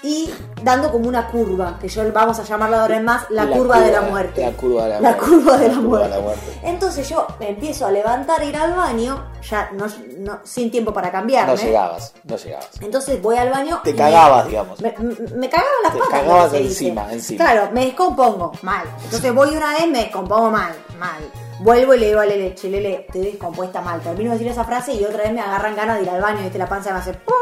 y 0.04 0.30
dando 0.64 0.92
como 0.92 1.08
una 1.08 1.28
curva, 1.28 1.78
que 1.80 1.88
yo 1.88 2.12
vamos 2.12 2.40
a 2.40 2.44
llamarla 2.44 2.82
ahora 2.82 2.98
en 2.98 3.06
más 3.06 3.30
la, 3.30 3.48
curva, 3.48 3.80
de 3.80 3.92
la 3.92 4.02
muerte. 4.02 4.42
La 4.42 4.52
curva 4.52 4.84
de 4.86 4.90
la, 4.90 5.00
la 5.02 5.18
Curva 5.18 5.58
de 5.58 5.70
la, 5.70 5.76
muerte. 5.76 6.60
Entonces 6.64 7.08
yo 7.08 7.28
me 7.40 7.50
empiezo 7.50 7.86
a 7.86 7.92
levantar, 7.92 8.44
ir 8.44 8.56
al 8.56 8.74
baño, 8.74 9.32
ya 9.48 9.70
no, 9.74 9.86
no, 10.20 10.40
sin 10.44 10.72
tiempo 10.72 10.94
para 10.94 11.12
cambiarme. 11.12 11.54
No 11.54 11.60
llegabas, 11.60 12.14
no 12.24 12.36
llegabas. 12.36 12.70
Entonces 12.82 13.22
voy 13.22 13.38
al 13.38 13.50
baño. 13.50 13.82
Te 13.84 13.96
cagabas, 13.96 14.48
digamos. 14.48 14.82
Me, 14.82 14.96
me, 15.36 15.50
cagaba 15.50 15.70
las 15.84 15.94
Te 15.94 16.00
patas. 16.00 16.20
Te 16.20 16.26
cagabas 16.26 16.54
encima, 16.54 17.14
encima. 17.14 17.46
Claro, 17.46 17.70
me 17.72 17.86
descompongo, 17.86 18.52
mal. 18.64 18.86
Entonces 19.04 19.34
voy 19.34 19.56
una 19.56 19.74
vez, 19.74 19.88
me 19.88 20.00
descompongo 20.00 20.50
mal, 20.50 20.74
mal. 20.98 21.22
Vuelvo 21.62 21.93
y 21.93 22.00
le 22.00 22.08
digo 22.08 22.19
a 22.19 22.26
Lele, 22.26 22.56
che, 22.56 22.69
Lele, 22.69 23.06
te 23.12 23.19
descompuesta 23.19 23.82
mal. 23.82 24.02
Termino 24.02 24.32
de 24.32 24.38
decir 24.38 24.52
esa 24.52 24.63
frase 24.63 24.93
y 24.93 25.04
otra 25.04 25.24
vez 25.24 25.32
me 25.32 25.41
agarran 25.41 25.76
ganas 25.76 25.97
de 25.97 26.04
ir 26.04 26.10
al 26.10 26.19
baño, 26.19 26.39
y 26.52 26.58
la 26.58 26.67
panza 26.67 26.91
me 26.91 27.00
hace 27.00 27.13
¡pum! 27.13 27.36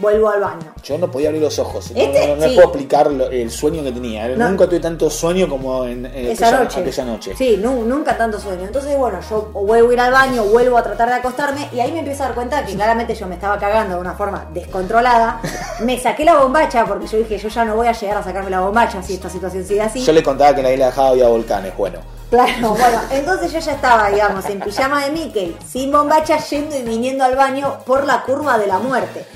Vuelvo 0.00 0.30
al 0.30 0.40
baño. 0.40 0.72
Yo 0.82 0.96
no 0.96 1.10
podía 1.10 1.28
abrir 1.28 1.42
los 1.42 1.58
ojos. 1.58 1.90
no, 1.90 2.00
este, 2.00 2.54
puedo 2.54 2.62
explicar 2.62 3.10
el 3.30 3.50
sueño 3.50 3.82
que 3.82 3.92
tenía. 3.92 4.26
Nunca 4.28 4.66
tuve 4.66 4.80
tanto 4.80 5.10
sueño 5.10 5.48
como 5.48 5.84
en, 5.84 6.06
esa 6.06 6.50
noche. 6.52 6.80
aquella, 6.80 7.04
noche. 7.04 7.34
Sí, 7.36 7.58
nunca 7.58 8.16
tanto 8.16 8.40
sueño. 8.40 8.64
Entonces, 8.64 8.96
bueno, 8.96 9.18
yo 9.28 9.50
vuelvo 9.52 9.90
a 9.90 9.92
ir 9.92 10.00
al 10.00 10.12
baño, 10.12 10.44
vuelvo 10.44 10.78
a 10.78 10.82
tratar 10.82 11.08
de 11.10 11.16
acostarme 11.16 11.68
y 11.70 11.80
ahí 11.80 11.92
me 11.92 11.98
empiezo 11.98 12.22
a 12.22 12.26
dar 12.26 12.34
cuenta 12.34 12.64
que 12.64 12.74
claramente 12.74 13.14
yo 13.14 13.26
me 13.26 13.34
estaba 13.34 13.58
cagando 13.58 13.96
de 13.96 14.00
una 14.00 14.14
forma 14.14 14.48
descontrolada. 14.54 15.42
me 15.80 15.98
saqué 15.98 16.24
la 16.24 16.38
bombacha 16.38 16.86
porque 16.86 17.06
yo 17.06 17.18
dije, 17.18 17.36
yo 17.36 17.48
ya 17.48 17.66
no 17.66 17.76
voy 17.76 17.88
a 17.88 17.92
llegar 17.92 18.16
a 18.16 18.22
sacarme 18.22 18.50
la 18.50 18.60
bombacha 18.60 19.02
si 19.02 19.14
esta 19.14 19.28
situación 19.28 19.62
sigue 19.64 19.82
así. 19.82 20.02
Yo 20.02 20.12
le 20.12 20.22
contaba 20.22 20.54
que 20.54 20.60
en 20.60 20.66
la 20.66 20.72
isla 20.72 20.90
de 20.90 21.02
había 21.02 21.28
volcanes. 21.28 21.76
Bueno. 21.76 22.17
Claro, 22.30 22.70
bueno, 22.78 23.00
entonces 23.10 23.52
yo 23.52 23.58
ya 23.58 23.72
estaba, 23.72 24.10
digamos, 24.10 24.44
en 24.46 24.60
pijama 24.60 25.04
de 25.04 25.12
Mickey, 25.12 25.56
sin 25.66 25.90
bombacha, 25.90 26.38
yendo 26.38 26.76
y 26.76 26.82
viniendo 26.82 27.24
al 27.24 27.36
baño 27.36 27.78
por 27.86 28.04
la 28.04 28.22
curva 28.22 28.58
de 28.58 28.66
la 28.66 28.78
muerte 28.78 29.26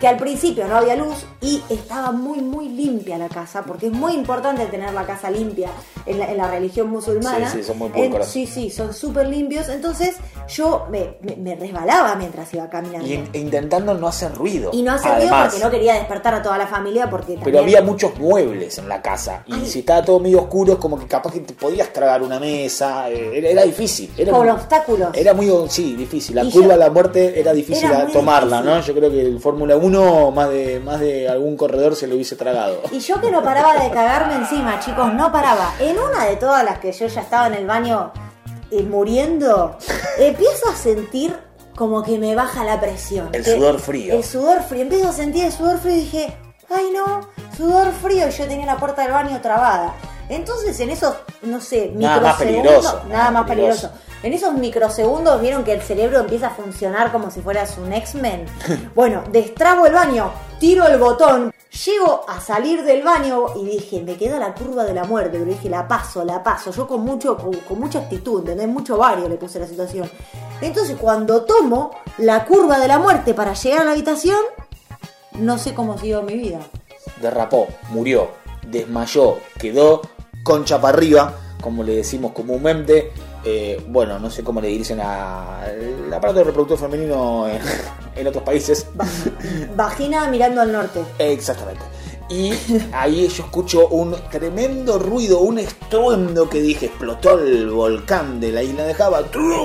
que 0.00 0.06
al 0.06 0.16
principio 0.16 0.66
no 0.68 0.76
había 0.76 0.94
luz 0.96 1.26
y 1.40 1.62
estaba 1.68 2.12
muy, 2.12 2.40
muy 2.40 2.68
limpia 2.68 3.18
la 3.18 3.28
casa, 3.28 3.62
porque 3.62 3.86
es 3.86 3.92
muy 3.92 4.14
importante 4.14 4.66
tener 4.66 4.92
la 4.92 5.04
casa 5.04 5.30
limpia 5.30 5.70
en 6.06 6.18
la, 6.18 6.48
religión 6.48 6.88
musulmana. 6.88 7.50
Sí, 7.50 7.58
sí, 7.58 7.64
son 7.64 7.78
muy 7.78 7.90
Sí, 8.22 8.46
sí, 8.46 8.70
son 8.70 8.94
súper 8.94 9.28
limpios. 9.28 9.68
Entonces 9.68 10.16
yo 10.48 10.86
me, 10.90 11.16
me, 11.36 11.56
resbalaba 11.56 12.14
mientras 12.14 12.52
iba 12.54 12.68
caminando. 12.70 13.06
Y 13.06 13.14
intentando 13.34 13.94
no 13.94 14.08
hacer 14.08 14.34
ruido. 14.34 14.70
Y 14.72 14.82
no 14.82 14.92
hacer 14.92 15.16
ruido 15.16 15.34
porque 15.42 15.58
no 15.58 15.70
quería 15.70 15.94
despertar 15.94 16.34
a 16.34 16.42
toda 16.42 16.58
la 16.58 16.66
familia 16.66 17.10
porque 17.10 17.38
Pero 17.42 17.58
había 17.58 17.82
muchos 17.82 18.16
muebles 18.18 18.78
en 18.78 18.88
la 18.88 19.02
casa 19.02 19.44
y 19.46 19.66
si 19.66 19.80
estaba 19.80 20.02
todo 20.04 20.20
medio 20.20 20.42
oscuro 20.42 20.74
es 20.74 20.78
como 20.78 20.98
que 20.98 21.06
capaz 21.06 21.32
que 21.32 21.40
te 21.40 21.54
podías 21.54 21.92
tragar 21.92 22.22
una 22.22 22.38
mesa, 22.38 23.10
eh, 23.10 23.50
era, 23.50 23.62
difícil. 23.62 24.10
Era 24.16 24.32
Como 24.32 24.52
obstáculos. 24.52 25.10
Era 25.14 25.34
muy, 25.34 25.50
sí, 25.68 25.94
difícil. 25.94 26.36
La 26.36 26.44
curva 26.44 26.74
de 26.74 26.78
la 26.78 26.90
muerte 26.90 27.38
era 27.38 27.52
difícil 27.52 27.90
tomarla, 28.12 28.62
¿no? 28.62 28.80
Yo 28.80 28.94
creo 28.94 29.10
que 29.10 29.20
el 29.20 29.40
Fórmula 29.40 29.76
1 29.76 29.87
uno 29.88 30.30
más 30.30 30.50
de, 30.50 30.80
más 30.80 31.00
de 31.00 31.28
algún 31.28 31.56
corredor 31.56 31.96
se 31.96 32.06
lo 32.06 32.14
hubiese 32.14 32.36
tragado. 32.36 32.82
Y 32.92 33.00
yo 33.00 33.20
que 33.20 33.30
no 33.30 33.42
paraba 33.42 33.82
de 33.82 33.90
cagarme 33.90 34.34
encima, 34.36 34.78
chicos, 34.80 35.12
no 35.14 35.32
paraba. 35.32 35.74
En 35.78 35.98
una 35.98 36.26
de 36.26 36.36
todas 36.36 36.64
las 36.64 36.78
que 36.78 36.92
yo 36.92 37.06
ya 37.06 37.20
estaba 37.20 37.46
en 37.46 37.54
el 37.54 37.66
baño 37.66 38.12
eh, 38.70 38.82
muriendo, 38.82 39.76
empiezo 40.18 40.68
a 40.70 40.76
sentir 40.76 41.36
como 41.74 42.02
que 42.02 42.18
me 42.18 42.34
baja 42.34 42.64
la 42.64 42.80
presión. 42.80 43.30
El 43.32 43.44
sudor 43.44 43.78
frío. 43.78 44.14
El 44.14 44.24
sudor 44.24 44.62
frío. 44.62 44.82
Empiezo 44.82 45.08
a 45.08 45.12
sentir 45.12 45.44
el 45.44 45.52
sudor 45.52 45.78
frío 45.78 45.94
y 45.94 46.00
dije, 46.00 46.36
ay 46.68 46.90
no, 46.92 47.28
sudor 47.56 47.92
frío. 47.92 48.28
Y 48.28 48.30
yo 48.30 48.46
tenía 48.46 48.66
la 48.66 48.76
puerta 48.76 49.02
del 49.02 49.12
baño 49.12 49.40
trabada. 49.40 49.94
Entonces 50.28 50.78
en 50.80 50.90
esos, 50.90 51.14
no 51.42 51.60
sé, 51.60 51.90
nada 51.94 52.20
más 52.20 52.36
peligroso. 52.36 53.00
Nada, 53.08 53.30
más 53.30 53.46
peligroso. 53.48 53.90
En 54.20 54.32
esos 54.32 54.52
microsegundos 54.54 55.40
vieron 55.40 55.62
que 55.62 55.72
el 55.72 55.80
cerebro 55.80 56.18
empieza 56.18 56.48
a 56.48 56.50
funcionar 56.50 57.12
como 57.12 57.30
si 57.30 57.40
fueras 57.40 57.78
un 57.78 57.92
X-Men. 57.92 58.46
Bueno, 58.94 59.22
destrabo 59.30 59.86
el 59.86 59.92
baño, 59.92 60.32
tiro 60.58 60.86
el 60.88 60.98
botón, 60.98 61.52
llego 61.84 62.24
a 62.28 62.40
salir 62.40 62.82
del 62.82 63.02
baño 63.02 63.46
y 63.56 63.64
dije, 63.64 64.02
me 64.02 64.16
queda 64.16 64.40
la 64.40 64.54
curva 64.54 64.84
de 64.84 64.92
la 64.92 65.04
muerte, 65.04 65.38
pero 65.38 65.44
dije, 65.44 65.70
la 65.70 65.86
paso, 65.86 66.24
la 66.24 66.42
paso. 66.42 66.72
Yo 66.72 66.88
con 66.88 67.02
mucho, 67.02 67.36
con, 67.36 67.78
mucha 67.78 68.00
actitud, 68.00 68.40
¿entendés? 68.40 68.66
Mucho 68.66 68.96
vario 68.96 69.28
le 69.28 69.36
puse 69.36 69.60
la 69.60 69.66
situación. 69.66 70.10
Entonces 70.60 70.96
cuando 71.00 71.44
tomo 71.44 71.92
la 72.18 72.44
curva 72.44 72.80
de 72.80 72.88
la 72.88 72.98
muerte 72.98 73.34
para 73.34 73.52
llegar 73.54 73.82
a 73.82 73.84
la 73.84 73.92
habitación, 73.92 74.40
no 75.34 75.58
sé 75.58 75.74
cómo 75.74 75.96
siguió 75.96 76.22
mi 76.22 76.34
vida. 76.34 76.58
Derrapó, 77.22 77.68
murió, 77.90 78.30
desmayó, 78.66 79.38
quedó 79.60 80.02
concha 80.42 80.80
para 80.80 80.96
arriba, 80.96 81.34
como 81.60 81.84
le 81.84 81.94
decimos 81.94 82.32
comúnmente 82.32 83.12
eh, 83.44 83.82
bueno, 83.88 84.18
no 84.18 84.30
sé 84.30 84.42
cómo 84.42 84.60
le 84.60 84.68
dicen 84.68 85.00
al 85.00 86.12
aparato 86.12 86.44
reproductor 86.44 86.78
femenino 86.78 87.46
en, 88.16 88.26
otros 88.26 88.42
países. 88.42 88.86
Vagina 89.76 90.28
mirando 90.28 90.60
al 90.60 90.72
norte. 90.72 91.02
Exactamente. 91.18 91.82
Y 92.30 92.52
ahí 92.92 93.26
yo 93.26 93.44
escucho 93.44 93.88
un 93.88 94.14
tremendo 94.30 94.98
ruido, 94.98 95.40
un 95.40 95.58
estruendo 95.58 96.46
que 96.50 96.60
dije, 96.60 96.86
explotó 96.86 97.38
el 97.38 97.70
volcán 97.70 98.38
de 98.38 98.52
la 98.52 98.62
isla 98.62 98.84
de 98.84 98.92
Java, 98.92 99.22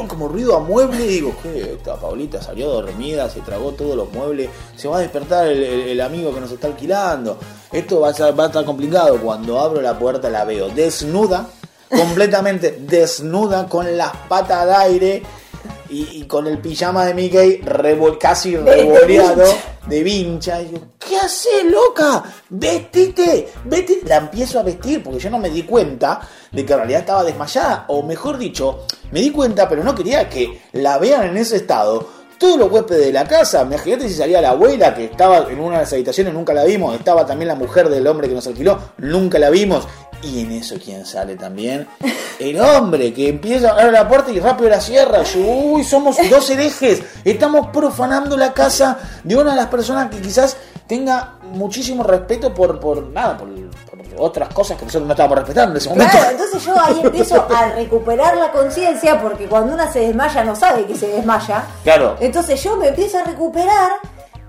como 0.07 0.29
ruido 0.29 0.55
a 0.55 0.59
mueble, 0.61 1.03
y 1.03 1.07
digo, 1.09 1.35
¿qué? 1.43 1.73
Esta 1.73 1.97
Paulita 1.97 2.41
salió 2.41 2.69
dormida, 2.69 3.29
se 3.29 3.41
tragó 3.41 3.73
todos 3.73 3.97
los 3.97 4.09
muebles, 4.13 4.49
se 4.77 4.87
va 4.87 4.97
a 4.97 5.01
despertar 5.01 5.47
el, 5.47 5.99
amigo 5.99 6.33
que 6.33 6.39
nos 6.39 6.51
está 6.51 6.67
alquilando. 6.67 7.37
Esto 7.69 7.99
va 7.99 8.11
a, 8.11 8.31
va 8.31 8.43
a 8.45 8.47
estar 8.47 8.63
complicado. 8.63 9.19
Cuando 9.19 9.59
abro 9.59 9.81
la 9.81 9.99
puerta 9.99 10.29
la 10.29 10.45
veo 10.45 10.69
desnuda, 10.69 11.49
completamente 11.89 12.79
desnuda 12.81 13.67
con 13.67 13.97
las 13.97 14.11
patas 14.27 14.63
al 14.63 14.73
aire 14.73 15.23
y, 15.89 16.21
y 16.21 16.27
con 16.27 16.47
el 16.47 16.57
pijama 16.59 17.05
de 17.05 17.13
Mickey 17.13 17.61
revol- 17.61 18.17
casi 18.17 18.55
revoleado 18.57 19.45
de 19.87 20.03
vincha. 20.03 20.61
Y 20.61 20.71
yo, 20.71 20.77
¿qué 20.97 21.17
haces, 21.17 21.65
loca? 21.69 22.23
Vestite, 22.49 23.49
vestite. 23.65 24.07
La 24.07 24.17
empiezo 24.17 24.59
a 24.59 24.63
vestir 24.63 25.03
porque 25.03 25.19
yo 25.19 25.29
no 25.29 25.37
me 25.37 25.49
di 25.49 25.63
cuenta 25.63 26.21
de 26.51 26.65
que 26.65 26.73
en 26.73 26.79
realidad 26.79 27.01
estaba 27.01 27.23
desmayada. 27.23 27.85
O 27.89 28.01
mejor 28.01 28.37
dicho, 28.37 28.85
me 29.11 29.19
di 29.21 29.29
cuenta, 29.29 29.69
pero 29.69 29.83
no 29.83 29.93
quería 29.93 30.27
que 30.29 30.61
la 30.71 30.97
vean 30.97 31.27
en 31.27 31.37
ese 31.37 31.57
estado. 31.57 32.23
Todos 32.39 32.57
los 32.57 32.71
huéspedes 32.71 33.05
de 33.05 33.13
la 33.13 33.25
casa, 33.25 33.61
imagínate 33.61 34.09
si 34.09 34.15
salía 34.15 34.41
la 34.41 34.49
abuela 34.49 34.93
que 34.93 35.05
estaba 35.05 35.47
en 35.49 35.59
una 35.61 35.77
de 35.77 35.83
las 35.83 35.93
habitaciones, 35.93 36.33
nunca 36.33 36.53
la 36.53 36.65
vimos. 36.65 36.93
Estaba 36.95 37.25
también 37.25 37.47
la 37.47 37.55
mujer 37.55 37.87
del 37.87 38.05
hombre 38.05 38.27
que 38.27 38.33
nos 38.33 38.47
alquiló, 38.47 38.79
nunca 38.97 39.39
la 39.39 39.49
vimos. 39.49 39.87
Y 40.23 40.41
en 40.41 40.51
eso, 40.53 40.75
¿quién 40.83 41.05
sale 41.05 41.35
también? 41.35 41.87
El 42.39 42.59
hombre 42.61 43.13
que 43.13 43.27
empieza 43.29 43.69
a 43.69 43.73
abrir 43.73 43.91
la 43.91 44.07
puerta 44.07 44.31
y 44.31 44.39
rápido 44.39 44.69
la 44.69 44.79
cierra. 44.79 45.19
Uy, 45.35 45.83
somos 45.83 46.15
dos 46.29 46.49
herejes. 46.49 47.01
Estamos 47.25 47.67
profanando 47.67 48.37
la 48.37 48.53
casa 48.53 48.97
de 49.23 49.35
una 49.35 49.51
de 49.51 49.57
las 49.57 49.67
personas 49.67 50.09
que 50.09 50.21
quizás 50.21 50.55
tenga 50.87 51.35
muchísimo 51.43 52.03
respeto 52.03 52.53
por, 52.53 52.79
por 52.79 53.03
nada, 53.07 53.37
por, 53.37 53.49
por 53.49 53.99
otras 54.17 54.53
cosas 54.53 54.77
que 54.77 54.85
nosotros 54.85 55.07
no 55.07 55.13
estábamos 55.13 55.39
respetando 55.39 55.71
en 55.71 55.77
ese 55.77 55.89
momento. 55.89 56.11
Claro, 56.11 56.31
entonces 56.31 56.65
yo 56.65 56.73
ahí 56.79 57.01
empiezo 57.03 57.47
a 57.55 57.65
recuperar 57.69 58.37
la 58.37 58.51
conciencia 58.51 59.21
porque 59.21 59.47
cuando 59.47 59.73
una 59.73 59.91
se 59.91 59.99
desmaya 59.99 60.43
no 60.43 60.55
sabe 60.55 60.85
que 60.85 60.95
se 60.95 61.07
desmaya. 61.07 61.65
Claro. 61.83 62.15
Entonces 62.19 62.61
yo 62.63 62.77
me 62.77 62.87
empiezo 62.89 63.19
a 63.19 63.23
recuperar, 63.23 63.91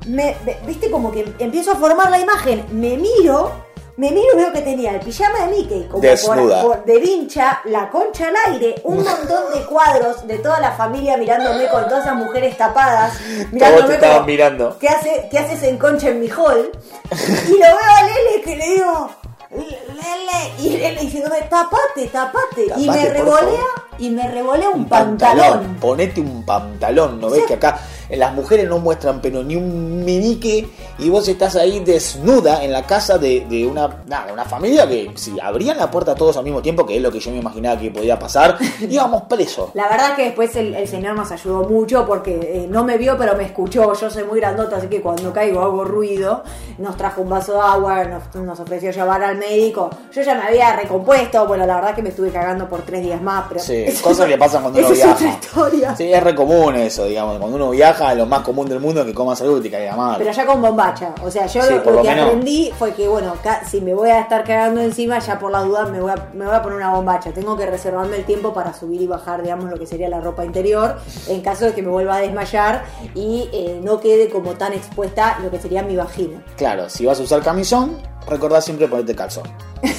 me, 0.07 0.37
me- 0.45 0.57
viste 0.67 0.91
como 0.91 1.11
que 1.11 1.33
empiezo 1.39 1.73
a 1.73 1.77
formar 1.77 2.11
la 2.11 2.19
imagen, 2.21 2.65
me 2.73 2.97
miro, 2.97 3.53
me 3.97 4.11
miro 4.11 4.27
y 4.35 4.37
veo 4.37 4.53
que 4.53 4.61
tenía 4.63 4.91
el 4.93 5.01
pijama 5.01 5.47
de 5.47 5.57
Mickey 5.57 5.87
como 5.89 6.03
Desnuda. 6.03 6.63
por- 6.63 6.77
por- 6.79 6.85
de 6.85 6.99
vincha, 6.99 7.61
la 7.67 7.89
concha 7.91 8.29
al 8.29 8.35
aire, 8.53 8.75
un 8.85 8.97
montón 9.05 9.53
de 9.55 9.65
cuadros 9.67 10.27
de 10.27 10.39
toda 10.39 10.59
la 10.61 10.73
familia 10.73 11.17
mirándome 11.17 11.69
con 11.69 11.85
todas 11.89 12.05
esas 12.05 12.17
mujeres 12.17 12.57
tapadas, 12.57 13.15
mirándome 13.53 13.97
te 13.97 14.07
como, 14.09 14.25
mirando. 14.25 14.77
¿Qué, 14.81 14.89
hace, 14.89 15.29
¿Qué 15.31 15.39
haces 15.39 15.63
en 15.63 15.79
concha 15.79 16.09
en 16.09 16.21
mi 16.21 16.29
hall? 16.29 16.71
Y 17.49 17.53
lo 17.53 17.59
veo 17.59 17.79
a 17.99 18.03
Lele 18.03 18.43
que 18.45 18.57
le 18.57 18.67
digo, 18.75 19.11
Lele, 19.51 20.53
y 20.59 20.71
Lele 20.77 21.01
diciéndome, 21.01 21.43
tapate, 21.43 22.07
tapate. 22.11 22.65
y 22.77 22.87
Tapate, 22.87 22.87
me 22.87 23.07
por 23.07 23.13
revolea, 23.41 23.65
y 23.99 24.11
me 24.11 24.29
revolea 24.31 24.71
un, 24.71 24.87
pantalón. 24.89 25.77
Ponete 25.81 26.21
un 26.21 26.45
pantalón, 26.45 27.21
¿no 27.21 27.31
ves 27.31 27.45
que 27.47 27.55
acá 27.55 27.79
las 28.11 28.33
mujeres 28.35 28.69
no 28.69 28.79
muestran 28.79 29.21
pero 29.21 29.43
ni 29.43 29.57
un 29.57 30.05
menique 30.05 30.69
y 30.99 31.09
vos 31.11 31.27
estás 31.29 31.57
ahí 31.57 31.81
desnuda 31.81 32.63
en 32.65 32.73
la 32.73 32.83
casa 32.87 33.19
de, 33.19 33.47
de 33.49 33.67
una, 33.67 34.03
nada, 34.07 34.33
una 34.33 34.45
familia 34.45 34.87
que 34.89 35.11
si 35.17 35.39
abrían 35.41 35.77
la 35.77 35.91
puerta 35.91 36.15
todos 36.15 36.37
al 36.37 36.45
mismo 36.45 36.63
tiempo, 36.63 36.87
que 36.87 36.97
es 36.97 37.03
lo 37.03 37.11
que 37.11 37.21
yo 37.21 37.31
me 37.31 37.39
imaginaba 37.39 37.81
que 37.81 37.91
podía 37.91 38.19
pasar, 38.19 38.57
íbamos 38.89 39.23
presos. 39.25 39.71
La 39.75 39.89
verdad 39.89 40.15
que 40.17 40.25
después 40.27 40.55
el, 40.57 40.75
el 40.75 40.87
señor 40.89 41.17
nos 41.17 41.31
ayudó 41.33 41.69
mucho 41.69 42.07
porque 42.07 42.33
eh, 42.35 42.67
no 42.69 42.85
me 42.85 42.97
vio 42.99 43.17
pero 43.19 43.37
me 43.37 43.45
escuchó. 43.45 43.93
Yo 43.95 44.11
soy 44.11 44.25
muy 44.25 44.41
grandota, 44.41 44.77
así 44.77 44.87
que 44.89 45.01
cuando 45.01 45.33
caigo 45.33 45.61
hago 45.61 45.85
ruido. 45.85 46.43
Nos 46.79 46.97
trajo 46.97 47.23
un 47.23 47.29
vaso 47.29 47.53
de 47.55 47.61
agua, 47.61 48.05
nos, 48.05 48.35
nos 48.35 48.59
ofreció 48.61 48.91
llevar 48.91 49.23
al 49.23 49.37
médico. 49.39 49.91
Yo 50.13 50.23
ya 50.23 50.35
me 50.35 50.43
había 50.43 50.75
recompuesto. 50.77 51.47
Bueno, 51.47 51.67
la 51.67 51.77
verdad 51.77 51.95
que 51.95 52.03
me 52.03 52.09
estuve 52.11 52.31
cagando 52.31 52.69
por 52.69 52.83
tres 52.83 53.03
días 53.03 53.21
más. 53.23 53.45
Pero 53.49 53.61
Sí, 53.61 53.85
cosas 54.03 54.27
que 54.27 54.37
pasan 54.37 54.63
cuando 54.63 54.81
uno 54.81 54.89
es 54.89 54.95
viaja. 54.97 55.29
historia. 55.29 55.97
Sí, 55.97 56.13
es 56.13 56.23
re 56.23 56.35
común 56.35 56.75
eso, 56.77 57.05
digamos. 57.05 57.39
Cuando 57.39 57.57
uno 57.57 57.71
viaja, 57.71 58.15
lo 58.15 58.27
más 58.27 58.41
común 58.43 58.69
del 58.69 58.81
mundo 58.81 59.01
es 59.01 59.07
que 59.07 59.15
comas 59.15 59.41
algo 59.41 59.59
y 59.59 59.63
te 59.63 59.71
caiga 59.71 59.97
mal. 59.97 60.17
Pero 60.19 60.33
ya 60.33 60.45
con 60.47 60.61
bombacha. 60.87 61.15
O 61.23 61.31
sea, 61.31 61.47
yo 61.47 61.63
Sí, 61.63 61.75
lo, 61.75 61.83
por 61.83 61.93
lo 61.93 61.99
lo 61.99 62.03
que 62.03 62.09
menos. 62.11 62.25
aprendí 62.27 62.73
fue 62.79 62.93
que, 62.95 63.09
bueno, 63.09 63.35
si 63.67 63.81
me 63.81 63.95
voy 63.95 64.11
a 64.11 64.21
estar 64.21 64.45
cagando 64.45 64.81
encima, 64.81 65.19
ya 65.19 65.39
por 65.39 65.51
la 65.51 65.61
duda 65.61 65.87
me 65.87 66.01
voy, 66.01 66.11
a, 66.13 66.29
me 66.35 66.45
voy 66.47 66.55
a 66.55 66.63
poner 66.63 66.79
una 66.79 66.91
bombacha. 66.95 67.33
Tengo 67.33 67.57
que 67.57 67.67
reservarme 67.67 68.17
el 68.17 68.25
tiempo 68.25 68.53
para 68.55 68.73
subir 68.75 69.01
y 69.03 69.07
bajar, 69.07 69.43
digamos, 69.43 69.71
lo 69.71 69.79
que 69.79 69.87
sería 69.87 70.09
la 70.09 70.21
ropa 70.21 70.45
interior, 70.45 70.97
en 71.29 71.41
caso 71.43 71.65
de 71.67 71.73
que 71.75 71.83
me 71.83 71.89
vuelva 71.91 72.17
a 72.17 72.21
desmayar 72.21 72.85
y 73.15 73.49
eh, 73.53 73.81
no 73.83 74.01
quede 74.01 74.29
como 74.31 74.53
tan 74.53 74.73
expuesta 74.73 75.39
lo 75.43 75.51
que 75.51 75.59
sería 75.59 75.83
mi 75.83 75.97
vagina. 75.97 76.43
Claro, 76.57 76.89
si 76.89 77.07
vas 77.07 77.19
a 77.21 77.23
usar 77.23 77.43
camisón, 77.43 77.97
recordá 78.29 78.61
siempre 78.61 78.89
ponerte 78.89 79.15
calzón. 79.15 79.45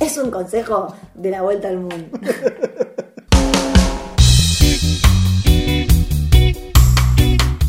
Es 0.00 0.18
un 0.18 0.32
consejo 0.32 0.92
de 1.14 1.30
la 1.30 1.42
vuelta 1.42 1.68
al 1.68 1.78
mundo. 1.78 2.18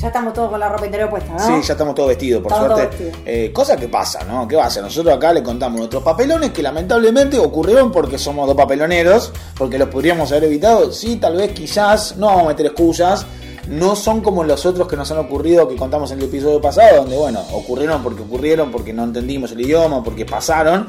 ya 0.04 0.10
estamos 0.10 0.34
todos 0.34 0.50
con 0.50 0.60
la 0.60 0.68
ropa 0.68 0.86
interior 0.86 1.10
puesta, 1.10 1.32
¿no? 1.32 1.40
Sí, 1.40 1.66
ya 1.66 1.74
estamos 1.74 1.96
todos 1.96 2.10
vestidos, 2.10 2.44
por 2.44 2.52
Estamos 2.52 2.78
suerte. 2.78 3.12
Eh, 3.26 3.54
cosa 3.54 3.78
que 3.78 3.88
pasa, 3.88 4.26
¿no? 4.26 4.46
¿Qué 4.46 4.58
va 4.58 4.66
a 4.66 4.68
hacer? 4.68 4.84
Nosotros 4.84 5.16
acá 5.16 5.32
le 5.32 5.42
contamos 5.42 5.80
nuestros 5.80 6.04
papelones 6.04 6.52
que 6.52 6.62
lamentablemente 6.62 7.40
ocurrieron 7.40 7.90
porque 7.90 8.18
somos 8.18 8.46
dos 8.46 8.56
papeloneros, 8.58 9.32
porque 9.58 9.78
los 9.78 9.88
podríamos 9.88 10.30
haber 10.34 10.44
evitado. 10.44 10.92
Sí, 10.92 11.16
tal 11.16 11.38
vez, 11.38 11.54
quizás, 11.54 12.18
no 12.18 12.28
vamos 12.28 12.44
a 12.44 12.48
meter 12.50 12.66
excusas. 12.66 13.26
No 13.70 13.96
son 13.96 14.20
como 14.20 14.44
los 14.44 14.66
otros 14.66 14.90
que 14.90 14.98
nos 14.98 15.10
han 15.12 15.20
ocurrido 15.20 15.70
que 15.70 15.78
contamos 15.78 16.12
en 16.12 16.20
el 16.20 16.26
episodio 16.26 16.60
pasado, 16.60 16.98
donde, 16.98 17.16
bueno, 17.16 17.40
ocurrieron 17.54 18.04
porque 18.04 18.24
ocurrieron, 18.24 18.72
porque 18.72 18.92
no 18.92 19.06
entendimos 19.06 19.54
el 19.54 19.62
idioma, 19.62 20.04
porque 20.04 20.26
pasaron. 20.26 20.86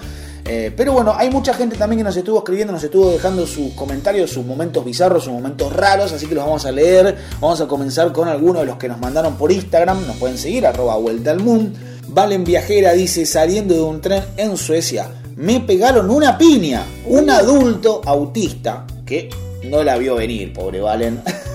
Eh, 0.47 0.73
pero 0.77 0.93
bueno, 0.93 1.15
hay 1.17 1.31
mucha 1.31 1.55
gente 1.55 1.77
también 1.77 2.01
que 2.01 2.05
nos 2.05 2.17
estuvo 2.17 2.39
escribiendo, 2.39 2.73
nos 2.73 2.85
estuvo 2.85 3.11
dejando 3.11 3.47
sus 3.47 3.73
comentarios, 3.73 4.31
sus 4.31 4.45
momentos 4.45 4.85
bizarros, 4.85 5.25
sus 5.25 5.33
momentos 5.33 5.73
raros, 5.73 6.13
así 6.13 6.27
que 6.27 6.35
los 6.35 6.45
vamos 6.45 6.67
a 6.67 6.73
leer. 6.73 7.17
Vamos 7.41 7.61
a 7.61 7.67
comenzar 7.67 8.13
con 8.13 8.29
algunos 8.29 8.63
de 8.63 8.67
los 8.67 8.77
que 8.77 8.89
nos 8.89 9.01
mandaron 9.01 9.37
por 9.37 9.51
Instagram, 9.51 10.07
nos 10.07 10.17
pueden 10.17 10.37
seguir, 10.37 10.67
arroba 10.67 10.97
vuelta 10.97 11.31
al 11.31 11.41
moon. 11.41 11.73
Valen 12.09 12.45
Viajera 12.45 12.93
dice, 12.93 13.25
saliendo 13.25 13.75
de 13.75 13.83
un 13.83 14.01
tren 14.01 14.23
en 14.37 14.57
Suecia, 14.57 15.09
me 15.37 15.61
pegaron 15.61 16.11
una 16.11 16.37
piña, 16.37 16.85
un 17.07 17.31
adulto 17.31 18.03
autista, 18.05 18.87
que 19.07 19.31
no 19.65 19.83
la 19.83 19.97
vio 19.97 20.17
venir, 20.17 20.53
pobre 20.53 20.81
Valen. 20.81 21.23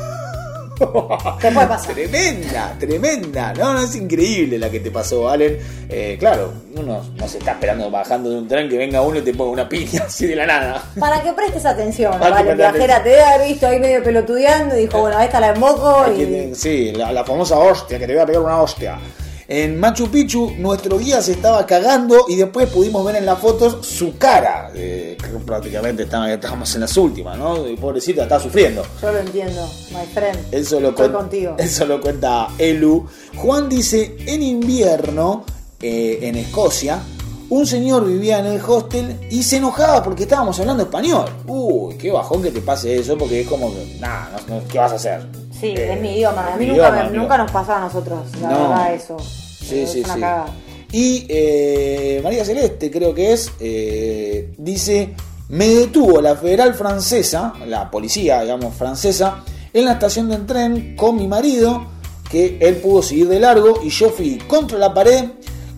Te 1.42 1.52
puede 1.52 1.68
pasar. 1.68 1.94
Tremenda, 1.94 2.76
tremenda. 2.80 3.54
No, 3.54 3.74
no 3.74 3.82
es 3.82 3.96
increíble 3.96 4.58
la 4.58 4.70
que 4.70 4.80
te 4.80 4.92
pasó, 4.92 5.24
Valen. 5.24 5.58
Eh, 5.90 6.18
claro, 6.20 6.54
uno 6.76 7.02
no 7.16 7.28
se 7.28 7.38
está 7.40 7.52
esperando 7.52 7.92
bajando 7.92 8.30
de 8.30 8.38
un 8.38 8.48
tren 8.48 8.70
que 8.70 8.78
venga 8.78 9.02
uno 9.02 9.20
y 9.20 9.22
te 9.22 9.34
ponga 9.34 9.52
una 9.52 9.70
piña 9.70 10.04
así 10.08 10.28
de 10.28 10.36
la 10.36 10.46
nada. 10.46 10.84
Para 11.00 11.22
que 11.22 11.34
prestes 11.34 11.66
atención, 11.66 12.18
Para 12.18 12.36
vale, 12.36 12.56
viajera, 12.56 13.04
te 13.04 13.10
debe 13.10 13.24
haber 13.24 13.48
visto 13.48 13.68
ahí 13.68 13.80
medio 13.80 14.04
pelotudeando 14.04 14.78
y 14.78 14.82
dijo, 14.82 15.00
bueno, 15.00 15.20
esta 15.20 15.40
la 15.40 15.50
emboco 15.50 16.06
y... 16.12 16.54
Sí, 16.56 16.92
la, 16.94 17.12
la 17.12 17.24
famosa 17.24 17.58
hostia, 17.58 18.00
que 18.00 18.08
te 18.08 18.14
voy 18.14 18.22
a 18.22 18.26
pegar 18.26 18.42
una 18.42 18.62
hostia. 18.62 18.98
En 19.52 19.80
Machu 19.80 20.12
Picchu, 20.12 20.52
nuestro 20.60 21.00
guía 21.00 21.24
se 21.24 21.32
estaba 21.32 21.66
cagando 21.66 22.26
y 22.28 22.36
después 22.36 22.70
pudimos 22.70 23.04
ver 23.04 23.16
en 23.16 23.26
las 23.26 23.40
fotos 23.40 23.84
su 23.84 24.16
cara. 24.16 24.70
eh, 24.76 25.18
que 25.20 25.28
prácticamente 25.40 26.04
estábamos 26.04 26.76
en 26.76 26.82
las 26.82 26.96
últimas, 26.96 27.36
¿no? 27.36 27.68
Y 27.68 27.76
pobrecita, 27.76 28.22
está 28.22 28.40
sufriendo. 28.40 28.84
Yo 29.02 29.12
lo 29.12 29.18
entiendo, 29.18 29.68
my 29.90 30.06
friend. 30.14 30.38
Eso 30.54 30.80
lo, 30.80 30.90
Estoy 30.90 31.10
contigo. 31.10 31.56
eso 31.58 31.88
lo 31.88 32.00
cuenta 32.00 32.50
Elu. 32.60 33.08
Juan 33.38 33.68
dice, 33.68 34.18
en 34.28 34.44
invierno, 34.44 35.46
eh, 35.82 36.20
en 36.22 36.36
Escocia, 36.36 37.02
un 37.50 37.66
señor 37.66 38.06
vivía 38.06 38.38
en 38.38 38.46
el 38.46 38.62
hostel 38.62 39.18
y 39.32 39.42
se 39.42 39.58
enojaba 39.58 40.04
porque 40.04 40.24
estábamos 40.24 40.60
hablando 40.60 40.84
español. 40.84 41.26
Uy, 41.48 41.96
qué 41.96 42.12
bajón 42.12 42.44
que 42.44 42.52
te 42.52 42.62
pase 42.62 43.00
eso, 43.00 43.18
porque 43.18 43.42
es 43.42 43.48
como 43.48 43.74
nada, 44.00 44.40
no, 44.48 44.58
no, 44.58 44.68
¿qué 44.68 44.78
vas 44.78 44.92
a 44.92 44.96
hacer? 44.98 45.26
Sí, 45.60 45.68
Eh, 45.76 45.94
es 45.94 46.02
mi 46.02 46.14
idioma. 46.14 46.54
A 46.54 46.58
mí 46.58 46.66
nunca, 46.66 46.74
idioma, 46.82 46.92
me- 46.92 47.00
amigo. 47.08 47.22
nunca 47.24 47.38
nos 47.38 47.52
pasaba 47.52 47.78
a 47.80 47.82
nosotros, 47.82 48.20
la 48.42 48.50
No. 48.50 48.60
verdad, 48.70 48.94
eso. 48.94 49.18
Sí, 49.20 49.80
Es 49.82 49.92
sí, 49.92 50.00
una 50.00 50.14
sí. 50.16 50.20
cagada. 50.22 50.46
Y 50.92 51.26
eh, 51.30 52.22
María 52.24 52.44
Celeste, 52.46 52.90
creo 52.90 53.14
que 53.14 53.34
es, 53.34 53.52
eh, 53.60 54.54
dice, 54.58 55.14
me 55.50 55.68
detuvo 55.68 56.20
la 56.22 56.36
federal 56.36 56.74
francesa, 56.74 57.54
la 57.68 57.92
policía, 57.92 58.42
digamos, 58.42 58.74
francesa, 58.76 59.44
en 59.74 59.86
la 59.86 59.94
estación 59.94 60.30
del 60.30 60.46
tren 60.48 60.96
con 60.96 61.16
mi 61.16 61.28
marido, 61.28 61.86
que 62.32 62.58
él 62.62 62.78
pudo 62.78 63.02
seguir 63.04 63.28
de 63.28 63.40
largo 63.40 63.82
y 63.84 63.90
yo 63.90 64.10
fui 64.10 64.38
contra 64.48 64.78
la 64.80 64.94
pared 64.94 65.26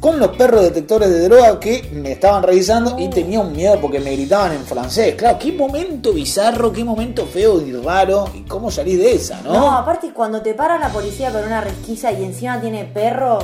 con 0.01 0.19
los 0.19 0.35
perros 0.35 0.63
detectores 0.63 1.11
de 1.11 1.29
droga 1.29 1.59
que 1.59 1.87
me 1.93 2.11
estaban 2.13 2.41
revisando 2.41 2.97
y 2.97 3.07
tenía 3.07 3.39
un 3.39 3.53
miedo 3.53 3.79
porque 3.79 3.99
me 3.99 4.11
gritaban 4.13 4.51
en 4.51 4.65
francés. 4.65 5.13
Claro, 5.13 5.37
qué 5.39 5.51
momento 5.53 6.11
bizarro, 6.11 6.73
qué 6.73 6.83
momento 6.83 7.27
feo 7.27 7.61
y 7.61 7.71
raro 7.71 8.25
y 8.33 8.41
cómo 8.41 8.71
salís 8.71 8.97
de 8.97 9.13
esa, 9.13 9.41
¿no? 9.43 9.53
No, 9.53 9.71
aparte 9.71 10.11
cuando 10.11 10.41
te 10.41 10.55
para 10.55 10.79
la 10.79 10.89
policía 10.89 11.31
con 11.31 11.43
una 11.43 11.61
resquisa 11.61 12.11
y 12.11 12.23
encima 12.23 12.59
tiene 12.59 12.85
perros, 12.85 13.43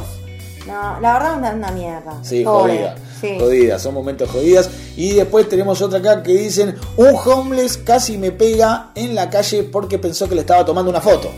no, 0.66 1.00
la 1.00 1.14
verdad 1.14 1.46
es 1.46 1.54
una 1.54 1.72
mierda. 1.72 2.18
Sí, 2.24 2.44
Pobre. 2.44 2.74
jodida. 2.74 2.96
Sí. 3.22 3.38
Jodidas, 3.40 3.82
son 3.82 3.94
momentos 3.94 4.30
jodidas. 4.30 4.70
Y 4.96 5.14
después 5.14 5.48
tenemos 5.48 5.80
otra 5.84 6.00
acá 6.00 6.24
que 6.24 6.34
dicen, 6.34 6.76
un 6.98 7.16
homeless 7.24 7.78
casi 7.78 8.18
me 8.18 8.32
pega 8.32 8.90
en 8.96 9.14
la 9.14 9.30
calle 9.30 9.62
porque 9.62 10.00
pensó 10.00 10.28
que 10.28 10.34
le 10.34 10.42
estaba 10.42 10.66
tomando 10.66 10.90
una 10.90 11.02
foto. 11.02 11.32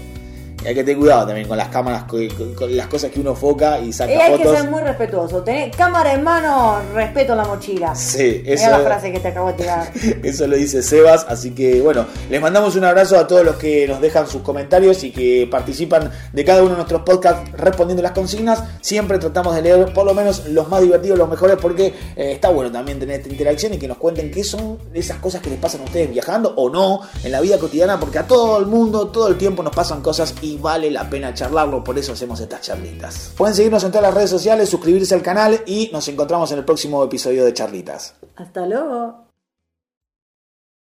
Y 0.63 0.67
hay 0.67 0.75
que 0.75 0.83
tener 0.83 0.97
cuidado 0.99 1.27
también 1.27 1.47
con 1.47 1.57
las 1.57 1.69
cámaras, 1.69 2.03
con, 2.03 2.27
las 2.75 2.87
cosas 2.87 3.11
que 3.11 3.19
uno 3.19 3.33
foca 3.33 3.79
y 3.79 3.93
saca 3.93 4.11
Y 4.11 4.15
hay 4.15 4.37
que 4.37 4.43
ser 4.43 4.69
muy 4.69 4.81
respetuoso. 4.81 5.41
Tener 5.41 5.71
cámara 5.71 6.13
en 6.13 6.23
mano, 6.23 6.81
respeto 6.93 7.35
la 7.35 7.45
mochila. 7.45 7.95
Sí, 7.95 8.43
Esa 8.45 8.53
eso, 8.53 8.65
es 8.65 8.71
la 8.71 8.79
frase 8.79 9.11
que 9.11 9.19
te 9.19 9.29
acabo 9.29 9.47
de 9.47 9.53
tirar. 9.53 9.91
eso 10.23 10.47
lo 10.47 10.57
dice 10.57 10.83
Sebas. 10.83 11.25
Así 11.29 11.51
que 11.51 11.81
bueno, 11.81 12.05
les 12.29 12.41
mandamos 12.41 12.75
un 12.75 12.83
abrazo 12.83 13.17
a 13.17 13.25
todos 13.27 13.45
los 13.45 13.55
que 13.55 13.87
nos 13.87 14.01
dejan 14.01 14.27
sus 14.27 14.41
comentarios 14.41 15.03
y 15.03 15.11
que 15.11 15.47
participan 15.49 16.11
de 16.33 16.45
cada 16.45 16.61
uno 16.61 16.71
de 16.71 16.77
nuestros 16.77 17.01
podcasts 17.03 17.51
respondiendo 17.53 18.03
las 18.03 18.11
consignas. 18.11 18.63
Siempre 18.81 19.17
tratamos 19.17 19.55
de 19.55 19.61
leer 19.61 19.93
por 19.93 20.05
lo 20.05 20.13
menos 20.13 20.45
los 20.47 20.67
más 20.67 20.81
divertidos, 20.81 21.17
los 21.17 21.29
mejores, 21.29 21.57
porque 21.61 21.93
eh, 22.15 22.31
está 22.33 22.49
bueno 22.49 22.71
también 22.71 22.99
tener 22.99 23.21
esta 23.21 23.29
interacción 23.29 23.73
y 23.73 23.77
que 23.77 23.87
nos 23.87 23.97
cuenten 23.97 24.29
qué 24.31 24.43
son 24.43 24.77
esas 24.93 25.17
cosas 25.19 25.41
que 25.41 25.49
les 25.49 25.59
pasan 25.59 25.81
a 25.81 25.83
ustedes 25.85 26.09
viajando 26.11 26.53
o 26.55 26.69
no 26.69 27.01
en 27.23 27.31
la 27.31 27.39
vida 27.39 27.57
cotidiana, 27.57 27.99
porque 27.99 28.19
a 28.19 28.27
todo 28.27 28.59
el 28.59 28.65
mundo, 28.65 29.07
todo 29.07 29.29
el 29.29 29.37
tiempo 29.37 29.63
nos 29.63 29.73
pasan 29.73 30.01
cosas 30.01 30.35
y 30.49 30.57
vale 30.57 30.89
la 30.89 31.09
pena 31.09 31.33
charlarlo, 31.33 31.83
por 31.83 31.97
eso 31.97 32.13
hacemos 32.13 32.39
estas 32.39 32.61
charlitas. 32.61 33.33
Pueden 33.37 33.55
seguirnos 33.55 33.83
en 33.83 33.91
todas 33.91 34.03
las 34.03 34.13
redes 34.13 34.29
sociales, 34.29 34.69
suscribirse 34.69 35.13
al 35.13 35.21
canal 35.21 35.61
y 35.65 35.89
nos 35.93 36.07
encontramos 36.07 36.51
en 36.51 36.59
el 36.59 36.65
próximo 36.65 37.03
episodio 37.03 37.45
de 37.45 37.53
Charlitas. 37.53 38.15
Hasta 38.35 38.65
luego. 38.65 39.28